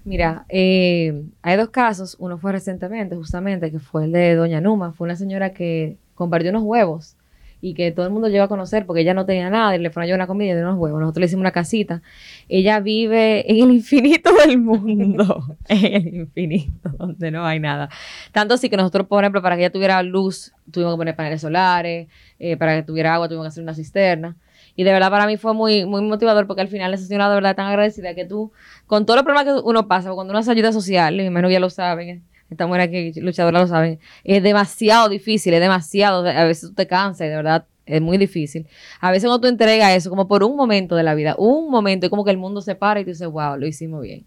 Mira, 0.04 0.44
eh, 0.50 1.24
hay 1.40 1.57
dos 1.57 1.70
casos. 1.70 2.16
Uno 2.18 2.37
fue 2.37 2.52
recientemente, 2.52 3.16
justamente, 3.16 3.70
que 3.70 3.78
fue 3.78 4.04
el 4.04 4.12
de 4.12 4.35
Doña 4.35 4.61
Numa. 4.61 4.92
Fue 4.92 5.07
una 5.07 5.16
señora 5.16 5.54
que 5.54 5.96
compartió 6.14 6.50
unos 6.50 6.64
huevos 6.64 7.16
y 7.64 7.72
que 7.72 7.92
todo 7.92 8.05
el 8.05 8.12
mundo 8.12 8.29
llegó 8.29 8.44
a 8.44 8.48
conocer 8.48 8.85
porque 8.85 9.00
ella 9.00 9.14
no 9.14 9.24
tenía 9.24 9.48
nada 9.48 9.74
y 9.74 9.79
le 9.79 9.88
fueron 9.88 10.05
a 10.05 10.07
llevar 10.09 10.18
una 10.18 10.27
comida 10.27 10.55
de 10.55 10.61
unos 10.61 10.77
huevos. 10.77 11.00
Nosotros 11.00 11.20
le 11.20 11.27
hicimos 11.27 11.40
una 11.40 11.50
casita. 11.50 12.03
Ella 12.46 12.79
vive 12.81 13.50
en 13.50 13.64
el 13.64 13.70
infinito 13.72 14.31
del 14.35 14.59
mundo, 14.59 15.57
en 15.68 15.94
el 15.94 16.14
infinito, 16.14 16.90
donde 16.90 17.31
no 17.31 17.46
hay 17.46 17.61
nada. 17.61 17.88
Tanto 18.33 18.53
así 18.53 18.68
que 18.68 18.77
nosotros, 18.77 19.07
por 19.07 19.24
ejemplo, 19.24 19.40
para 19.40 19.57
que 19.57 19.62
ella 19.62 19.72
tuviera 19.72 20.03
luz, 20.03 20.53
tuvimos 20.70 20.92
que 20.92 20.98
poner 20.98 21.16
paneles 21.16 21.40
solares, 21.40 22.09
eh, 22.38 22.59
para 22.59 22.77
que 22.77 22.83
tuviera 22.83 23.14
agua, 23.14 23.29
tuvimos 23.29 23.46
que 23.46 23.48
hacer 23.48 23.62
una 23.62 23.72
cisterna. 23.72 24.37
Y 24.77 24.85
de 24.85 24.92
verdad 24.92 25.11
para 25.11 25.27
mí 25.27 25.38
fue 25.38 25.55
muy, 25.55 25.87
muy 25.87 26.03
motivador 26.03 26.46
porque 26.46 26.61
al 26.61 26.68
final 26.68 26.92
esa 26.92 27.07
señora 27.07 27.31
de 27.31 27.37
verdad 27.37 27.57
tan 27.57 27.66
agradecida 27.66 28.14
que 28.14 28.27
tú, 28.27 28.53
con 28.87 29.07
todos 29.07 29.16
los 29.16 29.24
problemas 29.24 29.55
que 29.55 29.66
uno 29.66 29.88
pasa, 29.88 30.12
cuando 30.12 30.33
uno 30.33 30.40
hace 30.40 30.50
ayuda 30.50 30.70
social, 30.70 31.18
y 31.18 31.31
menos 31.31 31.50
ya 31.50 31.61
lo 31.61 31.70
saben, 31.70 32.24
esta 32.50 32.66
mujer 32.66 32.83
aquí, 32.83 33.12
luchadora, 33.20 33.61
lo 33.61 33.66
saben, 33.66 33.98
es 34.22 34.42
demasiado 34.42 35.09
difícil, 35.09 35.54
es 35.54 35.61
demasiado, 35.61 36.26
a 36.26 36.44
veces 36.44 36.70
tú 36.70 36.74
te 36.74 36.87
cansas, 36.87 37.28
de 37.28 37.37
verdad, 37.37 37.66
es 37.87 38.00
muy 38.00 38.18
difícil. 38.18 38.66
A 39.00 39.11
veces 39.11 39.24
cuando 39.24 39.40
tú 39.40 39.48
entregas 39.48 39.92
eso, 39.92 40.11
como 40.11 40.28
por 40.28 40.42
un 40.44 40.57
momento 40.57 40.96
de 40.96 41.02
la 41.02 41.14
vida, 41.14 41.35
un 41.38 41.70
momento, 41.70 42.07
es 42.07 42.11
como 42.11 42.24
que 42.24 42.30
el 42.30 42.38
mundo 42.38 42.61
se 42.61 42.74
para 42.74 43.00
y 43.00 43.04
tú 43.04 43.11
dices, 43.11 43.28
wow, 43.28 43.57
lo 43.57 43.66
hicimos 43.66 44.02
bien. 44.02 44.26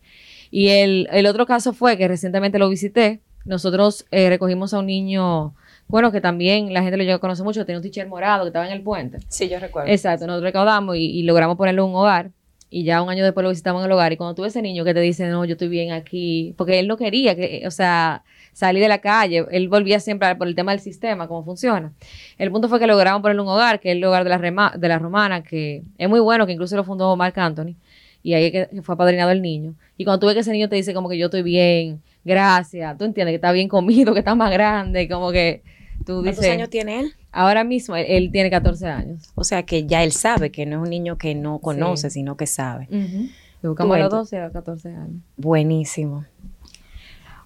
Y 0.51 0.69
el, 0.69 1.07
el 1.11 1.25
otro 1.25 1.45
caso 1.45 1.73
fue 1.73 1.97
que 1.97 2.07
recientemente 2.07 2.59
lo 2.59 2.69
visité, 2.69 3.21
nosotros 3.45 4.05
eh, 4.11 4.29
recogimos 4.29 4.73
a 4.73 4.79
un 4.79 4.87
niño, 4.87 5.55
bueno, 5.87 6.11
que 6.11 6.19
también 6.19 6.73
la 6.73 6.81
gente 6.81 6.97
lo 6.97 7.03
llegó 7.03 7.15
a 7.15 7.19
conocer 7.19 7.45
mucho, 7.45 7.65
tenía 7.65 7.77
un 7.77 7.83
teacher 7.83 8.07
morado 8.07 8.43
que 8.43 8.49
estaba 8.49 8.67
en 8.67 8.73
el 8.73 8.83
puente. 8.83 9.19
Sí, 9.29 9.47
yo 9.47 9.59
recuerdo. 9.59 9.89
Exacto, 9.89 10.27
nosotros 10.27 10.43
recaudamos 10.43 10.97
y, 10.97 11.19
y 11.19 11.23
logramos 11.23 11.55
ponerle 11.55 11.81
un 11.81 11.95
hogar. 11.95 12.31
Y 12.69 12.83
ya 12.83 13.01
un 13.01 13.09
año 13.09 13.23
después 13.23 13.43
lo 13.43 13.49
visitamos 13.49 13.81
en 13.81 13.85
el 13.85 13.91
hogar. 13.91 14.11
Y 14.11 14.17
cuando 14.17 14.35
tuve 14.35 14.47
ese 14.47 14.61
niño 14.61 14.83
que 14.83 14.93
te 14.93 14.99
dice, 14.99 15.27
no, 15.27 15.45
yo 15.45 15.53
estoy 15.53 15.69
bien 15.69 15.91
aquí, 15.91 16.53
porque 16.57 16.79
él 16.79 16.87
no 16.87 16.97
quería, 16.97 17.35
que, 17.35 17.63
o 17.65 17.71
sea, 17.71 18.23
salir 18.51 18.81
de 18.81 18.89
la 18.89 18.99
calle, 18.99 19.45
él 19.51 19.69
volvía 19.69 19.99
siempre 19.99 20.35
por 20.35 20.47
el 20.47 20.55
tema 20.55 20.71
del 20.71 20.81
sistema, 20.81 21.27
cómo 21.27 21.45
funciona. 21.45 21.93
El 22.37 22.51
punto 22.51 22.67
fue 22.67 22.79
que 22.79 22.87
logramos 22.87 23.21
ponerle 23.21 23.41
un 23.41 23.47
hogar, 23.47 23.79
que 23.79 23.91
es 23.91 23.97
el 23.97 24.03
hogar 24.03 24.23
de 24.23 24.31
la, 24.31 24.37
rema, 24.37 24.73
de 24.77 24.87
la 24.87 24.99
romana, 24.99 25.43
que 25.43 25.83
es 25.97 26.09
muy 26.09 26.19
bueno, 26.19 26.45
que 26.45 26.53
incluso 26.53 26.75
lo 26.75 26.83
fundó 26.83 27.15
Mark 27.15 27.39
Anthony. 27.39 27.75
Y 28.21 28.33
ahí 28.33 28.51
que 28.51 28.67
fue 28.83 28.95
apadrinado 28.95 29.31
el 29.31 29.41
niño. 29.41 29.75
Y 29.95 30.03
cuando 30.03 30.19
tú 30.19 30.25
ves 30.25 30.33
que 30.33 30.41
ese 30.41 30.51
niño 30.51 30.67
te 30.67 30.75
dice 30.75 30.93
como 30.93 31.07
que 31.07 31.17
yo 31.17 31.27
estoy 31.27 31.43
bien, 31.43 32.01
gracias, 32.25 32.97
tú 32.97 33.05
entiendes 33.05 33.31
que 33.31 33.35
está 33.35 33.53
bien 33.53 33.69
comido, 33.69 34.13
que 34.13 34.19
está 34.19 34.35
más 34.35 34.51
grande, 34.51 35.07
como 35.07 35.31
que 35.31 35.61
tú 36.05 36.21
dices... 36.21 36.39
¿Cuántos 36.39 36.53
años 36.53 36.69
tiene 36.69 36.99
él? 36.99 37.13
Ahora 37.37 37.63
mismo 37.63 37.95
él, 37.95 38.07
él, 38.09 38.31
tiene 38.31 38.49
14 38.49 38.87
años. 38.87 39.31
O 39.35 39.43
sea 39.43 39.61
que 39.61 39.85
ya 39.85 40.03
él 40.03 40.11
sabe 40.11 40.49
que 40.49 40.65
no 40.65 40.77
es 40.77 40.81
un 40.81 40.89
niño 40.89 41.19
que 41.19 41.35
no 41.35 41.59
conoce, 41.59 42.09
sí. 42.09 42.15
sino 42.15 42.35
que 42.35 42.47
sabe. 42.47 42.87
Uh 42.89 42.95
-huh. 42.95 43.31
Le 43.61 43.69
buscamos 43.69 43.95
a 43.95 43.99
los 43.99 44.09
12 44.09 44.39
a 44.39 44.49
14 44.49 44.89
años. 44.89 45.21
Buenísimo. 45.35 46.25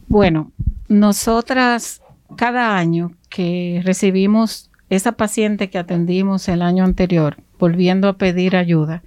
Bueno, 0.08 0.54
nosotras 0.88 2.02
cada 2.38 2.78
año 2.78 3.12
que 3.28 3.82
recibimos 3.84 4.72
esa 4.90 5.12
paciente 5.12 5.70
que 5.70 5.78
atendimos 5.78 6.48
el 6.48 6.62
año 6.62 6.86
anterior, 6.86 7.36
volviendo 7.60 8.08
a 8.08 8.18
pedir 8.18 8.56
ayuda, 8.56 9.04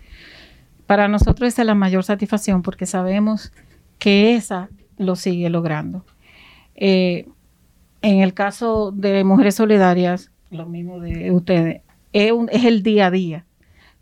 para 0.86 1.08
nosotros 1.08 1.48
esa 1.48 1.62
es 1.62 1.66
la 1.66 1.74
mayor 1.74 2.04
satisfacción 2.04 2.60
porque 2.60 2.84
sabemos 2.84 3.52
que 3.98 4.34
esa 4.34 4.68
lo 4.98 5.16
sigue 5.16 5.48
logrando. 5.48 6.04
Eh, 6.74 7.26
en 8.02 8.20
el 8.20 8.34
caso 8.34 8.92
de 8.92 9.24
Mujeres 9.24 9.54
Solidarias, 9.54 10.30
lo 10.54 10.66
mismo 10.66 11.00
de 11.00 11.30
ustedes, 11.30 11.82
es, 12.12 12.32
el 12.64 12.82
día 12.82 13.06
a 13.06 13.10
día. 13.10 13.44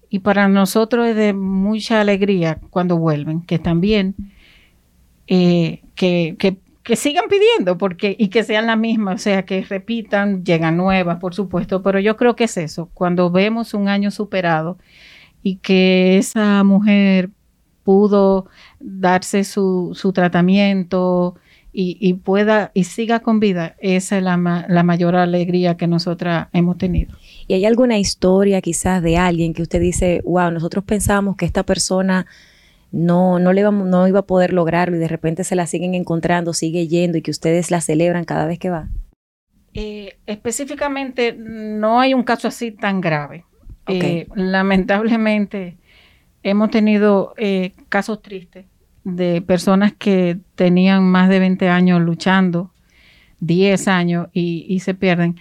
Y 0.09 0.21
para 0.21 0.49
nosotros 0.49 1.09
es 1.09 1.17
de 1.17 1.33
mucha 1.33 2.01
alegría 2.01 2.61
cuando 2.71 2.99
vuelven, 2.99 3.43
que 3.43 3.61
bien, 3.77 4.15
eh, 5.27 5.83
que, 5.95 6.37
que, 6.39 6.59
que, 6.83 6.97
sigan 6.97 7.25
pidiendo 7.31 7.79
porque, 7.79 8.15
y 8.19 8.29
que 8.29 8.43
sean 8.43 8.67
las 8.67 8.79
mismas, 8.79 9.15
o 9.15 9.19
sea, 9.19 9.45
que 9.47 9.63
repitan, 9.63 10.45
llegan 10.45 10.77
nuevas, 10.77 11.19
por 11.19 11.35
supuesto, 11.35 11.83
pero 11.83 11.99
yo 11.99 12.17
creo 12.17 12.37
que 12.37 12.45
es 12.45 12.57
eso, 12.59 12.91
cuando 12.93 13.31
vemos 13.31 13.73
un 13.73 13.89
año 13.89 14.11
superado 14.11 14.77
y 15.43 15.57
que 15.57 16.19
esa 16.19 16.63
mujer 16.65 17.31
pudo 17.85 18.47
darse 18.81 19.45
su, 19.45 19.93
su 19.95 20.13
tratamiento, 20.13 21.37
y, 21.73 21.97
y, 22.01 22.15
pueda 22.15 22.71
y 22.75 22.85
siga 22.85 23.21
con 23.21 23.41
vida, 23.41 23.77
esa 23.79 24.19
es 24.19 24.23
la, 24.23 24.37
ma 24.37 24.67
la, 24.69 24.83
mayor 24.83 25.17
alegría 25.17 25.77
que 25.77 25.87
nosotras 25.87 26.49
hemos 26.53 26.77
tenido. 26.77 27.17
¿Y 27.49 27.55
hay 27.55 27.65
alguna 27.65 27.99
historia 27.99 28.61
quizás 28.61 29.03
de 29.03 29.17
alguien 29.17 29.55
que 29.55 29.63
usted 29.63 29.81
dice, 29.81 30.21
wow, 30.25 30.51
nosotros 30.51 30.85
pensábamos 30.85 31.37
que 31.37 31.47
esta 31.47 31.63
persona 31.63 32.27
no, 32.91 33.39
no, 33.39 33.55
le 33.55 33.63
iba, 33.63 33.71
no 33.71 34.07
iba 34.07 34.21
a 34.21 34.27
poder 34.27 34.53
lograrlo 34.53 34.97
y 34.97 35.01
de 35.01 35.09
repente 35.09 35.45
se 35.45 35.57
la 35.57 35.67
siguen 35.67 35.95
encontrando, 35.95 36.53
sigue 36.53 36.89
yendo 36.89 37.17
y 37.17 37.23
que 37.23 37.31
ustedes 37.31 37.71
la 37.71 37.81
celebran 37.81 38.25
cada 38.25 38.47
vez 38.47 38.59
que 38.59 38.69
va? 38.69 38.89
Eh, 39.73 40.19
específicamente 40.27 41.33
no 41.33 42.01
hay 42.01 42.13
un 42.13 42.23
caso 42.23 42.49
así 42.49 42.71
tan 42.71 43.01
grave. 43.01 43.47
Okay. 43.85 44.19
Eh, 44.19 44.29
lamentablemente 44.35 45.79
hemos 46.43 46.71
tenido 46.71 47.33
eh, 47.39 47.73
casos 47.89 48.21
tristes 48.21 48.67
de 49.05 49.43
personas 49.43 49.93
que 49.93 50.39
tenían 50.55 51.05
más 51.05 51.29
de 51.29 51.39
20 51.39 51.69
años 51.69 52.01
luchando, 52.01 52.73
10 53.41 53.89
años 53.89 54.29
y, 54.33 54.67
y, 54.69 54.81
se 54.81 54.95
pierden. 54.95 55.37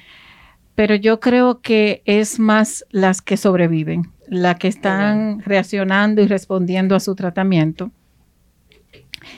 Pero 0.76 0.96
yo 0.96 1.20
creo 1.20 1.62
que 1.62 2.02
es 2.06 2.40
más 2.40 2.86
las 2.90 3.22
que 3.22 3.38
sobreviven, 3.38 4.12
las 4.28 4.58
que 4.58 4.68
están 4.68 5.42
reaccionando 5.42 6.22
y 6.22 6.28
respondiendo 6.28 6.96
a 6.96 7.00
su 7.00 7.14
tratamiento 7.16 7.92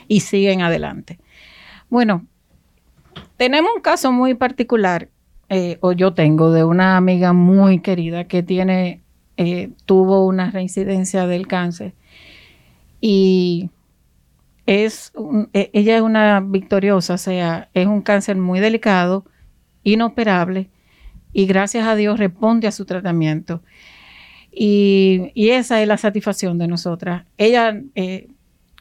y 0.08 0.22
siguen 0.22 0.62
adelante. 0.62 1.20
Bueno, 1.90 2.26
tenemos 3.38 3.72
un 3.76 3.82
caso 3.82 4.12
muy 4.12 4.36
particular, 4.36 5.10
eh, 5.50 5.78
o 5.82 5.92
yo 5.92 6.14
tengo, 6.14 6.52
de 6.52 6.64
una 6.64 6.98
amiga 6.98 7.34
muy 7.34 7.80
querida 7.80 8.26
que 8.26 8.44
tiene, 8.44 9.02
eh, 9.38 9.72
tuvo 9.86 10.26
una 10.26 10.52
reincidencia 10.52 11.28
del 11.28 11.48
cáncer 11.48 11.94
y 13.02 13.70
es 14.66 15.12
un, 15.16 15.50
ella 15.54 15.98
es 15.98 16.02
una 16.02 16.40
victoriosa, 16.40 17.16
o 17.16 17.18
sea, 17.18 17.70
es 17.74 17.88
un 17.88 18.02
cáncer 18.02 18.38
muy 18.38 18.60
delicado, 18.60 19.26
inoperable, 19.84 20.70
y 21.34 21.46
gracias 21.46 21.86
a 21.86 21.96
Dios 21.96 22.20
responde 22.20 22.68
a 22.68 22.72
su 22.72 22.86
tratamiento. 22.86 23.62
Y, 24.52 25.32
y 25.34 25.50
esa 25.50 25.82
es 25.82 25.88
la 25.88 25.98
satisfacción 25.98 26.60
de 26.60 26.68
nosotras. 26.68 27.26
Ella, 27.38 27.82
eh, 27.96 28.28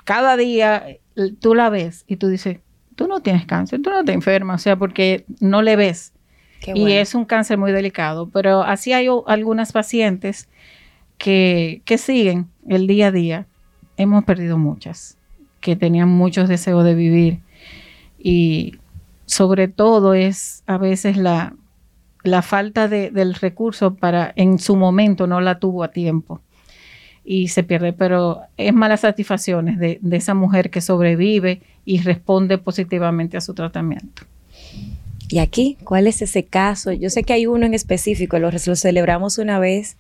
cada 0.05 0.37
día 0.37 0.99
tú 1.41 1.55
la 1.55 1.71
ves 1.71 2.05
y 2.07 2.17
tú 2.17 2.29
dices, 2.29 2.59
tú 2.95 3.09
no 3.09 3.21
tienes 3.21 3.47
cáncer, 3.47 3.81
tú 3.81 3.91
no 3.91 4.05
te 4.05 4.13
enfermas, 4.13 4.61
o 4.61 4.63
sea, 4.63 4.77
porque 4.77 5.25
no 5.41 5.63
le 5.63 5.77
ves. 5.77 6.13
Qué 6.61 6.73
bueno. 6.73 6.89
Y 6.89 6.93
es 6.93 7.15
un 7.15 7.25
cáncer 7.25 7.59
muy 7.59 7.73
delicado, 7.73 8.29
pero 8.29 8.63
así 8.63 8.93
hay 8.93 9.09
algunas 9.27 9.73
pacientes 9.73 10.49
que, 11.17 11.83
que 11.87 11.99
siguen 11.99 12.49
el 12.69 12.87
día 12.87 13.09
a 13.09 13.13
día. 13.13 13.47
Hemos 13.97 14.25
perdido 14.25 14.59
muchas 14.59 15.19
que 15.63 15.77
tenían 15.77 16.11
muchos 16.11 16.49
deseos 16.49 16.85
de 16.85 16.95
vivir 16.95 17.39
y 18.19 18.75
sobre 19.25 19.69
todo 19.69 20.13
es 20.13 20.63
a 20.67 20.77
veces 20.77 21.17
la, 21.17 21.55
la 22.25 22.43
falta 22.43 22.89
de, 22.89 23.11
del 23.11 23.35
recurso 23.35 23.95
para 23.95 24.33
en 24.37 24.59
su 24.59 24.77
momento 24.77 25.27
no 25.27 25.41
la 25.41 25.59
tuvo 25.59 25.85
a 25.85 25.93
tiempo 25.93 26.43
y 27.25 27.49
se 27.49 27.63
pierde, 27.63 27.93
pero 27.93 28.41
es 28.57 28.75
malas 28.75 29.01
satisfacciones 29.01 29.79
de, 29.79 29.99
de 30.03 30.17
esa 30.17 30.35
mujer 30.35 30.71
que 30.71 30.81
sobrevive 30.81 31.63
y 31.85 32.01
responde 32.01 32.59
positivamente 32.59 33.37
a 33.37 33.41
su 33.41 33.55
tratamiento. 33.55 34.25
¿Y 35.29 35.39
aquí? 35.39 35.79
¿Cuál 35.85 36.09
es 36.09 36.21
ese 36.21 36.45
caso? 36.45 36.93
Yo 36.93 37.09
sé 37.09 37.23
que 37.23 37.33
hay 37.33 37.47
uno 37.47 37.65
en 37.65 37.75
específico, 37.75 38.39
lo, 38.41 38.51
lo 38.51 38.77
celebramos 38.77 39.39
una 39.39 39.61
vez 39.61 39.97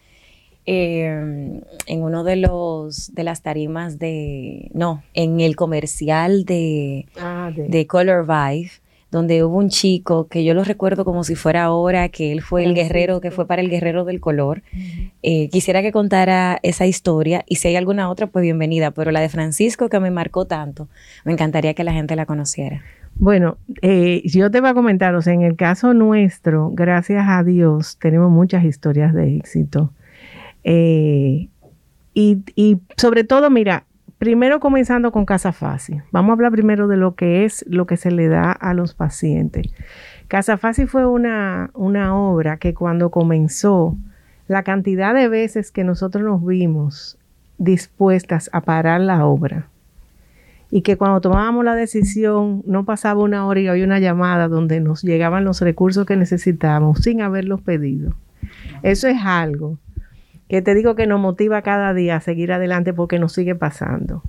eh, 0.67 1.61
en 1.87 2.03
uno 2.03 2.25
de 2.25 2.37
los 2.37 3.15
de 3.15 3.25
las 3.25 3.43
tarimas 3.43 3.99
de 3.99 4.71
no 4.75 5.03
en 5.15 5.41
el 5.41 5.57
comercial 5.57 6.45
de, 6.45 7.07
ah, 7.19 7.51
de, 7.55 7.69
de 7.69 7.87
Color 7.87 8.27
Vibe 8.27 8.71
donde 9.13 9.45
hubo 9.45 9.59
un 9.59 9.69
chico 9.69 10.27
que 10.27 10.43
yo 10.43 10.55
lo 10.55 10.65
recuerdo 10.65 11.05
como 11.05 11.23
si 11.23 11.35
fuera 11.35 11.65
ahora, 11.65 12.09
que 12.09 12.33
él 12.33 12.41
fue 12.41 12.65
el 12.65 12.75
guerrero, 12.75 13.21
que 13.21 13.31
fue 13.31 13.47
para 13.47 13.61
el 13.61 13.69
guerrero 13.69 14.07
del 14.07 14.21
color. 14.21 14.63
Uh 14.73 14.77
-huh. 14.77 15.11
eh, 15.23 15.49
quisiera 15.51 15.83
que 15.83 15.93
contara 15.93 16.59
esa 16.63 16.87
historia 16.87 17.45
y 17.47 17.57
si 17.57 17.69
hay 17.69 17.77
alguna 17.77 18.09
otra, 18.09 18.27
pues 18.27 18.43
bienvenida, 18.43 18.91
pero 18.91 19.11
la 19.11 19.21
de 19.21 19.29
Francisco 19.29 19.91
que 19.91 20.01
me 20.01 20.11
marcó 20.11 20.47
tanto, 20.47 20.89
me 21.27 21.33
encantaría 21.33 21.75
que 21.75 21.85
la 21.85 21.93
gente 21.93 22.17
la 22.17 22.25
conociera. 22.25 22.81
Bueno, 23.17 23.59
eh, 23.83 24.23
yo 24.25 24.51
te 24.51 24.63
voy 24.63 24.71
a 24.71 24.75
comentar, 24.75 25.15
o 25.15 25.21
sea, 25.21 25.35
en 25.35 25.43
el 25.43 25.57
caso 25.57 25.93
nuestro, 25.93 26.71
gracias 26.73 27.25
a 27.29 27.45
Dios, 27.45 27.99
tenemos 28.01 28.31
muchas 28.31 28.65
historias 28.65 29.13
de 29.13 29.37
éxito. 29.37 29.93
Eh, 30.65 31.49
y, 32.15 32.39
y, 32.55 32.79
sobre 32.97 33.25
todo, 33.25 33.51
mira, 33.51 33.85
primero 34.19 34.61
comenzando 34.61 35.11
con 35.11 35.25
Casa 35.25 35.53
Fácil. 35.53 36.03
Vamos 36.13 36.31
a 36.31 36.33
hablar 36.35 36.53
primero 36.53 36.87
de 36.87 36.97
lo 36.97 37.15
que 37.15 37.45
es 37.45 37.65
lo 37.69 37.87
que 37.87 37.97
se 37.97 38.11
le 38.11 38.29
da 38.29 38.53
a 38.53 38.75
los 38.75 38.95
pacientes. 38.95 39.67
Casa 40.29 40.59
Fácil 40.59 40.87
fue 40.87 41.07
una, 41.07 41.71
una 41.75 42.17
obra 42.17 42.57
que 42.59 42.73
cuando 42.73 43.11
comenzó, 43.11 43.97
la 44.49 44.63
cantidad 44.63 45.15
de 45.15 45.29
veces 45.29 45.73
que 45.73 45.83
nosotros 45.83 46.25
nos 46.25 46.45
vimos 46.45 47.19
dispuestas 47.59 48.51
a 48.53 48.61
parar 48.61 49.01
la 49.01 49.25
obra 49.27 49.69
y 50.71 50.83
que 50.83 50.97
cuando 50.97 51.21
tomábamos 51.21 51.65
la 51.65 51.75
decisión 51.75 52.63
no 52.67 52.85
pasaba 52.85 53.23
una 53.23 53.47
hora 53.47 53.61
y 53.61 53.69
había 53.69 53.85
una 53.85 53.99
llamada 53.99 54.49
donde 54.49 54.81
nos 54.81 55.03
llegaban 55.03 55.45
los 55.45 55.61
recursos 55.61 56.07
que 56.07 56.17
necesitábamos 56.17 57.01
sin 57.01 57.23
haberlos 57.23 57.61
pedido. 57.61 58.15
Eso 58.83 59.09
es 59.09 59.19
algo 59.23 59.79
que 60.53 60.61
te 60.61 60.75
digo 60.75 60.95
que 60.97 61.07
nos 61.07 61.19
motiva 61.19 61.63
cada 61.63 61.95
día 61.95 62.17
a 62.17 62.21
seguir 62.21 62.53
adelante 62.53 62.93
porque 62.93 63.19
nos 63.19 63.33
sigue 63.33 63.55
pasando. 63.55 64.23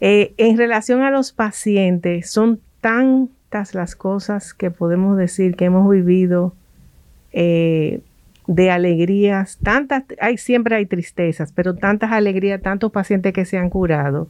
Eh, 0.00 0.32
en 0.38 0.56
relación 0.56 1.02
a 1.02 1.10
los 1.10 1.32
pacientes, 1.32 2.30
son 2.30 2.60
tantas 2.80 3.74
las 3.74 3.94
cosas 3.94 4.54
que 4.54 4.70
podemos 4.70 5.18
decir 5.18 5.54
que 5.54 5.66
hemos 5.66 5.86
vivido 5.90 6.54
eh, 7.34 8.00
de 8.46 8.70
alegrías, 8.70 9.58
tantas, 9.62 10.04
hay, 10.18 10.38
siempre 10.38 10.76
hay 10.76 10.86
tristezas, 10.86 11.52
pero 11.52 11.74
tantas 11.74 12.10
alegrías, 12.10 12.62
tantos 12.62 12.90
pacientes 12.90 13.34
que 13.34 13.44
se 13.44 13.58
han 13.58 13.68
curado. 13.68 14.28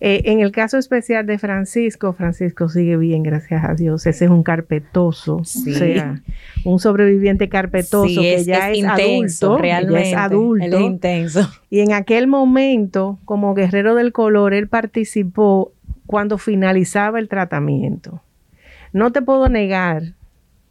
Eh, 0.00 0.22
en 0.26 0.40
el 0.40 0.52
caso 0.52 0.78
especial 0.78 1.26
de 1.26 1.38
Francisco, 1.38 2.12
Francisco 2.12 2.68
sigue 2.68 2.96
bien, 2.96 3.22
gracias 3.24 3.64
a 3.64 3.74
Dios. 3.74 4.06
Ese 4.06 4.26
es 4.26 4.30
un 4.30 4.44
carpetoso, 4.44 5.36
o 5.36 5.44
sea, 5.44 6.22
un 6.64 6.78
sobreviviente 6.78 7.48
carpetoso 7.48 8.06
que 8.06 8.44
ya 8.44 8.70
es, 8.70 8.84
adulto, 8.84 9.58
realmente, 9.58 10.10
es 10.10 10.16
adulto. 10.16 10.80
intenso. 10.80 11.50
Y 11.68 11.80
en 11.80 11.92
aquel 11.92 12.28
momento, 12.28 13.18
como 13.24 13.54
guerrero 13.54 13.96
del 13.96 14.12
color, 14.12 14.54
él 14.54 14.68
participó 14.68 15.72
cuando 16.06 16.38
finalizaba 16.38 17.18
el 17.18 17.28
tratamiento. 17.28 18.22
No 18.92 19.10
te 19.12 19.20
puedo 19.20 19.48
negar 19.48 20.14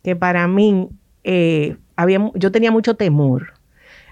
que 0.03 0.15
para 0.15 0.47
mí 0.47 0.89
eh, 1.25 1.75
había, 1.97 2.31
yo 2.33 2.51
tenía 2.51 2.71
mucho 2.71 2.95
temor. 2.95 3.53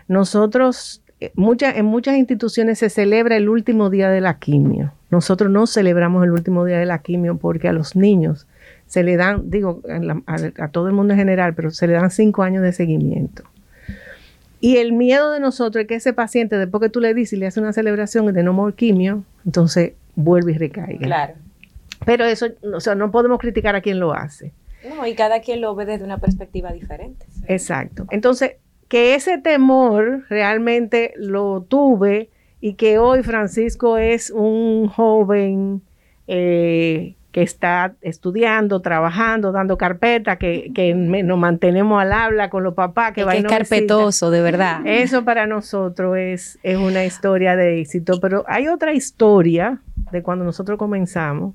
Nosotros 0.09 1.01
eh, 1.19 1.31
en 1.35 1.85
muchas 1.85 2.17
instituciones 2.17 2.79
se 2.79 2.89
celebra 2.89 3.37
el 3.37 3.49
último 3.49 3.89
día 3.89 4.09
de 4.09 4.21
la 4.21 4.37
quimio. 4.39 4.91
Nosotros 5.15 5.49
no 5.49 5.65
celebramos 5.65 6.25
el 6.25 6.31
último 6.31 6.65
día 6.65 6.77
de 6.77 6.85
la 6.85 6.99
quimio 6.99 7.37
porque 7.37 7.69
a 7.69 7.71
los 7.71 7.95
niños 7.95 8.47
se 8.85 9.01
le 9.01 9.15
dan, 9.15 9.49
digo, 9.49 9.81
a, 10.27 10.67
todo 10.67 10.87
el 10.87 10.93
mundo 10.93 11.13
en 11.13 11.19
general, 11.19 11.53
pero 11.55 11.71
se 11.71 11.87
le 11.87 11.93
dan 11.93 12.11
cinco 12.11 12.43
años 12.43 12.61
de 12.63 12.73
seguimiento. 12.73 13.43
Y 14.59 14.75
el 14.75 14.91
miedo 14.91 15.31
de 15.31 15.39
nosotros 15.39 15.83
es 15.83 15.87
que 15.87 15.95
ese 15.95 16.11
paciente, 16.11 16.57
después 16.57 16.81
que 16.81 16.89
tú 16.89 16.99
le 16.99 17.13
dices 17.13 17.31
y 17.31 17.35
le 17.37 17.47
haces 17.47 17.61
una 17.61 17.71
celebración 17.71 18.25
de 18.33 18.43
no 18.43 18.51
more 18.51 18.75
quimio, 18.75 19.23
entonces 19.45 19.93
vuelve 20.17 20.51
y 20.51 20.57
recaiga. 20.57 20.99
Claro. 20.99 21.33
Pero 22.05 22.25
eso, 22.25 22.47
o 22.73 22.81
sea, 22.81 22.93
no 22.95 23.09
podemos 23.09 23.39
criticar 23.39 23.73
a 23.73 23.79
quien 23.79 24.01
lo 24.01 24.13
hace. 24.13 24.51
No, 24.89 25.07
y 25.07 25.15
cada 25.15 25.39
quien 25.39 25.61
lo 25.61 25.75
ve 25.75 25.85
desde 25.85 26.03
una 26.03 26.17
perspectiva 26.17 26.73
diferente. 26.73 27.25
Exacto. 27.47 28.05
Entonces, 28.11 28.55
que 28.89 29.15
ese 29.15 29.37
temor 29.37 30.25
realmente 30.27 31.13
lo 31.15 31.61
tuve 31.61 32.31
y 32.61 32.73
que 32.73 32.97
hoy 32.97 33.23
Francisco 33.23 33.97
es 33.97 34.31
un 34.31 34.87
joven 34.87 35.81
eh, 36.27 37.15
que 37.31 37.41
está 37.41 37.93
estudiando, 38.01 38.79
trabajando, 38.79 39.51
dando 39.51 39.77
carpeta, 39.77 40.37
que, 40.37 40.93
nos 40.95 41.37
mantenemos 41.37 42.01
al 42.01 42.13
habla 42.13 42.49
con 42.49 42.63
los 42.63 42.75
papás, 42.75 43.11
que, 43.11 43.21
es 43.21 43.43
carpetoso, 43.43 44.31
de 44.31 44.41
verdad. 44.41 44.81
Eso 44.85 45.25
para 45.25 45.45
nosotros 45.45 46.15
es, 46.17 46.59
es 46.63 46.77
una 46.77 47.03
historia 47.03 47.57
de 47.57 47.81
éxito, 47.81 48.21
pero 48.21 48.45
hay 48.47 48.69
otra 48.69 48.93
historia 48.93 49.81
de 50.13 50.23
cuando 50.23 50.45
nosotros 50.45 50.79
comenzamos, 50.79 51.53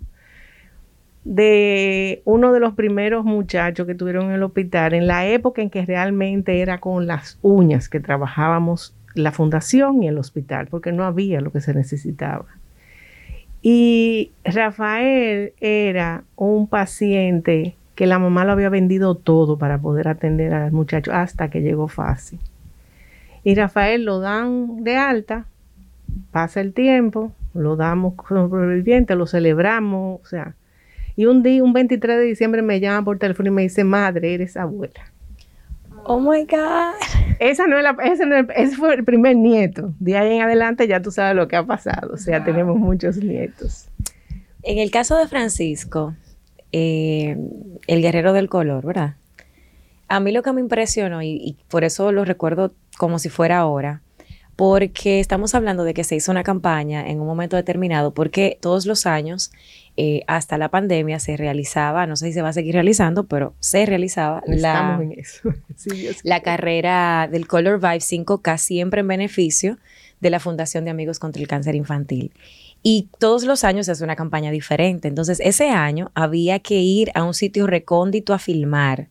de 1.25 2.21
uno 2.27 2.53
de 2.53 2.61
los 2.61 2.75
primeros 2.75 3.25
muchachos 3.25 3.87
que 3.87 3.95
tuvieron 3.95 4.27
en 4.27 4.33
el 4.33 4.43
hospital, 4.43 4.93
en 4.93 5.07
la 5.07 5.27
época 5.27 5.63
en 5.63 5.71
que 5.71 5.87
realmente 5.87 6.61
era 6.61 6.79
con 6.79 7.07
las 7.07 7.39
uñas 7.41 7.89
que 7.89 8.01
trabajábamos 8.01 8.95
la 9.15 9.33
fundación 9.33 10.03
y 10.03 10.09
el 10.09 10.19
hospital, 10.19 10.69
porque 10.69 10.93
no 10.93 11.05
había 11.05 11.41
lo 11.41 11.53
que 11.53 11.61
se 11.61 11.75
necesitaba. 11.75 12.47
Y 13.63 14.33
Rafael 14.45 15.53
era 15.61 16.25
un 16.37 16.67
paciente 16.67 17.77
que 17.95 18.07
la 18.07 18.19
mamá 18.19 18.45
lo 18.45 18.53
había 18.53 18.71
vendido 18.71 19.15
todo 19.15 19.59
para 19.59 19.79
poder 19.79 20.09
atender 20.09 20.55
al 20.55 20.73
muchacho 20.73 21.13
hasta 21.13 21.51
que 21.51 21.61
llegó 21.61 21.89
fácil. 21.89 22.39
Y 23.45 23.55
Rafael 23.55 24.05
lo 24.05 24.21
dan 24.21 24.85
de 24.85 24.97
alta, 24.97 25.47
pasa 26.31 26.61
el 26.61 26.73
tiempo, 26.73 27.33
lo 27.53 27.77
damos 27.77 28.15
sobreviviente, 28.29 29.15
lo 29.15 29.27
celebramos, 29.27 30.21
o 30.23 30.27
sea, 30.27 30.55
y 31.17 31.27
un 31.27 31.43
día, 31.43 31.63
un 31.63 31.75
23 31.75 32.19
de 32.19 32.25
diciembre, 32.25 32.63
me 32.63 32.81
llama 32.81 33.05
por 33.05 33.19
teléfono 33.19 33.49
y 33.49 33.53
me 33.53 33.63
dice, 33.63 33.85
madre, 33.85 34.33
eres 34.33 34.57
abuela. 34.57 35.13
Oh 36.13 36.19
my 36.19 36.45
God. 36.45 36.97
Esa 37.39 37.69
no 37.69 37.77
es 37.77 37.85
la, 37.85 37.97
ese, 38.03 38.77
fue 38.77 38.95
el 38.97 39.05
primer 39.05 39.37
nieto. 39.37 39.95
De 40.01 40.17
ahí 40.17 40.39
en 40.39 40.43
adelante 40.43 40.89
ya 40.89 41.01
tú 41.01 41.13
sabes 41.13 41.37
lo 41.37 41.47
que 41.47 41.55
ha 41.55 41.65
pasado. 41.65 42.15
O 42.15 42.17
sea, 42.17 42.43
tenemos 42.43 42.77
muchos 42.77 43.19
nietos. 43.19 43.87
En 44.65 44.79
el 44.79 44.91
caso 44.91 45.17
de 45.17 45.29
Francisco, 45.29 46.17
eh, 46.73 47.37
el 47.87 48.03
guerrero 48.03 48.33
del 48.33 48.49
color, 48.49 48.85
¿verdad? 48.85 49.15
A 50.09 50.19
mí 50.19 50.33
lo 50.33 50.43
que 50.43 50.53
me 50.53 50.61
impresionó, 50.61 51.23
y 51.23 51.57
por 51.69 51.85
eso 51.85 52.11
lo 52.11 52.25
recuerdo 52.25 52.75
como 52.99 53.21
si 53.21 53.29
fuera 53.29 53.59
ahora, 53.59 54.03
porque 54.61 55.21
estamos 55.21 55.55
hablando 55.55 55.85
de 55.85 55.95
que 55.95 56.05
se 56.05 56.17
hizo 56.17 56.31
una 56.33 56.43
campaña 56.43 57.09
en 57.09 57.21
un 57.21 57.27
momento 57.27 57.57
determinado, 57.57 58.13
porque 58.13 58.59
todos 58.61 58.85
los 58.85 59.07
años, 59.07 59.53
eh, 60.03 60.25
hasta 60.29 60.57
la 60.57 60.71
pandemia, 60.71 61.21
se 61.21 61.37
realizaba, 61.37 62.07
no 62.07 62.17
sé 62.17 62.29
si 62.29 62.33
se 62.33 62.41
va 62.41 62.49
a 62.49 62.53
seguir 62.55 62.73
realizando, 62.73 63.25
pero 63.25 63.53
se 63.61 63.85
realizaba 63.85 64.43
la, 64.47 64.99
la 66.23 66.41
carrera 66.41 67.29
del 67.31 67.47
Color 67.47 67.81
Vibe 67.81 67.99
5K 67.99 68.57
siempre 68.57 69.01
en 69.01 69.09
beneficio 69.09 69.77
de 70.23 70.31
la 70.31 70.41
Fundación 70.41 70.87
de 70.87 70.91
Amigos 70.91 71.19
contra 71.19 71.43
el 71.43 71.49
Cáncer 71.49 71.75
Infantil. 71.75 72.33
Y 72.83 73.09
todos 73.19 73.45
los 73.45 73.63
años 73.63 73.85
se 73.85 73.93
hace 73.93 74.03
una 74.03 74.17
campaña 74.17 74.51
diferente. 74.51 75.07
Entonces, 75.07 75.39
ese 75.45 75.69
año 75.69 76.11
había 76.15 76.61
que 76.61 76.77
ir 76.77 77.11
a 77.15 77.23
un 77.23 77.35
sitio 77.35 77.67
recóndito 77.67 78.33
a 78.33 78.39
filmar 78.39 79.09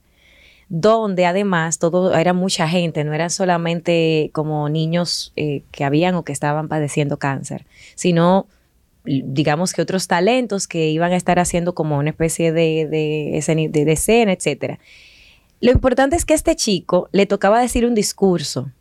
donde 0.70 1.28
además 1.28 1.78
todo 1.78 2.16
era 2.16 2.34
mucha 2.34 2.68
gente, 2.68 3.04
no 3.04 3.14
eran 3.14 3.30
solamente 3.30 4.32
como 4.34 4.70
niños 4.70 5.34
eh, 5.36 5.62
que 5.72 5.84
habían 5.84 6.16
o 6.16 6.24
que 6.24 6.32
estaban 6.32 6.68
padeciendo 6.68 7.18
cáncer, 7.18 7.66
sino 7.94 8.48
digamos 9.06 9.74
que 9.74 9.82
otros 9.82 10.08
talentos 10.08 10.68
que 10.68 10.90
iban 10.90 11.12
a 11.12 11.16
estar 11.16 11.40
haciendo 11.40 11.74
como 11.74 11.98
una 11.98 12.10
especie 12.10 12.52
de, 12.52 12.88
de, 12.88 13.70
de 13.70 13.92
escena, 13.92 14.34
etc. 14.34 14.80
Lo 15.62 15.72
importante 15.72 16.16
es 16.16 16.26
que 16.26 16.34
este 16.34 16.56
chico 16.56 17.10
le 17.12 17.26
tocaba 17.26 17.62
decir 17.62 17.86
un 17.86 17.96
discurso. 17.96 18.72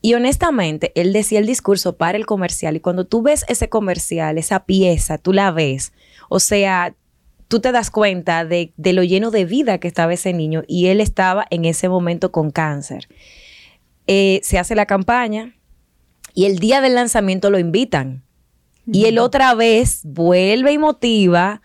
Y 0.00 0.14
honestamente, 0.14 0.92
él 0.94 1.12
decía 1.12 1.40
el 1.40 1.46
discurso 1.46 1.96
para 1.96 2.16
el 2.16 2.26
comercial 2.26 2.76
y 2.76 2.80
cuando 2.80 3.06
tú 3.06 3.22
ves 3.22 3.44
ese 3.48 3.68
comercial, 3.68 4.38
esa 4.38 4.64
pieza, 4.64 5.18
tú 5.18 5.32
la 5.32 5.50
ves. 5.50 5.92
O 6.28 6.38
sea, 6.38 6.94
tú 7.48 7.60
te 7.60 7.72
das 7.72 7.90
cuenta 7.90 8.44
de, 8.44 8.72
lo 8.76 9.02
lleno 9.02 9.30
de 9.30 9.44
vida 9.44 9.78
que 9.78 9.88
estaba 9.88 10.12
ese 10.12 10.32
niño 10.32 10.62
y 10.68 10.86
él 10.86 11.00
estaba 11.00 11.46
en 11.50 11.64
ese 11.64 11.88
momento 11.88 12.30
con 12.30 12.50
cáncer. 12.50 13.08
Eh, 14.06 14.40
se 14.44 14.58
hace 14.58 14.74
la 14.74 14.86
campaña 14.86 15.56
y 16.32 16.44
el 16.44 16.58
día 16.58 16.80
del 16.80 16.94
lanzamiento 16.94 17.50
lo 17.50 17.58
invitan. 17.58 18.22
Y 18.92 19.06
él 19.06 19.18
otra 19.18 19.54
vez 19.54 20.00
vuelve 20.04 20.72
y 20.72 20.78
motiva 20.78 21.60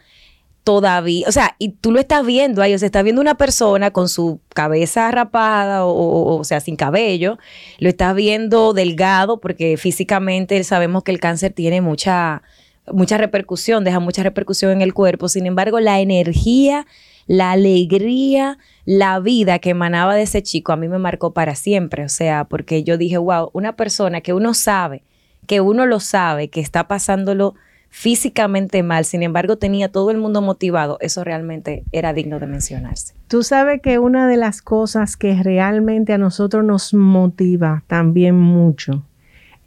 todavía, 0.64 1.28
o 1.28 1.32
sea, 1.32 1.56
y 1.60 1.70
tú 1.70 1.92
lo 1.92 2.00
estás 2.00 2.26
viendo 2.26 2.62
ahí, 2.62 2.74
o 2.74 2.80
sea, 2.80 2.86
estás 2.86 3.04
viendo 3.04 3.22
una 3.22 3.36
persona 3.36 3.92
con 3.92 4.08
su 4.08 4.40
cabeza 4.54 5.12
rapada 5.12 5.86
o, 5.86 6.38
o, 6.38 6.44
sea, 6.46 6.62
sin 6.62 6.78
cabello, 6.78 7.38
lo 7.80 7.90
estás 7.90 8.16
viendo 8.16 8.74
delgado 8.74 9.42
porque 9.42 9.76
físicamente 9.76 10.64
sabemos 10.64 11.04
que 11.04 11.12
el 11.12 11.20
cáncer 11.20 11.52
tiene 11.52 11.82
mucha, 11.82 12.44
mucha 12.92 13.18
repercusión, 13.18 13.84
deja 13.84 14.00
mucha 14.00 14.24
repercusión 14.24 14.72
en 14.72 14.82
el 14.82 14.94
cuerpo. 14.94 15.30
Sin 15.30 15.46
embargo, 15.46 15.80
la 15.80 16.00
energía, 16.00 16.86
la 17.28 17.52
alegría, 17.52 18.58
la 18.86 19.20
vida 19.20 19.60
que 19.60 19.72
emanaba 19.72 20.16
de 20.16 20.24
ese 20.24 20.44
chico 20.44 20.72
a 20.72 20.78
mí 20.78 20.88
me 20.88 20.98
marcó 20.98 21.34
para 21.34 21.56
siempre. 21.56 22.04
O 22.04 22.10
sea, 22.10 22.46
porque 22.46 22.84
yo 22.84 22.98
dije, 22.98 23.18
wow, 23.18 23.50
una 23.54 23.76
persona 23.76 24.22
que 24.22 24.34
uno 24.34 24.54
sabe, 24.54 25.04
que 25.46 25.62
uno 25.62 25.86
lo 25.86 26.00
sabe, 26.00 26.50
que 26.50 26.62
está 26.62 26.88
pasándolo 26.88 27.56
físicamente 27.90 28.82
mal, 28.82 29.06
sin 29.06 29.22
embargo 29.22 29.58
tenía 29.58 29.92
todo 29.92 30.10
el 30.10 30.18
mundo 30.18 30.42
motivado, 30.42 30.98
eso 31.00 31.24
realmente 31.24 31.84
era 31.92 32.12
digno 32.12 32.40
de 32.40 32.48
mencionarse. 32.48 33.14
Tú 33.28 33.44
sabes 33.44 33.82
que 33.84 34.00
una 34.00 34.28
de 34.28 34.36
las 34.36 34.64
cosas 34.64 35.16
que 35.16 35.42
realmente 35.44 36.12
a 36.12 36.18
nosotros 36.18 36.66
nos 36.66 36.96
motiva 36.96 37.84
también 37.86 38.36
mucho 38.36 39.06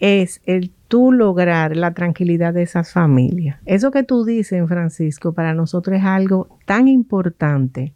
es 0.01 0.41
el 0.45 0.73
tú 0.89 1.13
lograr 1.13 1.77
la 1.77 1.95
tranquilidad 1.95 2.53
de 2.53 2.63
esas 2.63 2.93
familias. 2.93 3.61
Eso 3.65 3.93
que 3.93 4.03
tú 4.03 4.25
dices, 4.25 4.67
Francisco, 4.67 5.33
para 5.33 5.55
nosotros 5.55 5.97
es 5.97 6.05
algo 6.05 6.49
tan 6.65 6.89
importante, 6.89 7.95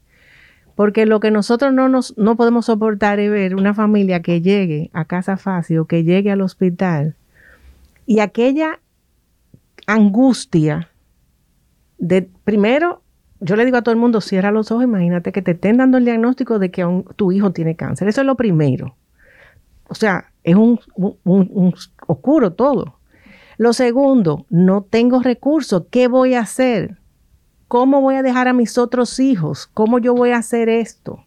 porque 0.77 1.07
lo 1.07 1.19
que 1.19 1.33
nosotros 1.33 1.73
no, 1.73 1.89
nos, 1.89 2.17
no 2.17 2.37
podemos 2.37 2.67
soportar 2.67 3.19
es 3.19 3.33
ver 3.33 3.57
una 3.57 3.75
familia 3.75 4.23
que 4.23 4.41
llegue 4.41 4.91
a 4.93 5.07
casa 5.07 5.37
fácil 5.37 5.81
o 5.81 5.87
que 5.87 6.05
llegue 6.05 6.31
al 6.31 6.41
hospital 6.41 7.17
y 8.11 8.19
aquella 8.19 8.81
angustia 9.87 10.91
de, 11.97 12.29
primero, 12.43 13.05
yo 13.39 13.55
le 13.55 13.65
digo 13.65 13.77
a 13.77 13.83
todo 13.83 13.93
el 13.93 14.01
mundo, 14.01 14.21
cierra 14.21 14.51
los 14.51 14.73
ojos, 14.73 14.83
imagínate 14.83 15.31
que 15.31 15.43
te 15.43 15.53
estén 15.53 15.77
dando 15.77 15.97
el 15.97 16.05
diagnóstico 16.05 16.59
de 16.59 16.73
que 16.73 17.05
tu 17.15 17.31
hijo 17.31 17.53
tiene 17.53 17.77
cáncer. 17.77 18.09
Eso 18.09 18.23
es 18.23 18.27
lo 18.27 18.35
primero. 18.35 18.97
O 19.87 19.95
sea, 19.95 20.33
es 20.43 20.57
un, 20.57 20.81
un 20.97 21.73
oscuro 22.09 22.53
todo. 22.55 22.99
Lo 23.59 23.73
segundo, 23.73 24.45
no 24.51 24.83
tengo 24.83 25.23
recursos. 25.23 25.85
¿Qué 25.93 26.09
voy 26.09 26.35
a 26.35 26.41
hacer? 26.41 26.99
¿Cómo 27.69 28.01
voy 28.01 28.17
a 28.17 28.25
dejar 28.25 28.49
a 28.49 28.53
mis 28.53 28.77
otros 28.77 29.21
hijos? 29.21 29.69
¿Cómo 29.73 30.01
yo 30.01 30.17
voy 30.17 30.31
a 30.31 30.39
hacer 30.39 30.69
esto? 30.69 31.25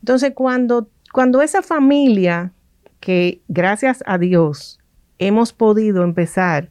Entonces, 0.00 0.34
cuando, 0.34 0.90
cuando 1.10 1.40
esa 1.40 1.62
familia, 1.62 2.52
que 3.00 3.40
gracias 3.48 4.04
a 4.06 4.18
Dios 4.18 4.78
hemos 5.18 5.52
podido 5.52 6.04
empezar 6.04 6.70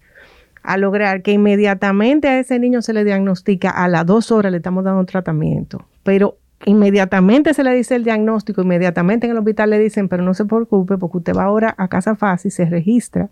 a 0.63 0.77
lograr 0.77 1.21
que 1.21 1.31
inmediatamente 1.31 2.27
a 2.27 2.39
ese 2.39 2.59
niño 2.59 2.81
se 2.81 2.93
le 2.93 3.03
diagnostica, 3.03 3.69
a 3.69 3.87
las 3.87 4.05
dos 4.05 4.31
horas 4.31 4.51
le 4.51 4.57
estamos 4.57 4.83
dando 4.83 5.05
tratamiento, 5.05 5.85
pero 6.03 6.37
inmediatamente 6.65 7.53
se 7.53 7.63
le 7.63 7.73
dice 7.75 7.95
el 7.95 8.03
diagnóstico, 8.03 8.61
inmediatamente 8.61 9.27
en 9.27 9.31
el 9.31 9.37
hospital 9.37 9.69
le 9.69 9.79
dicen, 9.79 10.09
pero 10.09 10.23
no 10.23 10.33
se 10.33 10.45
preocupe 10.45 10.97
porque 10.97 11.17
usted 11.17 11.33
va 11.35 11.43
ahora 11.43 11.75
a 11.77 11.87
casa 11.87 12.15
fácil, 12.15 12.51
se 12.51 12.65
registra 12.65 13.29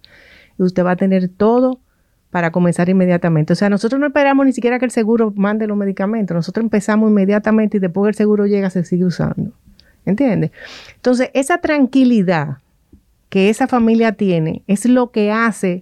y 0.60 0.64
usted 0.64 0.86
va 0.86 0.92
a 0.92 0.96
tener 0.96 1.28
todo 1.30 1.80
para 2.30 2.52
comenzar 2.52 2.90
inmediatamente. 2.90 3.54
O 3.54 3.56
sea, 3.56 3.70
nosotros 3.70 4.00
no 4.00 4.08
esperamos 4.08 4.46
ni 4.46 4.54
siquiera 4.54 4.80
que 4.80 4.86
el 4.86 4.92
seguro 4.92 5.34
mande 5.36 5.68
los 5.68 5.78
medicamentos, 5.78 6.36
nosotros 6.36 6.64
empezamos 6.64 7.10
inmediatamente 7.10 7.78
y 7.78 7.80
después 7.80 8.10
el 8.10 8.16
seguro 8.16 8.46
llega 8.46 8.70
se 8.70 8.84
sigue 8.84 9.06
usando. 9.06 9.52
¿Entiendes? 10.06 10.52
Entonces, 10.96 11.30
esa 11.34 11.60
tranquilidad 11.60 12.58
que 13.34 13.50
esa 13.50 13.66
familia 13.66 14.12
tiene 14.12 14.62
es 14.68 14.86
lo 14.86 15.10
que 15.10 15.32
hace 15.32 15.82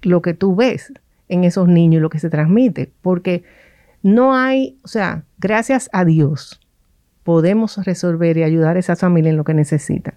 lo 0.00 0.22
que 0.22 0.32
tú 0.32 0.56
ves 0.56 0.94
en 1.28 1.44
esos 1.44 1.68
niños, 1.68 2.00
lo 2.00 2.08
que 2.08 2.18
se 2.18 2.30
transmite, 2.30 2.90
porque 3.02 3.44
no 4.02 4.34
hay, 4.34 4.78
o 4.82 4.88
sea, 4.88 5.24
gracias 5.36 5.90
a 5.92 6.06
Dios 6.06 6.62
podemos 7.22 7.76
resolver 7.84 8.38
y 8.38 8.44
ayudar 8.44 8.76
a 8.76 8.78
esa 8.78 8.96
familia 8.96 9.28
en 9.28 9.36
lo 9.36 9.44
que 9.44 9.52
necesita. 9.52 10.14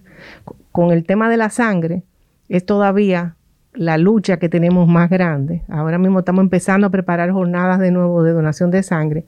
Con 0.72 0.90
el 0.90 1.04
tema 1.04 1.28
de 1.28 1.36
la 1.36 1.50
sangre, 1.50 2.02
es 2.48 2.64
todavía 2.64 3.36
la 3.74 3.98
lucha 3.98 4.38
que 4.38 4.48
tenemos 4.48 4.88
más 4.88 5.10
grande. 5.10 5.64
Ahora 5.68 5.98
mismo 5.98 6.20
estamos 6.20 6.42
empezando 6.42 6.86
a 6.86 6.90
preparar 6.90 7.30
jornadas 7.30 7.78
de 7.78 7.90
nuevo 7.90 8.22
de 8.22 8.32
donación 8.32 8.70
de 8.70 8.82
sangre. 8.82 9.26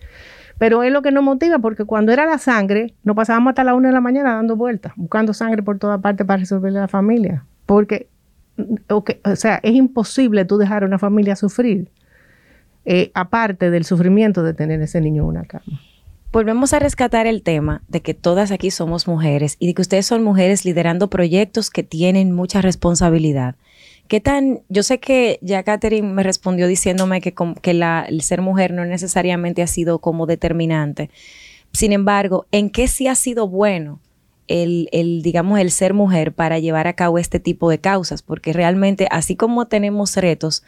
Pero 0.60 0.82
es 0.82 0.92
lo 0.92 1.00
que 1.00 1.10
nos 1.10 1.24
motiva, 1.24 1.58
porque 1.58 1.86
cuando 1.86 2.12
era 2.12 2.26
la 2.26 2.36
sangre, 2.36 2.92
nos 3.02 3.16
pasábamos 3.16 3.52
hasta 3.52 3.64
la 3.64 3.74
una 3.74 3.88
de 3.88 3.94
la 3.94 4.02
mañana 4.02 4.34
dando 4.34 4.56
vueltas, 4.56 4.92
buscando 4.94 5.32
sangre 5.32 5.62
por 5.62 5.78
toda 5.78 5.96
parte 5.96 6.22
para 6.26 6.40
resolverle 6.40 6.80
a 6.80 6.82
la 6.82 6.88
familia. 6.88 7.46
Porque 7.64 8.08
o 8.88 9.36
sea, 9.36 9.58
es 9.62 9.74
imposible 9.74 10.44
tú 10.44 10.58
dejar 10.58 10.82
a 10.82 10.86
una 10.86 10.98
familia 10.98 11.34
sufrir, 11.34 11.88
eh, 12.84 13.10
aparte 13.14 13.70
del 13.70 13.86
sufrimiento 13.86 14.42
de 14.42 14.52
tener 14.52 14.82
ese 14.82 15.00
niño 15.00 15.22
en 15.22 15.28
una 15.30 15.44
cama. 15.44 15.80
Volvemos 16.30 16.74
a 16.74 16.78
rescatar 16.78 17.26
el 17.26 17.42
tema 17.42 17.80
de 17.88 18.02
que 18.02 18.12
todas 18.12 18.52
aquí 18.52 18.70
somos 18.70 19.08
mujeres 19.08 19.56
y 19.58 19.66
de 19.66 19.72
que 19.72 19.80
ustedes 19.80 20.04
son 20.04 20.22
mujeres 20.22 20.66
liderando 20.66 21.08
proyectos 21.08 21.70
que 21.70 21.84
tienen 21.84 22.32
mucha 22.32 22.60
responsabilidad. 22.60 23.56
¿Qué 24.10 24.20
tan? 24.20 24.62
Yo 24.68 24.82
sé 24.82 24.98
que 24.98 25.38
ya 25.40 25.62
Catherine 25.62 26.12
me 26.12 26.24
respondió 26.24 26.66
diciéndome 26.66 27.20
que, 27.20 27.32
que 27.62 27.74
la, 27.74 28.04
el 28.08 28.22
ser 28.22 28.42
mujer 28.42 28.72
no 28.72 28.84
necesariamente 28.84 29.62
ha 29.62 29.68
sido 29.68 30.00
como 30.00 30.26
determinante. 30.26 31.10
Sin 31.72 31.92
embargo, 31.92 32.44
¿en 32.50 32.70
qué 32.70 32.88
sí 32.88 33.06
ha 33.06 33.14
sido 33.14 33.46
bueno 33.46 34.00
el, 34.48 35.20
digamos, 35.22 35.60
el 35.60 35.70
ser 35.70 35.94
mujer 35.94 36.32
para 36.32 36.58
llevar 36.58 36.88
a 36.88 36.94
cabo 36.94 37.18
este 37.18 37.38
tipo 37.38 37.70
de 37.70 37.78
causas, 37.78 38.22
porque 38.22 38.52
realmente, 38.52 39.06
así 39.12 39.36
como 39.36 39.68
tenemos 39.68 40.16
retos, 40.16 40.64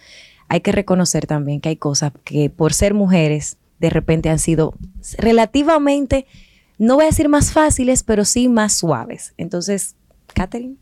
hay 0.47 0.61
que 0.61 0.71
reconocer 0.71 1.27
también 1.27 1.61
que 1.61 1.71
hay 1.71 1.77
cosas 1.77 2.13
que 2.23 2.49
por 2.49 2.73
ser 2.75 2.95
mujeres 2.95 3.57
de 3.81 3.91
repente 3.91 4.31
han 4.31 4.39
sido 4.39 4.75
relativamente, 5.19 6.27
no 6.79 6.95
voy 6.95 7.07
a 7.07 7.09
decir 7.09 7.29
más 7.29 7.51
fáciles, 7.51 8.05
pero 8.05 8.25
sí 8.25 8.49
más 8.49 8.73
suaves. 8.75 9.35
Entonces, 9.37 9.97
Catherine. 10.33 10.77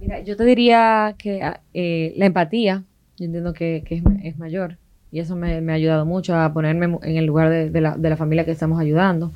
Mira, 0.00 0.20
yo 0.20 0.36
te 0.36 0.44
diría 0.44 1.14
que 1.18 1.42
ah, 1.42 1.60
eh, 1.74 2.14
la 2.16 2.26
empatía, 2.26 2.84
yo 3.18 3.26
entiendo 3.26 3.52
que, 3.52 3.84
es, 4.22 4.38
mayor 4.38 4.78
y 5.12 5.20
eso 5.20 5.36
me, 5.36 5.54
ha 5.54 5.74
ayudado 5.74 6.06
mucho 6.06 6.34
a 6.34 6.52
ponerme 6.52 6.98
en 7.02 7.16
el 7.16 7.26
lugar 7.26 7.50
de, 7.50 7.80
la, 7.80 7.96
de 7.96 8.10
la, 8.10 8.16
familia 8.16 8.44
que 8.44 8.52
estamos 8.52 8.80
ayudando. 8.80 9.32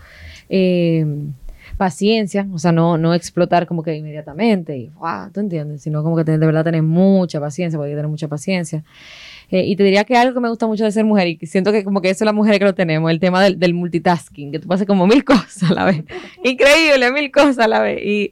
Eh, 0.48 1.04
paciencia, 1.76 2.46
o 2.52 2.58
sea, 2.58 2.72
no, 2.72 3.14
explotar 3.14 3.66
como 3.66 3.82
que 3.82 3.94
inmediatamente 3.96 4.76
y, 4.76 4.88
wow, 4.90 5.30
¿tú 5.32 5.40
entiendes? 5.40 5.82
Sino 5.82 6.02
como 6.02 6.16
que 6.16 6.24
de 6.24 6.38
verdad 6.38 6.64
tener 6.64 6.82
mucha 6.82 7.40
paciencia, 7.40 7.78
porque 7.78 7.90
tener 7.90 8.08
mucha 8.08 8.28
paciencia. 8.28 8.84
Eh, 9.50 9.64
y 9.66 9.76
te 9.76 9.84
diría 9.84 10.04
que 10.04 10.16
algo 10.16 10.34
que 10.34 10.40
me 10.40 10.48
gusta 10.48 10.66
mucho 10.66 10.84
de 10.84 10.92
ser 10.92 11.04
mujer 11.04 11.28
y 11.28 11.38
siento 11.46 11.70
que 11.72 11.84
como 11.84 12.00
que 12.00 12.10
eso 12.10 12.24
es 12.24 12.26
la 12.26 12.32
mujer 12.32 12.58
que 12.58 12.64
lo 12.64 12.74
tenemos, 12.74 13.10
el 13.10 13.20
tema 13.20 13.42
del, 13.42 13.74
multitasking, 13.74 14.52
que 14.52 14.58
tú 14.58 14.68
pases 14.68 14.86
como 14.86 15.06
mil 15.06 15.24
cosas 15.24 15.70
a 15.70 15.74
la 15.74 15.84
vez. 15.84 16.04
Increíble, 16.42 17.12
mil 17.12 17.30
cosas 17.30 17.58
a 17.58 17.68
la 17.68 17.80
vez. 17.80 18.00
Y, 18.02 18.30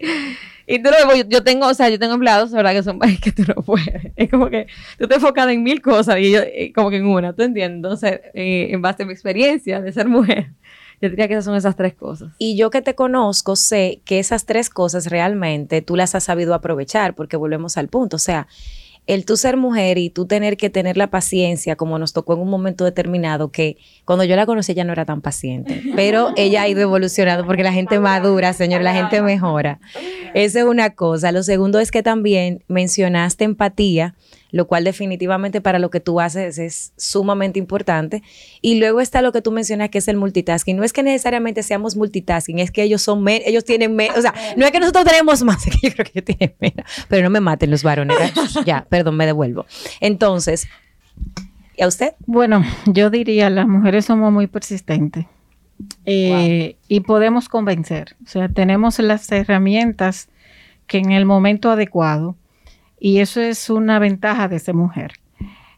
y 0.66 0.82
yo, 0.82 1.28
yo 1.28 1.42
tengo, 1.42 1.66
o 1.66 1.74
sea, 1.74 1.88
yo 1.88 1.98
tengo 1.98 2.14
empleados, 2.14 2.52
¿verdad? 2.52 2.72
Que 2.72 2.82
son 2.82 2.98
que 3.22 3.32
tú 3.32 3.44
no 3.46 3.62
puedes. 3.62 4.12
Es 4.16 4.30
como 4.30 4.48
que 4.48 4.66
tú 4.98 5.08
te 5.08 5.16
enfocas 5.16 5.48
en 5.48 5.62
mil 5.62 5.80
cosas 5.82 6.18
y 6.18 6.32
yo 6.32 6.40
eh, 6.40 6.72
como 6.74 6.90
que 6.90 6.96
en 6.96 7.06
una, 7.06 7.32
¿tú 7.32 7.42
entiendes? 7.42 7.76
Entonces, 7.76 8.20
eh, 8.34 8.68
en 8.70 8.82
base 8.82 9.02
a 9.02 9.06
mi 9.06 9.12
experiencia 9.12 9.80
de 9.80 9.92
ser 9.92 10.08
mujer, 10.08 10.52
yo 11.00 11.10
diría 11.10 11.28
que 11.28 11.34
esas 11.34 11.44
son 11.44 11.56
esas 11.56 11.76
tres 11.76 11.94
cosas. 11.94 12.32
Y 12.38 12.56
yo 12.56 12.70
que 12.70 12.82
te 12.82 12.94
conozco, 12.94 13.56
sé 13.56 14.02
que 14.04 14.18
esas 14.18 14.46
tres 14.46 14.70
cosas 14.70 15.06
realmente 15.06 15.82
tú 15.82 15.96
las 15.96 16.14
has 16.14 16.24
sabido 16.24 16.54
aprovechar, 16.54 17.14
porque 17.14 17.36
volvemos 17.36 17.76
al 17.76 17.88
punto. 17.88 18.16
O 18.16 18.20
sea, 18.20 18.46
el 19.06 19.24
tú 19.24 19.36
ser 19.36 19.56
mujer 19.56 19.98
y 19.98 20.10
tú 20.10 20.26
tener 20.26 20.56
que 20.56 20.70
tener 20.70 20.96
la 20.96 21.10
paciencia, 21.10 21.76
como 21.76 21.98
nos 21.98 22.12
tocó 22.12 22.34
en 22.34 22.40
un 22.40 22.48
momento 22.48 22.84
determinado, 22.84 23.50
que 23.50 23.76
cuando 24.04 24.24
yo 24.24 24.36
la 24.36 24.46
conocí 24.46 24.72
ella 24.72 24.84
no 24.84 24.92
era 24.92 25.04
tan 25.04 25.20
paciente, 25.20 25.82
pero 25.96 26.32
ella 26.36 26.62
ha 26.62 26.68
ido 26.68 26.80
evolucionando 26.80 27.44
porque 27.44 27.62
la 27.62 27.72
gente 27.72 27.98
madura, 27.98 28.52
señor, 28.52 28.82
la 28.82 28.94
gente 28.94 29.22
mejora. 29.22 29.80
Esa 30.34 30.60
es 30.60 30.64
una 30.64 30.90
cosa. 30.90 31.32
Lo 31.32 31.42
segundo 31.42 31.78
es 31.80 31.90
que 31.90 32.02
también 32.02 32.62
mencionaste 32.68 33.44
empatía 33.44 34.14
lo 34.52 34.66
cual 34.66 34.84
definitivamente 34.84 35.60
para 35.60 35.78
lo 35.78 35.90
que 35.90 35.98
tú 35.98 36.20
haces 36.20 36.58
es 36.58 36.92
sumamente 36.96 37.58
importante. 37.58 38.22
Y 38.60 38.78
luego 38.78 39.00
está 39.00 39.22
lo 39.22 39.32
que 39.32 39.42
tú 39.42 39.50
mencionas 39.50 39.88
que 39.88 39.98
es 39.98 40.08
el 40.08 40.18
multitasking. 40.18 40.76
No 40.76 40.84
es 40.84 40.92
que 40.92 41.02
necesariamente 41.02 41.62
seamos 41.62 41.96
multitasking, 41.96 42.58
es 42.58 42.70
que 42.70 42.82
ellos 42.82 43.02
son 43.02 43.26
ellos 43.28 43.64
tienen 43.64 43.96
menos, 43.96 44.18
o 44.18 44.22
sea, 44.22 44.34
no 44.56 44.66
es 44.66 44.72
que 44.72 44.78
nosotros 44.78 45.04
tenemos 45.04 45.42
más, 45.42 45.66
es 45.66 45.76
que 45.76 45.88
yo 45.88 45.94
creo 45.94 46.04
que 46.04 46.18
ellos 46.18 46.24
tienen 46.24 46.56
menos, 46.60 46.86
pero 47.08 47.22
no 47.22 47.30
me 47.30 47.40
maten 47.40 47.70
los 47.70 47.82
varones. 47.82 48.16
ya, 48.66 48.86
perdón, 48.88 49.16
me 49.16 49.24
devuelvo. 49.24 49.64
Entonces, 50.00 50.68
¿y 51.76 51.82
a 51.82 51.88
usted? 51.88 52.12
Bueno, 52.26 52.62
yo 52.86 53.08
diría, 53.08 53.48
las 53.48 53.66
mujeres 53.66 54.04
somos 54.04 54.32
muy 54.32 54.46
persistentes. 54.46 55.26
Eh, 56.04 56.76
y 56.86 57.00
podemos 57.00 57.48
convencer, 57.48 58.14
o 58.24 58.28
sea, 58.28 58.48
tenemos 58.48 58.98
las 59.00 59.32
herramientas 59.32 60.28
que 60.86 60.98
en 60.98 61.10
el 61.10 61.24
momento 61.24 61.70
adecuado 61.70 62.36
y 63.04 63.18
eso 63.18 63.40
es 63.40 63.68
una 63.68 63.98
ventaja 63.98 64.46
de 64.46 64.60
ser 64.60 64.76
mujer. 64.76 65.14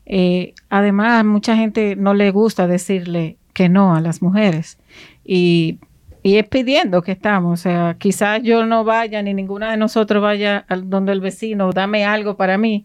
Eh, 0.05 0.53
además, 0.69 1.25
mucha 1.25 1.57
gente 1.57 1.97
no 1.97 2.13
le 2.13 2.31
gusta 2.31 2.67
decirle 2.67 3.39
que 3.55 3.71
no 3.71 3.95
a 3.95 4.03
las 4.03 4.21
mujeres. 4.21 4.79
Y, 5.25 5.79
es 6.23 6.47
pidiendo 6.47 7.01
que 7.01 7.13
estamos. 7.13 7.61
O 7.61 7.63
sea, 7.63 7.97
quizás 7.99 8.43
yo 8.43 8.67
no 8.67 8.85
vaya, 8.85 9.23
ni 9.23 9.33
ninguna 9.33 9.71
de 9.71 9.79
nosotros 9.79 10.23
vaya 10.23 10.67
al 10.69 10.91
donde 10.91 11.13
el 11.13 11.23
vecino, 11.23 11.73
dame 11.73 12.05
algo 12.05 12.37
para 12.37 12.59
mí. 12.59 12.85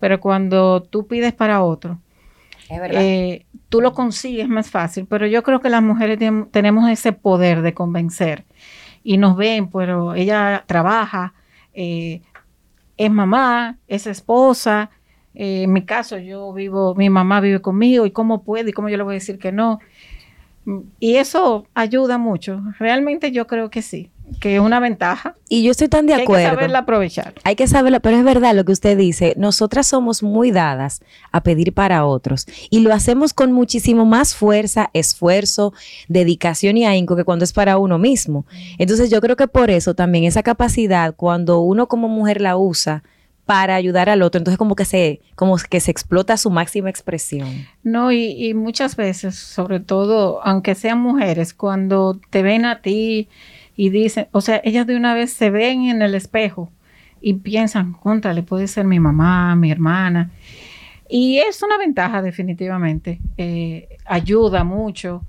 Pero 0.00 0.18
cuando 0.18 0.82
tú 0.82 1.06
pides 1.06 1.32
para 1.32 1.62
otro, 1.62 2.00
eh, 2.68 3.46
tú 3.68 3.80
lo 3.80 3.92
consigues 3.92 4.48
más 4.48 4.68
fácil. 4.68 5.06
Pero 5.08 5.28
yo 5.28 5.44
creo 5.44 5.60
que 5.60 5.70
las 5.70 5.82
mujeres 5.82 6.18
tenemos 6.50 6.90
ese 6.90 7.12
poder 7.12 7.62
de 7.62 7.72
convencer. 7.72 8.46
Y 9.04 9.16
nos 9.16 9.36
ven, 9.36 9.70
pero 9.70 10.16
ella 10.16 10.64
trabaja, 10.66 11.34
eh, 11.72 12.22
es 12.96 13.10
mamá, 13.10 13.78
es 13.88 14.06
esposa. 14.06 14.90
Eh, 15.34 15.64
en 15.64 15.72
mi 15.72 15.84
caso, 15.84 16.18
yo 16.18 16.52
vivo, 16.52 16.94
mi 16.94 17.10
mamá 17.10 17.40
vive 17.40 17.60
conmigo 17.60 18.06
y 18.06 18.10
cómo 18.10 18.42
puede 18.42 18.70
y 18.70 18.72
cómo 18.72 18.88
yo 18.88 18.96
le 18.96 19.02
voy 19.02 19.14
a 19.14 19.20
decir 19.20 19.38
que 19.38 19.52
no. 19.52 19.80
Y 20.98 21.16
eso 21.16 21.66
ayuda 21.74 22.18
mucho. 22.18 22.62
Realmente 22.78 23.30
yo 23.32 23.46
creo 23.46 23.70
que 23.70 23.82
sí 23.82 24.10
que 24.40 24.56
es 24.56 24.60
una 24.60 24.80
ventaja. 24.80 25.34
Y 25.48 25.62
yo 25.62 25.70
estoy 25.70 25.88
tan 25.88 26.06
de 26.06 26.14
acuerdo. 26.14 26.36
Hay 26.36 26.50
que 26.50 26.56
saberla 26.56 26.78
aprovechar. 26.80 27.34
Hay 27.44 27.56
que 27.56 27.66
saberla, 27.66 28.00
pero 28.00 28.16
es 28.16 28.24
verdad 28.24 28.54
lo 28.54 28.64
que 28.64 28.72
usted 28.72 28.96
dice. 28.96 29.34
Nosotras 29.36 29.86
somos 29.86 30.22
muy 30.22 30.50
dadas 30.50 31.00
a 31.32 31.42
pedir 31.42 31.72
para 31.72 32.04
otros 32.04 32.46
y 32.70 32.80
lo 32.80 32.92
hacemos 32.92 33.32
con 33.32 33.52
muchísimo 33.52 34.04
más 34.04 34.34
fuerza, 34.34 34.90
esfuerzo, 34.92 35.72
dedicación 36.08 36.76
y 36.76 36.86
ahínco 36.86 37.16
que 37.16 37.24
cuando 37.24 37.44
es 37.44 37.52
para 37.52 37.78
uno 37.78 37.98
mismo. 37.98 38.46
Entonces 38.78 39.10
yo 39.10 39.20
creo 39.20 39.36
que 39.36 39.48
por 39.48 39.70
eso 39.70 39.94
también 39.94 40.24
esa 40.24 40.42
capacidad, 40.42 41.14
cuando 41.14 41.60
uno 41.60 41.86
como 41.86 42.08
mujer 42.08 42.40
la 42.40 42.56
usa, 42.56 43.02
para 43.46 43.76
ayudar 43.76 44.08
al 44.08 44.22
otro. 44.22 44.38
Entonces 44.38 44.58
como 44.58 44.74
que 44.74 44.84
se, 44.84 45.20
como 45.36 45.56
que 45.56 45.80
se 45.80 45.92
explota 45.92 46.36
su 46.36 46.50
máxima 46.50 46.90
expresión. 46.90 47.48
No, 47.84 48.10
y, 48.10 48.32
y, 48.32 48.54
muchas 48.54 48.96
veces, 48.96 49.36
sobre 49.36 49.78
todo, 49.78 50.44
aunque 50.44 50.74
sean 50.74 51.00
mujeres, 51.00 51.54
cuando 51.54 52.20
te 52.30 52.42
ven 52.42 52.64
a 52.64 52.82
ti 52.82 53.28
y 53.76 53.90
dicen, 53.90 54.28
o 54.32 54.40
sea, 54.40 54.60
ellas 54.64 54.86
de 54.86 54.96
una 54.96 55.14
vez 55.14 55.32
se 55.32 55.50
ven 55.50 55.82
en 55.82 56.02
el 56.02 56.14
espejo 56.14 56.70
y 57.20 57.34
piensan, 57.34 57.92
contra, 57.92 58.32
le 58.32 58.42
puede 58.42 58.66
ser 58.68 58.86
mi 58.86 58.98
mamá, 58.98 59.54
mi 59.54 59.70
hermana. 59.70 60.30
Y 61.08 61.38
es 61.38 61.62
una 61.62 61.78
ventaja 61.78 62.22
definitivamente, 62.22 63.20
eh, 63.36 63.88
ayuda 64.06 64.64
mucho 64.64 65.22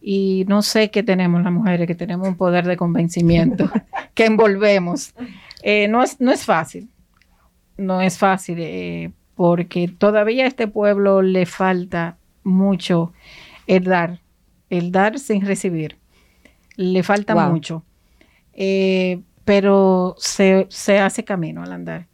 y 0.00 0.44
no 0.46 0.62
sé 0.62 0.90
qué 0.90 1.02
tenemos 1.02 1.42
las 1.42 1.52
mujeres, 1.52 1.86
que 1.86 1.94
tenemos 1.94 2.28
un 2.28 2.36
poder 2.36 2.66
de 2.66 2.76
convencimiento, 2.76 3.68
que 4.14 4.26
envolvemos. 4.26 5.14
Eh, 5.62 5.88
no, 5.88 6.02
es, 6.02 6.20
no 6.20 6.30
es 6.30 6.44
fácil, 6.44 6.88
no 7.76 8.00
es 8.00 8.18
fácil, 8.18 8.58
eh, 8.60 9.10
porque 9.34 9.88
todavía 9.88 10.44
a 10.44 10.48
este 10.48 10.68
pueblo 10.68 11.22
le 11.22 11.44
falta 11.44 12.18
mucho 12.44 13.12
el 13.66 13.84
dar, 13.84 14.20
el 14.70 14.92
dar 14.92 15.18
sin 15.18 15.44
recibir. 15.44 15.96
Le 16.76 17.02
falta 17.02 17.34
mucho. 17.48 17.82
Eh, 18.56 19.20
pero 19.44 20.16
se, 20.18 20.66
hace 20.98 21.24
camino 21.24 21.62
al 21.62 21.72
andar. 21.72 22.06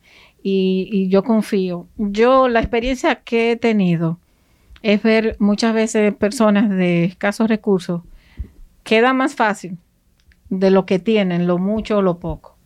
Y, 0.43 0.89
y, 0.93 1.09
yo 1.09 1.23
confío. 1.23 1.87
Yo, 1.97 2.49
la 2.49 2.61
experiencia 2.61 3.17
que 3.17 3.53
he 3.53 3.57
tenido 3.57 4.19
es 4.83 5.03
ver 5.03 5.37
muchas 5.39 5.73
veces 5.73 6.15
personas 6.15 6.69
de 6.69 7.05
escasos 7.05 7.49
recursos, 7.49 8.03
queda 8.83 9.13
más 9.13 9.35
fácil 9.35 9.79
de 10.51 10.71
lo 10.71 10.85
que 10.85 10.99
tienen, 10.99 11.47
lo 11.47 11.59
mucho 11.59 11.99
o 11.99 12.03
lo 12.03 12.19
poco, 12.19 12.57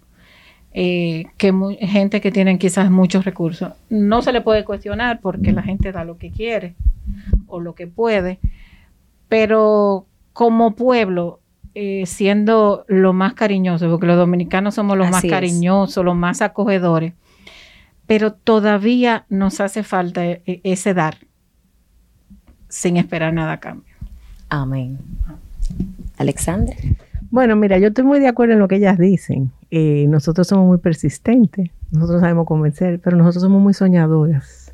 eh, 0.72 1.26
que 1.36 1.52
gente 1.80 2.20
que 2.20 2.32
tienen 2.32 2.58
quizás 2.58 2.90
muchos 2.90 3.24
recursos. 3.24 3.72
No 3.90 4.22
se 4.22 4.32
le 4.32 4.40
puede 4.40 4.64
cuestionar 4.64 5.20
porque 5.20 5.52
la 5.52 5.62
gente 5.62 5.92
da 5.92 6.04
lo 6.04 6.18
que 6.18 6.30
quiere 6.30 6.74
o 7.46 7.60
lo 7.60 7.74
que 7.74 7.86
puede, 7.86 8.40
pero 9.28 10.06
como 10.32 10.74
pueblo, 10.74 11.40
eh, 11.78 12.06
siendo 12.06 12.86
lo 12.88 13.12
más 13.12 13.34
cariñoso, 13.34 13.90
porque 13.90 14.06
los 14.06 14.16
dominicanos 14.16 14.76
somos 14.76 14.96
los 14.96 15.10
más 15.10 15.22
cariñosos, 15.22 16.02
los 16.02 16.16
más 16.16 16.40
acogedores, 16.40 17.12
pero 18.06 18.32
todavía 18.32 19.26
nos 19.28 19.60
hace 19.60 19.82
falta 19.82 20.24
e, 20.24 20.40
e, 20.46 20.62
ese 20.64 20.94
dar 20.94 21.18
sin 22.70 22.96
esperar 22.96 23.34
nada 23.34 23.52
a 23.52 23.60
cambio. 23.60 23.94
Amén. 24.48 24.96
Alexandra. 26.16 26.74
Bueno, 27.30 27.56
mira, 27.56 27.76
yo 27.76 27.88
estoy 27.88 28.04
muy 28.04 28.20
de 28.20 28.28
acuerdo 28.28 28.54
en 28.54 28.60
lo 28.60 28.68
que 28.68 28.76
ellas 28.76 28.96
dicen. 28.96 29.52
Eh, 29.70 30.06
nosotros 30.08 30.48
somos 30.48 30.66
muy 30.66 30.78
persistentes, 30.78 31.68
nosotros 31.90 32.22
sabemos 32.22 32.46
convencer, 32.46 33.00
pero 33.00 33.18
nosotros 33.18 33.42
somos 33.42 33.60
muy 33.60 33.74
soñadoras. 33.74 34.65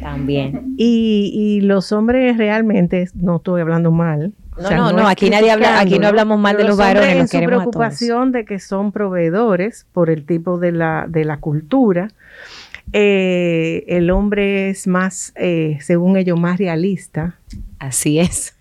También. 0.00 0.74
Y, 0.76 1.60
los 1.62 1.92
hombres 1.92 2.36
realmente, 2.36 3.08
no 3.14 3.36
estoy 3.36 3.60
hablando 3.60 3.90
mal. 3.90 4.32
No, 4.60 4.70
no, 4.70 4.92
no, 4.92 5.08
aquí 5.08 5.30
nadie 5.30 5.50
habla, 5.50 5.80
aquí 5.80 5.98
no 5.98 6.06
hablamos 6.06 6.38
mal 6.38 6.56
de 6.56 6.64
los, 6.64 6.76
varones. 6.76 7.16
En 7.16 7.28
su 7.28 7.44
preocupación 7.44 8.32
de 8.32 8.44
que 8.44 8.60
son 8.60 8.92
proveedores 8.92 9.86
por 9.92 10.10
el 10.10 10.26
tipo 10.26 10.58
de 10.58 10.72
la, 10.72 11.06
de 11.08 11.24
la 11.24 11.38
cultura, 11.38 12.08
eh, 12.92 13.84
el 13.88 14.10
hombre 14.10 14.70
es 14.70 14.86
más, 14.86 15.32
eh, 15.36 15.78
según 15.80 16.16
ellos, 16.16 16.38
más 16.38 16.58
realista. 16.58 17.36
Así 17.78 18.18
es. 18.18 18.56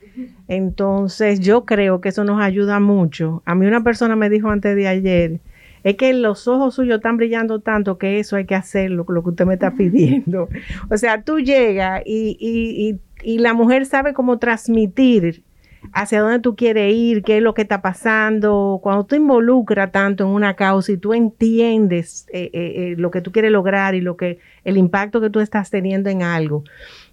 Entonces, 0.47 1.39
yo 1.39 1.65
creo 1.65 2.01
que 2.01 2.09
eso 2.09 2.23
nos 2.23 2.41
ayuda 2.41 2.79
mucho. 2.79 3.41
A 3.45 3.55
mí 3.55 3.65
una 3.65 3.83
persona 3.83 4.15
me 4.15 4.29
dijo 4.29 4.49
antes 4.49 4.75
de 4.75 4.87
ayer, 4.87 5.39
es 5.83 5.95
que 5.95 6.13
los 6.13 6.47
ojos 6.47 6.75
suyos 6.75 6.97
están 6.97 7.17
brillando 7.17 7.59
tanto 7.59 7.97
que 7.97 8.19
eso 8.19 8.35
hay 8.35 8.45
que 8.45 8.55
hacerlo, 8.55 9.05
lo 9.07 9.23
que 9.23 9.29
usted 9.29 9.45
me 9.45 9.55
está 9.55 9.71
pidiendo. 9.71 10.49
O 10.89 10.97
sea, 10.97 11.23
tú 11.23 11.39
llegas 11.39 12.01
y, 12.05 12.37
y, 12.39 12.89
y, 12.89 13.33
y 13.35 13.39
la 13.39 13.53
mujer 13.53 13.85
sabe 13.85 14.13
cómo 14.13 14.39
transmitir 14.39 15.43
hacia 15.91 16.21
dónde 16.21 16.39
tú 16.39 16.55
quieres 16.55 16.93
ir, 16.93 17.23
qué 17.23 17.37
es 17.37 17.43
lo 17.43 17.53
que 17.53 17.63
está 17.63 17.81
pasando. 17.81 18.79
Cuando 18.81 19.05
tú 19.05 19.15
involucras 19.15 19.91
tanto 19.91 20.23
en 20.23 20.29
una 20.29 20.55
causa 20.55 20.91
y 20.91 20.97
tú 20.97 21.13
entiendes 21.13 22.27
eh, 22.31 22.49
eh, 22.53 22.73
eh, 22.75 22.95
lo 22.97 23.11
que 23.11 23.21
tú 23.21 23.31
quieres 23.31 23.51
lograr 23.51 23.95
y 23.95 24.01
lo 24.01 24.15
que 24.15 24.39
el 24.63 24.77
impacto 24.77 25.19
que 25.19 25.29
tú 25.29 25.39
estás 25.39 25.69
teniendo 25.69 26.09
en 26.09 26.23
algo, 26.23 26.63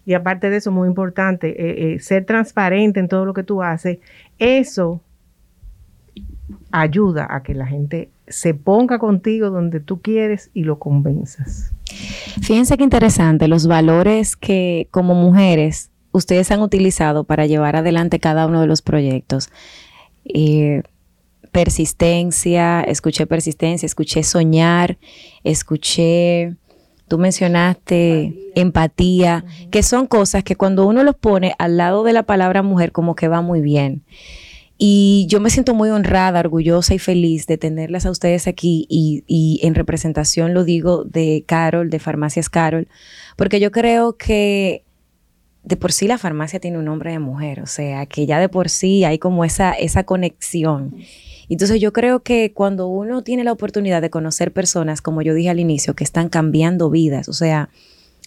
y 0.06 0.14
aparte 0.14 0.50
de 0.50 0.56
eso, 0.56 0.70
muy 0.70 0.88
importante, 0.88 1.98
ser 2.00 2.24
transparente 2.24 3.00
en 3.00 3.08
todo 3.08 3.26
lo 3.26 3.34
que 3.34 3.42
tú 3.42 3.62
haces, 3.62 3.98
eso 4.38 5.02
ayuda 6.72 7.26
a 7.30 7.42
que 7.42 7.54
la 7.54 7.66
gente 7.66 8.08
se 8.30 8.54
ponga 8.54 8.98
contigo 8.98 9.50
donde 9.50 9.80
tú 9.80 10.00
quieres 10.00 10.50
y 10.54 10.64
lo 10.64 10.78
convenzas. 10.78 11.72
Fíjense 12.40 12.76
qué 12.78 12.84
interesante, 12.84 13.48
los 13.48 13.66
valores 13.66 14.36
que 14.36 14.88
como 14.90 15.14
mujeres 15.14 15.90
ustedes 16.12 16.50
han 16.50 16.60
utilizado 16.60 17.24
para 17.24 17.46
llevar 17.46 17.76
adelante 17.76 18.18
cada 18.18 18.46
uno 18.46 18.60
de 18.60 18.66
los 18.66 18.82
proyectos. 18.82 19.50
Eh, 20.24 20.82
persistencia, 21.52 22.80
escuché 22.82 23.26
persistencia, 23.26 23.86
escuché 23.86 24.22
soñar, 24.22 24.98
escuché, 25.42 26.54
tú 27.08 27.18
mencionaste 27.18 28.52
empatía, 28.54 29.44
que 29.70 29.82
son 29.82 30.06
cosas 30.06 30.44
que 30.44 30.56
cuando 30.56 30.86
uno 30.86 31.02
los 31.02 31.16
pone 31.16 31.54
al 31.58 31.76
lado 31.76 32.04
de 32.04 32.12
la 32.12 32.22
palabra 32.22 32.62
mujer 32.62 32.92
como 32.92 33.14
que 33.14 33.28
va 33.28 33.40
muy 33.40 33.60
bien. 33.60 34.02
Y 34.82 35.26
yo 35.28 35.40
me 35.40 35.50
siento 35.50 35.74
muy 35.74 35.90
honrada, 35.90 36.40
orgullosa 36.40 36.94
y 36.94 36.98
feliz 36.98 37.46
de 37.46 37.58
tenerlas 37.58 38.06
a 38.06 38.10
ustedes 38.10 38.48
aquí 38.48 38.86
y, 38.88 39.60
en 39.62 39.74
representación 39.74 40.54
lo 40.54 40.64
digo 40.64 41.04
de 41.04 41.44
Carol, 41.46 41.90
de 41.90 41.98
Farmacias 41.98 42.48
Carol, 42.48 42.88
porque 43.36 43.60
yo 43.60 43.72
creo 43.72 44.16
que 44.16 44.82
de 45.64 45.76
por 45.76 45.92
sí 45.92 46.08
la 46.08 46.16
farmacia 46.16 46.60
tiene 46.60 46.78
un 46.78 46.86
nombre 46.86 47.12
de 47.12 47.18
mujer, 47.18 47.60
o 47.60 47.66
sea, 47.66 48.06
que 48.06 48.24
ya 48.24 48.40
de 48.40 48.48
por 48.48 48.70
sí 48.70 49.04
hay 49.04 49.18
como 49.18 49.44
esa, 49.44 49.72
esa 49.72 50.04
conexión. 50.04 50.96
Entonces 51.50 51.78
yo 51.78 51.92
creo 51.92 52.22
que 52.22 52.54
cuando 52.54 52.88
uno 52.88 53.22
tiene 53.22 53.44
la 53.44 53.52
oportunidad 53.52 54.00
de 54.00 54.08
conocer 54.08 54.50
personas, 54.50 55.02
como 55.02 55.20
yo 55.20 55.34
dije 55.34 55.50
al 55.50 55.60
inicio, 55.60 55.92
que 55.92 56.04
están 56.04 56.30
cambiando 56.30 56.88
vidas, 56.88 57.28
o 57.28 57.34
sea, 57.34 57.68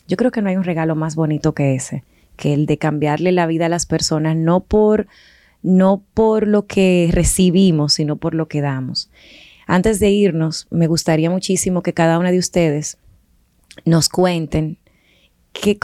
yo 0.07 0.17
creo 0.17 0.29
que 0.29 0.43
no 0.43 0.49
hay 0.49 0.55
un 0.55 0.65
regalo 0.65 0.93
más 0.93 1.15
bonito 1.15 1.55
que 1.55 1.73
ese, 1.73 2.03
que 2.37 2.53
el 2.53 2.67
de 2.67 2.77
cambiarle 2.77 3.31
la 3.31 3.47
vida 3.47 3.65
a 3.65 3.69
las 3.69 3.87
personas, 3.87 4.35
no 4.35 4.59
por, 4.59 5.07
no 5.63 6.03
por 6.13 6.47
lo 6.47 6.67
que 6.67 7.09
recibimos, 7.11 7.93
sino 7.93 8.17
por 8.17 8.35
lo 8.35 8.47
que 8.47 8.61
damos. 8.61 9.09
Antes 9.65 9.99
de 9.99 10.09
irnos, 10.09 10.67
me 10.69 10.87
gustaría 10.87 11.29
muchísimo 11.29 11.81
que 11.81 11.93
cada 11.93 12.19
una 12.19 12.31
de 12.31 12.39
ustedes 12.39 12.97
nos 13.85 14.09
cuenten 14.09 14.77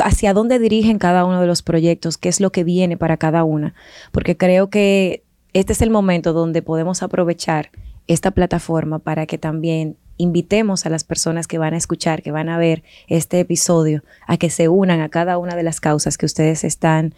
hacia 0.03 0.33
dónde 0.33 0.59
dirigen 0.59 0.99
cada 0.99 1.25
uno 1.25 1.41
de 1.41 1.47
los 1.47 1.61
proyectos, 1.61 2.17
qué 2.17 2.29
es 2.29 2.39
lo 2.39 2.51
que 2.51 2.63
viene 2.63 2.97
para 2.97 3.17
cada 3.17 3.43
una, 3.43 3.73
porque 4.11 4.35
creo 4.35 4.69
que 4.69 5.23
este 5.53 5.73
es 5.73 5.81
el 5.81 5.89
momento 5.89 6.33
donde 6.33 6.61
podemos 6.61 7.01
aprovechar 7.01 7.71
esta 8.07 8.31
plataforma 8.31 8.99
para 8.99 9.25
que 9.25 9.37
también 9.37 9.97
invitemos 10.17 10.85
a 10.85 10.89
las 10.89 11.03
personas 11.03 11.47
que 11.47 11.57
van 11.57 11.73
a 11.73 11.77
escuchar, 11.77 12.21
que 12.21 12.31
van 12.31 12.49
a 12.49 12.57
ver 12.57 12.83
este 13.07 13.39
episodio, 13.39 14.03
a 14.27 14.37
que 14.37 14.49
se 14.49 14.67
unan 14.67 14.99
a 14.99 15.09
cada 15.09 15.37
una 15.37 15.55
de 15.55 15.63
las 15.63 15.79
causas 15.79 16.17
que 16.17 16.25
ustedes 16.25 16.63
están 16.63 17.15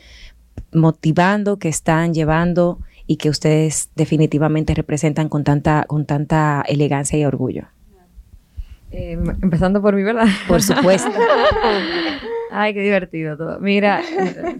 motivando, 0.73 1.57
que 1.57 1.69
están 1.69 2.13
llevando 2.13 2.79
y 3.07 3.17
que 3.17 3.29
ustedes 3.29 3.89
definitivamente 3.95 4.73
representan 4.73 5.29
con 5.29 5.43
tanta, 5.43 5.85
con 5.87 6.05
tanta 6.05 6.63
elegancia 6.67 7.17
y 7.19 7.25
orgullo. 7.25 7.67
Eh, 8.91 9.13
empezando 9.41 9.81
por 9.81 9.95
mí, 9.95 10.03
¿verdad? 10.03 10.27
Por 10.47 10.61
supuesto. 10.61 11.11
Ay, 12.51 12.73
qué 12.73 12.81
divertido 12.81 13.37
todo. 13.37 13.59
Mira, 13.59 14.01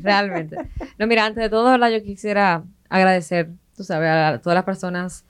realmente. 0.02 0.58
No, 0.98 1.08
mira, 1.08 1.26
antes 1.26 1.44
de 1.44 1.50
todo, 1.50 1.70
¿verdad? 1.70 1.90
yo 1.92 2.02
quisiera 2.02 2.64
agradecer, 2.90 3.50
tú 3.76 3.84
sabes, 3.84 4.10
a 4.10 4.40
todas 4.42 4.56
las 4.56 4.64
personas 4.64 5.26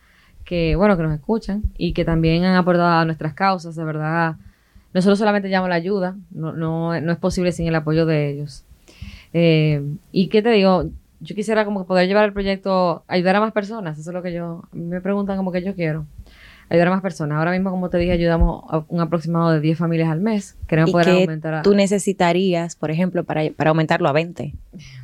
que, 0.45 0.75
bueno, 0.75 0.95
que 0.97 1.03
nos 1.03 1.13
escuchan 1.13 1.63
y 1.77 1.93
que 1.93 2.05
también 2.05 2.43
han 2.43 2.55
aportado 2.55 2.89
a 2.89 3.05
nuestras 3.05 3.34
causas, 3.34 3.75
de 3.75 3.84
verdad. 3.84 4.36
Nosotros 4.93 5.17
solamente 5.17 5.49
llamamos 5.49 5.69
la 5.69 5.75
ayuda, 5.75 6.15
no, 6.29 6.53
no, 6.53 6.99
no 6.99 7.11
es 7.11 7.17
posible 7.17 7.51
sin 7.51 7.67
el 7.67 7.75
apoyo 7.75 8.05
de 8.05 8.29
ellos. 8.29 8.65
Eh, 9.34 9.84
y 10.11 10.27
qué 10.27 10.41
te 10.41 10.49
digo, 10.51 10.89
yo 11.19 11.36
quisiera 11.36 11.65
como 11.65 11.86
poder 11.86 12.07
llevar 12.07 12.25
el 12.25 12.34
proyecto, 12.34 13.03
ayudar 13.07 13.38
a 13.38 13.39
más 13.39 13.53
personas, 13.53 13.97
eso 13.97 14.09
es 14.09 14.13
lo 14.13 14.21
que 14.21 14.34
yo, 14.34 14.63
me 14.71 15.01
preguntan 15.01 15.38
como 15.38 15.51
que 15.51 15.63
yo 15.63 15.75
quiero 15.75 16.05
ayudar 16.71 16.88
a 16.88 16.91
más 16.91 17.01
personas. 17.01 17.38
Ahora 17.38 17.51
mismo, 17.51 17.69
como 17.69 17.89
te 17.89 17.97
dije, 17.97 18.13
ayudamos 18.13 18.63
a 18.69 18.86
un 18.88 19.01
aproximado 19.01 19.51
de 19.51 19.59
10 19.59 19.77
familias 19.77 20.09
al 20.09 20.21
mes. 20.21 20.55
Queremos 20.67 20.89
¿Y 20.89 20.93
poder 20.93 21.05
qué 21.05 21.21
aumentar 21.23 21.53
a... 21.55 21.61
tú 21.63 21.75
necesitarías, 21.75 22.77
por 22.77 22.91
ejemplo, 22.91 23.25
para, 23.25 23.41
para 23.51 23.71
aumentarlo 23.71 24.07
a 24.07 24.13
20? 24.13 24.53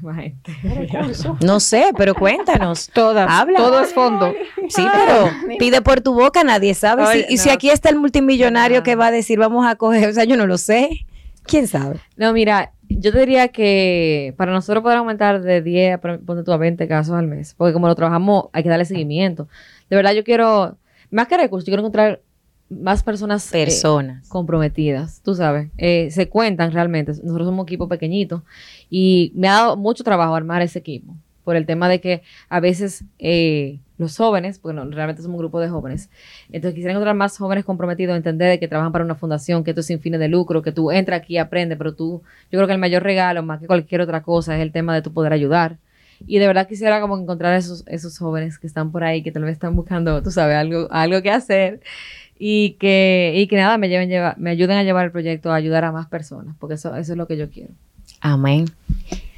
no 1.41 1.59
sé, 1.59 1.87
pero 1.97 2.15
cuéntanos. 2.15 2.89
Todas. 2.93 3.29
Habla. 3.29 3.59
Todo 3.59 3.81
es 3.81 3.93
fondo. 3.93 4.33
Sí, 4.69 4.85
pero 4.93 5.29
pide 5.59 5.81
por 5.81 5.99
tu 5.99 6.13
boca, 6.13 6.45
nadie 6.45 6.73
sabe. 6.73 7.25
y 7.29 7.37
si 7.37 7.49
aquí 7.49 7.69
está 7.69 7.89
el 7.89 7.97
multimillonario 7.97 8.81
que 8.83 8.95
va 8.95 9.07
a 9.07 9.11
decir, 9.11 9.37
vamos 9.37 9.67
a 9.67 9.75
coger, 9.75 10.09
o 10.09 10.13
sea, 10.13 10.23
yo 10.23 10.37
no 10.37 10.47
lo 10.47 10.57
sé. 10.57 11.05
¿Quién 11.43 11.67
sabe? 11.67 11.99
No, 12.17 12.33
mira, 12.33 12.73
yo 12.89 13.11
te 13.11 13.19
diría 13.19 13.49
que 13.49 14.33
para 14.37 14.51
nosotros 14.51 14.81
poder 14.81 14.97
aumentar 14.97 15.41
de 15.41 15.61
10 15.61 15.99
ponte 15.99 16.43
tú 16.43 16.51
a 16.51 16.57
20 16.57 16.87
casos 16.87 17.15
al 17.15 17.27
mes, 17.27 17.53
porque 17.55 17.73
como 17.73 17.87
lo 17.87 17.95
trabajamos, 17.95 18.45
hay 18.53 18.63
que 18.63 18.69
darle 18.69 18.85
seguimiento. 18.85 19.47
De 19.89 19.95
verdad, 19.95 20.13
yo 20.13 20.23
quiero 20.23 20.77
más 21.11 21.27
que 21.27 21.37
recursos, 21.37 21.65
yo 21.65 21.71
quiero 21.71 21.81
encontrar 21.81 22.21
más 22.69 23.01
personas, 23.03 23.47
eh, 23.53 23.65
personas. 23.65 24.27
comprometidas, 24.27 25.21
tú 25.23 25.35
sabes, 25.35 25.69
eh, 25.77 26.09
se 26.11 26.27
cuentan 26.27 26.71
realmente. 26.71 27.11
Nosotros 27.11 27.47
somos 27.47 27.63
un 27.63 27.67
equipo 27.67 27.87
pequeñito 27.87 28.43
y 28.89 29.31
me 29.35 29.47
ha 29.47 29.53
dado 29.53 29.77
mucho 29.77 30.03
trabajo 30.03 30.35
armar 30.35 30.61
ese 30.61 30.79
equipo, 30.79 31.15
por 31.47 31.55
el 31.55 31.65
tema 31.65 31.87
de 31.87 32.01
que 32.01 32.23
a 32.49 32.59
veces 32.59 33.05
eh, 33.19 33.79
los 33.97 34.17
jóvenes, 34.17 34.61
bueno, 34.61 34.83
realmente 34.83 35.21
somos 35.21 35.35
un 35.35 35.39
grupo 35.39 35.61
de 35.61 35.69
jóvenes, 35.69 36.09
entonces 36.47 36.73
quisiera 36.73 36.91
encontrar 36.91 37.15
más 37.15 37.37
jóvenes 37.37 37.63
comprometidos, 37.63 38.17
entender 38.17 38.49
de 38.49 38.59
que 38.59 38.67
trabajan 38.67 38.91
para 38.91 39.05
una 39.05 39.15
fundación, 39.15 39.63
que 39.63 39.71
esto 39.71 39.79
es 39.79 39.87
sin 39.87 40.01
fines 40.01 40.19
de 40.19 40.27
lucro, 40.27 40.61
que 40.61 40.73
tú 40.73 40.91
entras 40.91 41.21
aquí 41.21 41.35
y 41.35 41.37
aprendes, 41.37 41.77
pero 41.77 41.93
tú, 41.93 42.21
yo 42.51 42.59
creo 42.59 42.67
que 42.67 42.73
el 42.73 42.79
mayor 42.79 43.01
regalo, 43.01 43.43
más 43.43 43.61
que 43.61 43.67
cualquier 43.67 44.01
otra 44.01 44.23
cosa, 44.23 44.57
es 44.57 44.61
el 44.61 44.73
tema 44.73 44.93
de 44.93 45.01
tu 45.01 45.13
poder 45.13 45.31
ayudar. 45.31 45.77
Y 46.27 46.39
de 46.39 46.47
verdad 46.47 46.67
quisiera 46.67 46.99
como 46.99 47.17
encontrar 47.17 47.55
esos, 47.55 47.85
esos 47.87 48.17
jóvenes 48.19 48.57
que 48.59 48.67
están 48.67 48.91
por 48.91 49.05
ahí, 49.05 49.23
que 49.23 49.31
tal 49.31 49.43
vez 49.43 49.53
están 49.53 49.73
buscando, 49.73 50.21
tú 50.21 50.31
sabes, 50.31 50.57
algo, 50.57 50.89
algo 50.91 51.21
que 51.21 51.31
hacer 51.31 51.79
y 52.37 52.71
que, 52.71 53.31
y 53.37 53.47
que 53.47 53.55
nada, 53.55 53.77
me, 53.77 53.87
lleven, 53.87 54.09
lleva, 54.09 54.35
me 54.37 54.49
ayuden 54.49 54.79
a 54.79 54.83
llevar 54.83 55.05
el 55.05 55.11
proyecto, 55.11 55.49
a 55.49 55.55
ayudar 55.55 55.85
a 55.85 55.93
más 55.93 56.07
personas, 56.07 56.57
porque 56.59 56.75
eso, 56.75 56.93
eso 56.97 57.13
es 57.13 57.17
lo 57.17 57.25
que 57.25 57.37
yo 57.37 57.49
quiero. 57.49 57.71
Amén. 58.21 58.65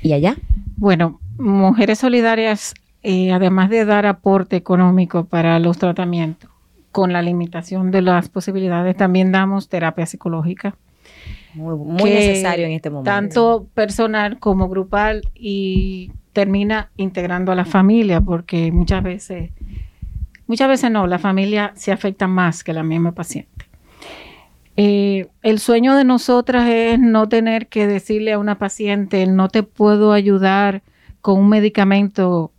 ¿Y 0.02 0.14
allá? 0.14 0.38
Bueno, 0.78 1.20
Mujeres 1.38 2.00
Solidarias, 2.00 2.74
eh, 3.04 3.32
además 3.32 3.70
de 3.70 3.86
dar 3.86 4.06
aporte 4.06 4.56
económico 4.56 5.26
para 5.26 5.60
los 5.60 5.78
tratamientos, 5.78 6.50
con 6.92 7.14
la 7.14 7.22
limitación 7.22 7.92
de 7.92 8.02
las 8.02 8.30
posibilidades, 8.30 8.98
también 8.98 9.32
damos 9.32 9.70
terapia 9.70 10.06
psicológica. 10.06 10.76
Muy, 11.54 11.76
muy 11.76 12.10
necesario 12.12 12.66
en 12.66 12.74
este 12.74 12.90
momento. 12.90 13.10
Tanto 13.10 13.68
personal 13.74 14.40
como 14.40 14.70
grupal 14.70 15.22
y 15.34 16.12
termina 16.34 16.92
integrando 16.96 17.52
a 17.52 17.56
la 17.56 17.66
familia 17.66 18.22
porque 18.22 18.72
muchas 18.72 19.04
veces, 19.04 19.52
muchas 20.48 20.68
veces 20.68 20.92
no, 20.92 21.08
la 21.08 21.20
familia 21.20 21.72
se 21.76 21.92
afecta 21.92 22.28
más 22.28 22.64
que 22.64 22.74
la 22.74 22.84
misma 22.84 23.14
paciente. 23.14 23.59
Eh, 24.82 25.28
el 25.42 25.60
sueño 25.60 25.94
de 25.98 26.06
nosotras 26.06 26.70
es 26.70 26.98
no 26.98 27.28
tener 27.28 27.68
que 27.68 27.86
decirle 27.86 28.32
a 28.32 28.40
una 28.40 28.58
paciente, 28.58 29.28
no 29.28 29.50
te 29.50 29.62
puedo 29.62 30.14
ayudar 30.14 30.84
con 31.20 31.38
un 31.38 31.50
medicamento 31.50 32.54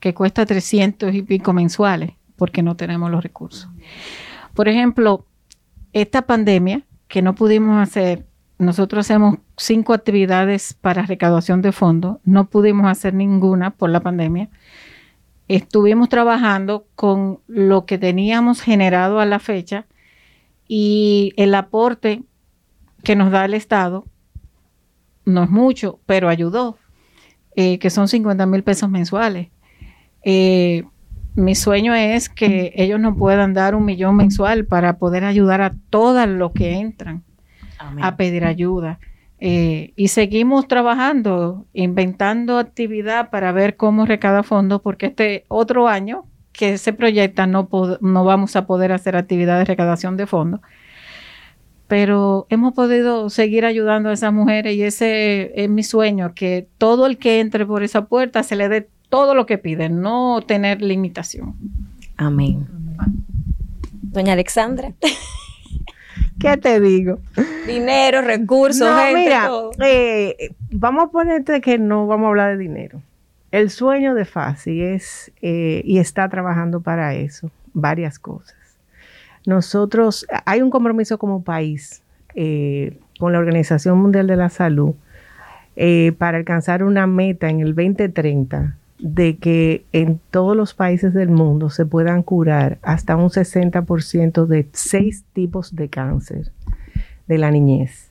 que 0.00 0.12
cuesta 0.12 0.44
300 0.44 1.14
y 1.14 1.22
pico 1.22 1.52
mensuales, 1.52 2.10
porque 2.34 2.64
no 2.64 2.74
tenemos 2.74 3.08
los 3.12 3.22
recursos. 3.22 3.68
Por 4.52 4.66
ejemplo, 4.66 5.26
esta 5.92 6.22
pandemia 6.22 6.82
que 7.06 7.22
no 7.22 7.36
pudimos 7.36 7.80
hacer, 7.80 8.26
nosotros 8.58 9.06
hacemos 9.06 9.36
cinco 9.56 9.92
actividades 9.92 10.74
para 10.74 11.06
recaudación 11.06 11.62
de 11.62 11.70
fondos, 11.70 12.16
no 12.24 12.50
pudimos 12.50 12.90
hacer 12.90 13.14
ninguna 13.14 13.70
por 13.70 13.90
la 13.90 14.00
pandemia. 14.00 14.48
Estuvimos 15.46 16.08
trabajando 16.08 16.88
con 16.96 17.38
lo 17.46 17.86
que 17.86 17.96
teníamos 17.96 18.60
generado 18.60 19.20
a 19.20 19.24
la 19.24 19.38
fecha 19.38 19.86
y 20.72 21.32
el 21.36 21.52
aporte 21.56 22.22
que 23.02 23.16
nos 23.16 23.32
da 23.32 23.44
el 23.44 23.54
Estado 23.54 24.04
no 25.24 25.42
es 25.42 25.50
mucho, 25.50 25.98
pero 26.06 26.28
ayudó, 26.28 26.78
eh, 27.56 27.80
que 27.80 27.90
son 27.90 28.06
50 28.06 28.46
mil 28.46 28.62
pesos 28.62 28.88
mensuales. 28.88 29.48
Eh, 30.22 30.84
mi 31.34 31.56
sueño 31.56 31.92
es 31.92 32.28
que 32.28 32.72
ellos 32.76 33.00
nos 33.00 33.18
puedan 33.18 33.52
dar 33.52 33.74
un 33.74 33.84
millón 33.84 34.14
mensual 34.14 34.64
para 34.64 34.96
poder 34.96 35.24
ayudar 35.24 35.60
a 35.60 35.74
todas 35.90 36.28
los 36.28 36.52
que 36.52 36.74
entran 36.78 37.24
a 38.00 38.16
pedir 38.16 38.44
ayuda. 38.44 39.00
Eh, 39.40 39.92
y 39.96 40.06
seguimos 40.06 40.68
trabajando, 40.68 41.66
inventando 41.72 42.58
actividad 42.58 43.30
para 43.30 43.50
ver 43.50 43.76
cómo 43.76 44.06
recada 44.06 44.44
fondos, 44.44 44.82
porque 44.82 45.06
este 45.06 45.46
otro 45.48 45.88
año 45.88 46.26
que 46.60 46.76
se 46.76 46.92
proyecta 46.92 47.46
no, 47.46 47.70
no 48.02 48.24
vamos 48.26 48.54
a 48.54 48.66
poder 48.66 48.92
hacer 48.92 49.16
actividades 49.16 49.66
de 49.66 49.72
recaudación 49.72 50.18
de 50.18 50.26
fondos. 50.26 50.60
Pero 51.88 52.46
hemos 52.50 52.74
podido 52.74 53.30
seguir 53.30 53.64
ayudando 53.64 54.10
a 54.10 54.12
esas 54.12 54.30
mujeres 54.34 54.74
y 54.74 54.82
ese 54.82 55.52
es 55.54 55.70
mi 55.70 55.82
sueño, 55.82 56.34
que 56.34 56.68
todo 56.76 57.06
el 57.06 57.16
que 57.16 57.40
entre 57.40 57.64
por 57.64 57.82
esa 57.82 58.04
puerta 58.04 58.42
se 58.42 58.56
le 58.56 58.68
dé 58.68 58.90
todo 59.08 59.34
lo 59.34 59.46
que 59.46 59.56
pide, 59.56 59.88
no 59.88 60.42
tener 60.46 60.82
limitación. 60.82 61.54
Amén. 62.18 62.68
Doña 64.02 64.34
Alexandra. 64.34 64.92
¿Qué 66.38 66.58
te 66.58 66.78
digo? 66.78 67.20
Dinero, 67.66 68.20
recursos, 68.20 68.86
gente, 68.86 69.14
mira, 69.18 69.50
eh, 69.82 70.54
vamos 70.72 71.04
a 71.04 71.10
ponerte 71.10 71.62
que 71.62 71.78
no 71.78 72.06
vamos 72.06 72.26
a 72.26 72.28
hablar 72.28 72.58
de 72.58 72.62
dinero. 72.62 73.02
El 73.50 73.70
sueño 73.70 74.14
de 74.14 74.24
Fasi 74.24 74.80
es, 74.80 75.32
eh, 75.42 75.82
y 75.84 75.98
está 75.98 76.28
trabajando 76.28 76.80
para 76.80 77.14
eso, 77.14 77.50
varias 77.74 78.18
cosas. 78.18 78.54
Nosotros, 79.44 80.26
hay 80.44 80.62
un 80.62 80.70
compromiso 80.70 81.18
como 81.18 81.42
país 81.42 82.02
eh, 82.34 82.98
con 83.18 83.32
la 83.32 83.38
Organización 83.38 83.98
Mundial 83.98 84.28
de 84.28 84.36
la 84.36 84.50
Salud 84.50 84.94
eh, 85.74 86.12
para 86.16 86.38
alcanzar 86.38 86.84
una 86.84 87.06
meta 87.06 87.48
en 87.48 87.60
el 87.60 87.74
2030 87.74 88.76
de 88.98 89.36
que 89.38 89.84
en 89.92 90.20
todos 90.30 90.56
los 90.56 90.74
países 90.74 91.14
del 91.14 91.30
mundo 91.30 91.70
se 91.70 91.86
puedan 91.86 92.22
curar 92.22 92.78
hasta 92.82 93.16
un 93.16 93.30
60% 93.30 94.46
de 94.46 94.68
seis 94.72 95.24
tipos 95.32 95.74
de 95.74 95.88
cáncer 95.88 96.52
de 97.26 97.38
la 97.38 97.50
niñez 97.50 98.09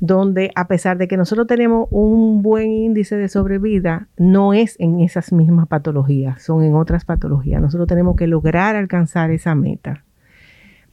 donde 0.00 0.50
a 0.54 0.68
pesar 0.68 0.98
de 0.98 1.08
que 1.08 1.16
nosotros 1.16 1.46
tenemos 1.46 1.88
un 1.90 2.42
buen 2.42 2.70
índice 2.70 3.16
de 3.16 3.28
sobrevida, 3.28 4.08
no 4.18 4.52
es 4.52 4.76
en 4.78 5.00
esas 5.00 5.32
mismas 5.32 5.66
patologías, 5.66 6.42
son 6.42 6.62
en 6.62 6.74
otras 6.74 7.04
patologías. 7.04 7.62
Nosotros 7.62 7.88
tenemos 7.88 8.16
que 8.16 8.26
lograr 8.26 8.76
alcanzar 8.76 9.30
esa 9.30 9.54
meta. 9.54 10.04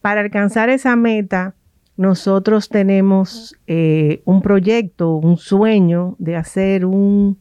Para 0.01 0.21
alcanzar 0.21 0.69
esa 0.69 0.95
meta, 0.95 1.55
nosotros 1.97 2.69
tenemos 2.69 3.55
eh, 3.67 4.21
un 4.25 4.41
proyecto, 4.41 5.15
un 5.15 5.37
sueño 5.37 6.15
de 6.17 6.37
hacer 6.37 6.85
un 6.85 7.37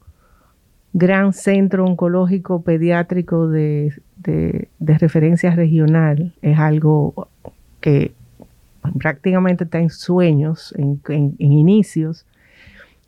gran 0.93 1.33
centro 1.33 1.85
oncológico 1.85 2.63
pediátrico 2.63 3.49
de, 3.49 3.95
de 4.17 4.99
referencia 4.99 5.55
regional. 5.55 6.35
Es 6.43 6.59
algo 6.59 7.29
que 7.81 8.13
prácticamente 8.99 9.65
está 9.65 9.79
en 9.79 9.91
sueños, 9.91 10.75
en, 10.77 11.35
inicios. 11.39 12.27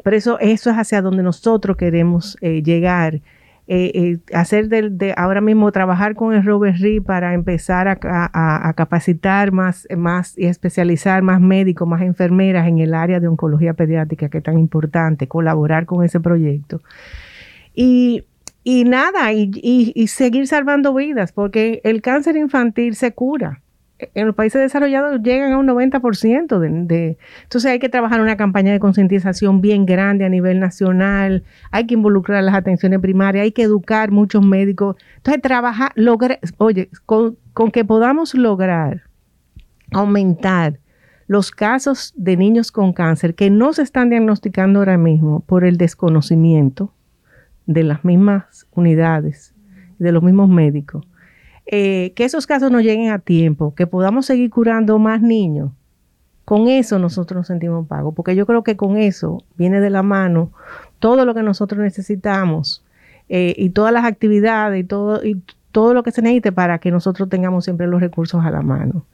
Pero 0.02 0.16
eso, 0.16 0.38
eso 0.40 0.70
es 0.70 0.76
hacia 0.76 1.02
donde 1.02 1.22
nosotros 1.22 1.76
queremos 1.76 2.36
eh, 2.40 2.62
llegar. 2.62 3.20
Eh, 3.68 3.92
eh, 3.94 4.18
hacer 4.34 4.68
de, 4.68 5.14
ahora 5.16 5.40
mismo 5.40 5.70
trabajar 5.70 6.16
con 6.16 6.34
el 6.34 6.44
Robert 6.44 6.78
Reed 6.78 7.02
para 7.02 7.32
empezar 7.32 7.86
a, 7.88 8.74
capacitar 8.76 9.52
más, 9.52 9.86
más 9.96 10.36
y 10.36 10.46
especializar 10.46 11.22
más 11.22 11.40
médicos, 11.40 11.86
más 11.86 12.02
enfermeras 12.02 12.66
en 12.66 12.80
el 12.80 12.92
área 12.92 13.20
de 13.20 13.28
oncología 13.28 13.74
pediátrica 13.74 14.28
que 14.28 14.38
es 14.38 14.44
tan 14.44 14.58
importante, 14.58 15.28
colaborar 15.28 15.86
con 15.86 16.04
ese 16.04 16.18
proyecto. 16.18 16.82
Y, 17.72 18.24
nada, 18.64 19.32
y 19.32 20.06
seguir 20.08 20.48
salvando 20.48 20.92
vidas, 20.92 21.32
porque 21.32 21.80
el 21.84 22.02
cáncer 22.02 22.36
infantil 22.36 22.96
se 22.96 23.12
cura 23.12 23.62
en 24.14 24.26
los 24.26 24.34
países 24.34 24.60
desarrollados 24.60 25.22
llegan 25.22 25.52
a 25.52 25.58
un 25.58 25.66
90% 25.66 26.58
de, 26.58 26.68
de, 26.68 27.18
Entonces 27.42 27.70
hay 27.70 27.78
que 27.78 27.88
trabajar 27.88 28.20
una 28.20 28.36
campaña 28.36 28.72
de 28.72 28.80
concientización 28.80 29.60
bien 29.60 29.86
grande 29.86 30.24
a 30.24 30.28
nivel 30.28 30.60
nacional, 30.60 31.44
hay 31.70 31.86
que 31.86 31.94
involucrar 31.94 32.42
las 32.42 32.54
atenciones 32.54 33.00
primarias, 33.00 33.44
hay 33.44 33.52
que 33.52 33.62
educar 33.62 34.10
muchos 34.10 34.44
médicos. 34.44 34.96
Entonces 35.16 35.42
trabajar, 35.42 35.92
lograr, 35.94 36.38
oye, 36.58 36.90
con, 37.06 37.36
con 37.52 37.70
que 37.70 37.84
podamos 37.84 38.34
lograr 38.34 39.02
aumentar 39.92 40.78
los 41.26 41.50
casos 41.50 42.12
de 42.16 42.36
niños 42.36 42.72
con 42.72 42.92
cáncer 42.92 43.34
que 43.34 43.50
no 43.50 43.72
se 43.72 43.82
están 43.82 44.10
diagnosticando 44.10 44.80
ahora 44.80 44.98
mismo 44.98 45.40
por 45.40 45.64
el 45.64 45.76
desconocimiento 45.76 46.92
de 47.66 47.84
las 47.84 48.04
mismas 48.04 48.66
unidades, 48.72 49.54
de 49.98 50.12
los 50.12 50.22
mismos 50.22 50.48
médicos 50.48 51.06
eh, 51.66 52.12
que 52.14 52.24
esos 52.24 52.46
casos 52.46 52.70
no 52.70 52.80
lleguen 52.80 53.10
a 53.10 53.18
tiempo, 53.18 53.74
que 53.74 53.86
podamos 53.86 54.26
seguir 54.26 54.50
curando 54.50 54.98
más 54.98 55.22
niños, 55.22 55.70
con 56.44 56.68
eso 56.68 56.98
nosotros 56.98 57.36
nos 57.36 57.46
sentimos 57.46 57.86
pagos, 57.86 58.14
porque 58.14 58.34
yo 58.34 58.46
creo 58.46 58.62
que 58.62 58.76
con 58.76 58.96
eso 58.96 59.42
viene 59.56 59.80
de 59.80 59.90
la 59.90 60.02
mano 60.02 60.50
todo 60.98 61.24
lo 61.24 61.34
que 61.34 61.42
nosotros 61.42 61.80
necesitamos 61.80 62.84
eh, 63.28 63.54
y 63.56 63.70
todas 63.70 63.92
las 63.92 64.04
actividades 64.04 64.80
y 64.80 64.84
todo, 64.84 65.24
y 65.24 65.42
todo 65.70 65.94
lo 65.94 66.02
que 66.02 66.10
se 66.10 66.22
necesite 66.22 66.52
para 66.52 66.78
que 66.78 66.90
nosotros 66.90 67.28
tengamos 67.28 67.64
siempre 67.64 67.86
los 67.86 68.00
recursos 68.00 68.44
a 68.44 68.50
la 68.50 68.62
mano. 68.62 69.04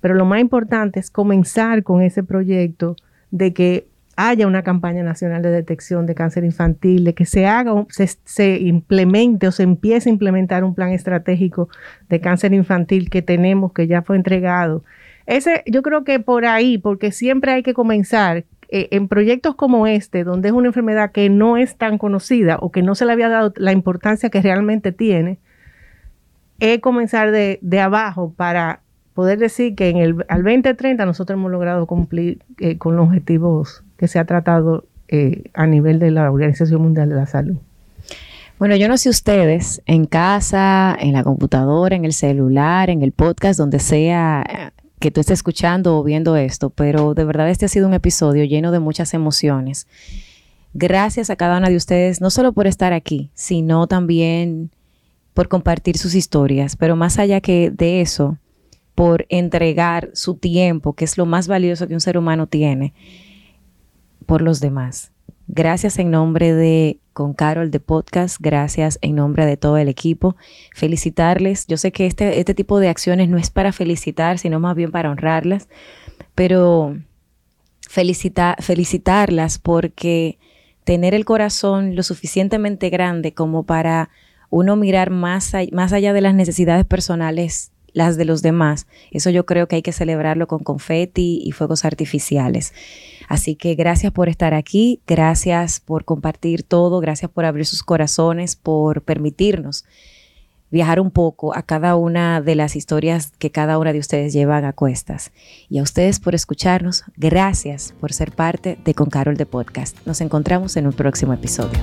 Pero 0.00 0.14
lo 0.14 0.24
más 0.24 0.40
importante 0.40 1.00
es 1.00 1.10
comenzar 1.10 1.82
con 1.82 2.02
ese 2.02 2.22
proyecto 2.22 2.96
de 3.30 3.54
que 3.54 3.86
haya 4.28 4.46
una 4.46 4.62
campaña 4.62 5.02
nacional 5.02 5.42
de 5.42 5.50
detección 5.50 6.06
de 6.06 6.14
cáncer 6.14 6.44
infantil, 6.44 7.04
de 7.04 7.14
que 7.14 7.26
se 7.26 7.46
haga, 7.46 7.86
se, 7.88 8.06
se, 8.24 8.58
implemente 8.60 9.46
o 9.48 9.52
se 9.52 9.62
empiece 9.62 10.08
a 10.08 10.12
implementar 10.12 10.64
un 10.64 10.74
plan 10.74 10.90
estratégico 10.90 11.68
de 12.08 12.20
cáncer 12.20 12.52
infantil 12.52 13.10
que 13.10 13.22
tenemos, 13.22 13.72
que 13.72 13.86
ya 13.86 14.02
fue 14.02 14.16
entregado. 14.16 14.84
Ese, 15.26 15.62
yo 15.66 15.82
creo 15.82 16.04
que 16.04 16.20
por 16.20 16.44
ahí, 16.44 16.78
porque 16.78 17.12
siempre 17.12 17.52
hay 17.52 17.62
que 17.62 17.74
comenzar 17.74 18.44
eh, 18.68 18.88
en 18.90 19.08
proyectos 19.08 19.54
como 19.54 19.86
este, 19.86 20.24
donde 20.24 20.48
es 20.48 20.54
una 20.54 20.68
enfermedad 20.68 21.12
que 21.12 21.28
no 21.28 21.56
es 21.56 21.76
tan 21.76 21.98
conocida 21.98 22.56
o 22.60 22.72
que 22.72 22.82
no 22.82 22.94
se 22.94 23.04
le 23.04 23.12
había 23.12 23.28
dado 23.28 23.52
la 23.56 23.72
importancia 23.72 24.30
que 24.30 24.40
realmente 24.40 24.92
tiene, 24.92 25.38
es 26.58 26.78
comenzar 26.80 27.32
de, 27.32 27.58
de 27.60 27.80
abajo 27.80 28.32
para 28.36 28.80
poder 29.14 29.38
decir 29.38 29.74
que 29.74 29.88
en 29.88 29.98
el, 29.98 30.24
al 30.28 30.42
2030 30.42 31.04
nosotros 31.06 31.38
hemos 31.38 31.50
logrado 31.50 31.86
cumplir 31.86 32.38
eh, 32.58 32.78
con 32.78 32.96
los 32.96 33.06
objetivos 33.06 33.84
que 33.96 34.08
se 34.08 34.18
ha 34.18 34.24
tratado 34.24 34.84
eh, 35.08 35.44
a 35.54 35.66
nivel 35.66 35.98
de 35.98 36.10
la 36.10 36.30
Organización 36.30 36.82
Mundial 36.82 37.08
de 37.08 37.16
la 37.16 37.26
Salud. 37.26 37.56
Bueno, 38.58 38.76
yo 38.76 38.88
no 38.88 38.96
sé 38.96 39.08
ustedes, 39.08 39.82
en 39.86 40.06
casa, 40.06 40.96
en 40.98 41.12
la 41.12 41.24
computadora, 41.24 41.96
en 41.96 42.04
el 42.04 42.12
celular, 42.12 42.90
en 42.90 43.02
el 43.02 43.12
podcast, 43.12 43.58
donde 43.58 43.80
sea 43.80 44.44
eh, 44.48 44.82
que 45.00 45.10
tú 45.10 45.20
estés 45.20 45.40
escuchando 45.40 45.98
o 45.98 46.04
viendo 46.04 46.36
esto, 46.36 46.70
pero 46.70 47.14
de 47.14 47.24
verdad 47.24 47.50
este 47.50 47.66
ha 47.66 47.68
sido 47.68 47.88
un 47.88 47.94
episodio 47.94 48.44
lleno 48.44 48.70
de 48.70 48.78
muchas 48.78 49.14
emociones. 49.14 49.88
Gracias 50.74 51.28
a 51.28 51.36
cada 51.36 51.58
una 51.58 51.68
de 51.68 51.76
ustedes, 51.76 52.20
no 52.20 52.30
solo 52.30 52.52
por 52.52 52.66
estar 52.66 52.92
aquí, 52.92 53.30
sino 53.34 53.86
también 53.88 54.70
por 55.34 55.48
compartir 55.48 55.98
sus 55.98 56.14
historias, 56.14 56.76
pero 56.76 56.94
más 56.94 57.18
allá 57.18 57.40
que 57.40 57.70
de 57.70 58.00
eso, 58.00 58.38
por 58.94 59.26
entregar 59.28 60.10
su 60.12 60.34
tiempo, 60.34 60.92
que 60.94 61.04
es 61.04 61.16
lo 61.18 61.26
más 61.26 61.48
valioso 61.48 61.88
que 61.88 61.94
un 61.94 62.00
ser 62.00 62.18
humano 62.18 62.46
tiene, 62.46 62.94
por 64.26 64.42
los 64.42 64.60
demás. 64.60 65.12
Gracias 65.48 65.98
en 65.98 66.10
nombre 66.10 66.54
de 66.54 66.98
con 67.12 67.34
Carol 67.34 67.70
de 67.70 67.80
Podcast, 67.80 68.38
gracias 68.40 68.98
en 69.02 69.16
nombre 69.16 69.44
de 69.44 69.56
todo 69.56 69.76
el 69.76 69.88
equipo. 69.88 70.36
Felicitarles. 70.74 71.66
Yo 71.66 71.76
sé 71.76 71.92
que 71.92 72.06
este, 72.06 72.38
este 72.38 72.54
tipo 72.54 72.80
de 72.80 72.88
acciones 72.88 73.28
no 73.28 73.36
es 73.36 73.50
para 73.50 73.72
felicitar, 73.72 74.38
sino 74.38 74.60
más 74.60 74.74
bien 74.76 74.90
para 74.90 75.10
honrarlas, 75.10 75.68
pero 76.34 76.96
felicita, 77.88 78.56
felicitarlas 78.60 79.58
porque 79.58 80.38
tener 80.84 81.14
el 81.14 81.24
corazón 81.24 81.94
lo 81.94 82.02
suficientemente 82.02 82.88
grande 82.88 83.34
como 83.34 83.64
para 83.64 84.10
uno 84.48 84.76
mirar 84.76 85.10
más, 85.10 85.52
más 85.72 85.92
allá 85.92 86.12
de 86.12 86.20
las 86.20 86.34
necesidades 86.34 86.84
personales, 86.84 87.71
las 87.92 88.16
de 88.16 88.24
los 88.24 88.42
demás. 88.42 88.86
Eso 89.10 89.30
yo 89.30 89.46
creo 89.46 89.68
que 89.68 89.76
hay 89.76 89.82
que 89.82 89.92
celebrarlo 89.92 90.46
con 90.46 90.60
confeti 90.60 91.40
y 91.44 91.52
fuegos 91.52 91.84
artificiales. 91.84 92.72
Así 93.28 93.54
que 93.54 93.74
gracias 93.74 94.12
por 94.12 94.28
estar 94.28 94.54
aquí, 94.54 95.00
gracias 95.06 95.80
por 95.80 96.04
compartir 96.04 96.62
todo, 96.62 97.00
gracias 97.00 97.30
por 97.30 97.44
abrir 97.44 97.66
sus 97.66 97.82
corazones, 97.82 98.56
por 98.56 99.02
permitirnos 99.02 99.84
viajar 100.72 100.98
un 100.98 101.10
poco 101.10 101.54
a 101.54 101.62
cada 101.62 101.94
una 101.96 102.40
de 102.40 102.54
las 102.56 102.74
historias 102.74 103.30
que 103.38 103.50
cada 103.50 103.78
una 103.78 103.92
de 103.92 103.98
ustedes 103.98 104.32
llevan 104.32 104.64
a 104.64 104.72
cuestas. 104.72 105.30
Y 105.68 105.78
a 105.78 105.82
ustedes 105.82 106.18
por 106.18 106.34
escucharnos, 106.34 107.04
gracias 107.16 107.94
por 108.00 108.12
ser 108.12 108.32
parte 108.32 108.78
de 108.82 108.94
Con 108.94 109.10
Carol 109.10 109.36
de 109.36 109.46
Podcast. 109.46 109.98
Nos 110.06 110.20
encontramos 110.22 110.76
en 110.76 110.86
un 110.86 110.94
próximo 110.94 111.34
episodio. 111.34 111.78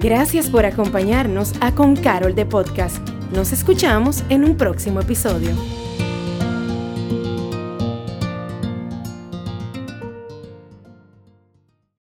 Gracias 0.00 0.50
por 0.50 0.66
acompañarnos 0.66 1.54
a 1.60 1.74
Con 1.74 1.96
Carol 1.96 2.34
de 2.34 2.44
Podcast. 2.44 3.21
Nos 3.32 3.50
escuchamos 3.50 4.24
en 4.28 4.44
un 4.44 4.58
próximo 4.58 5.00
episodio. 5.00 5.56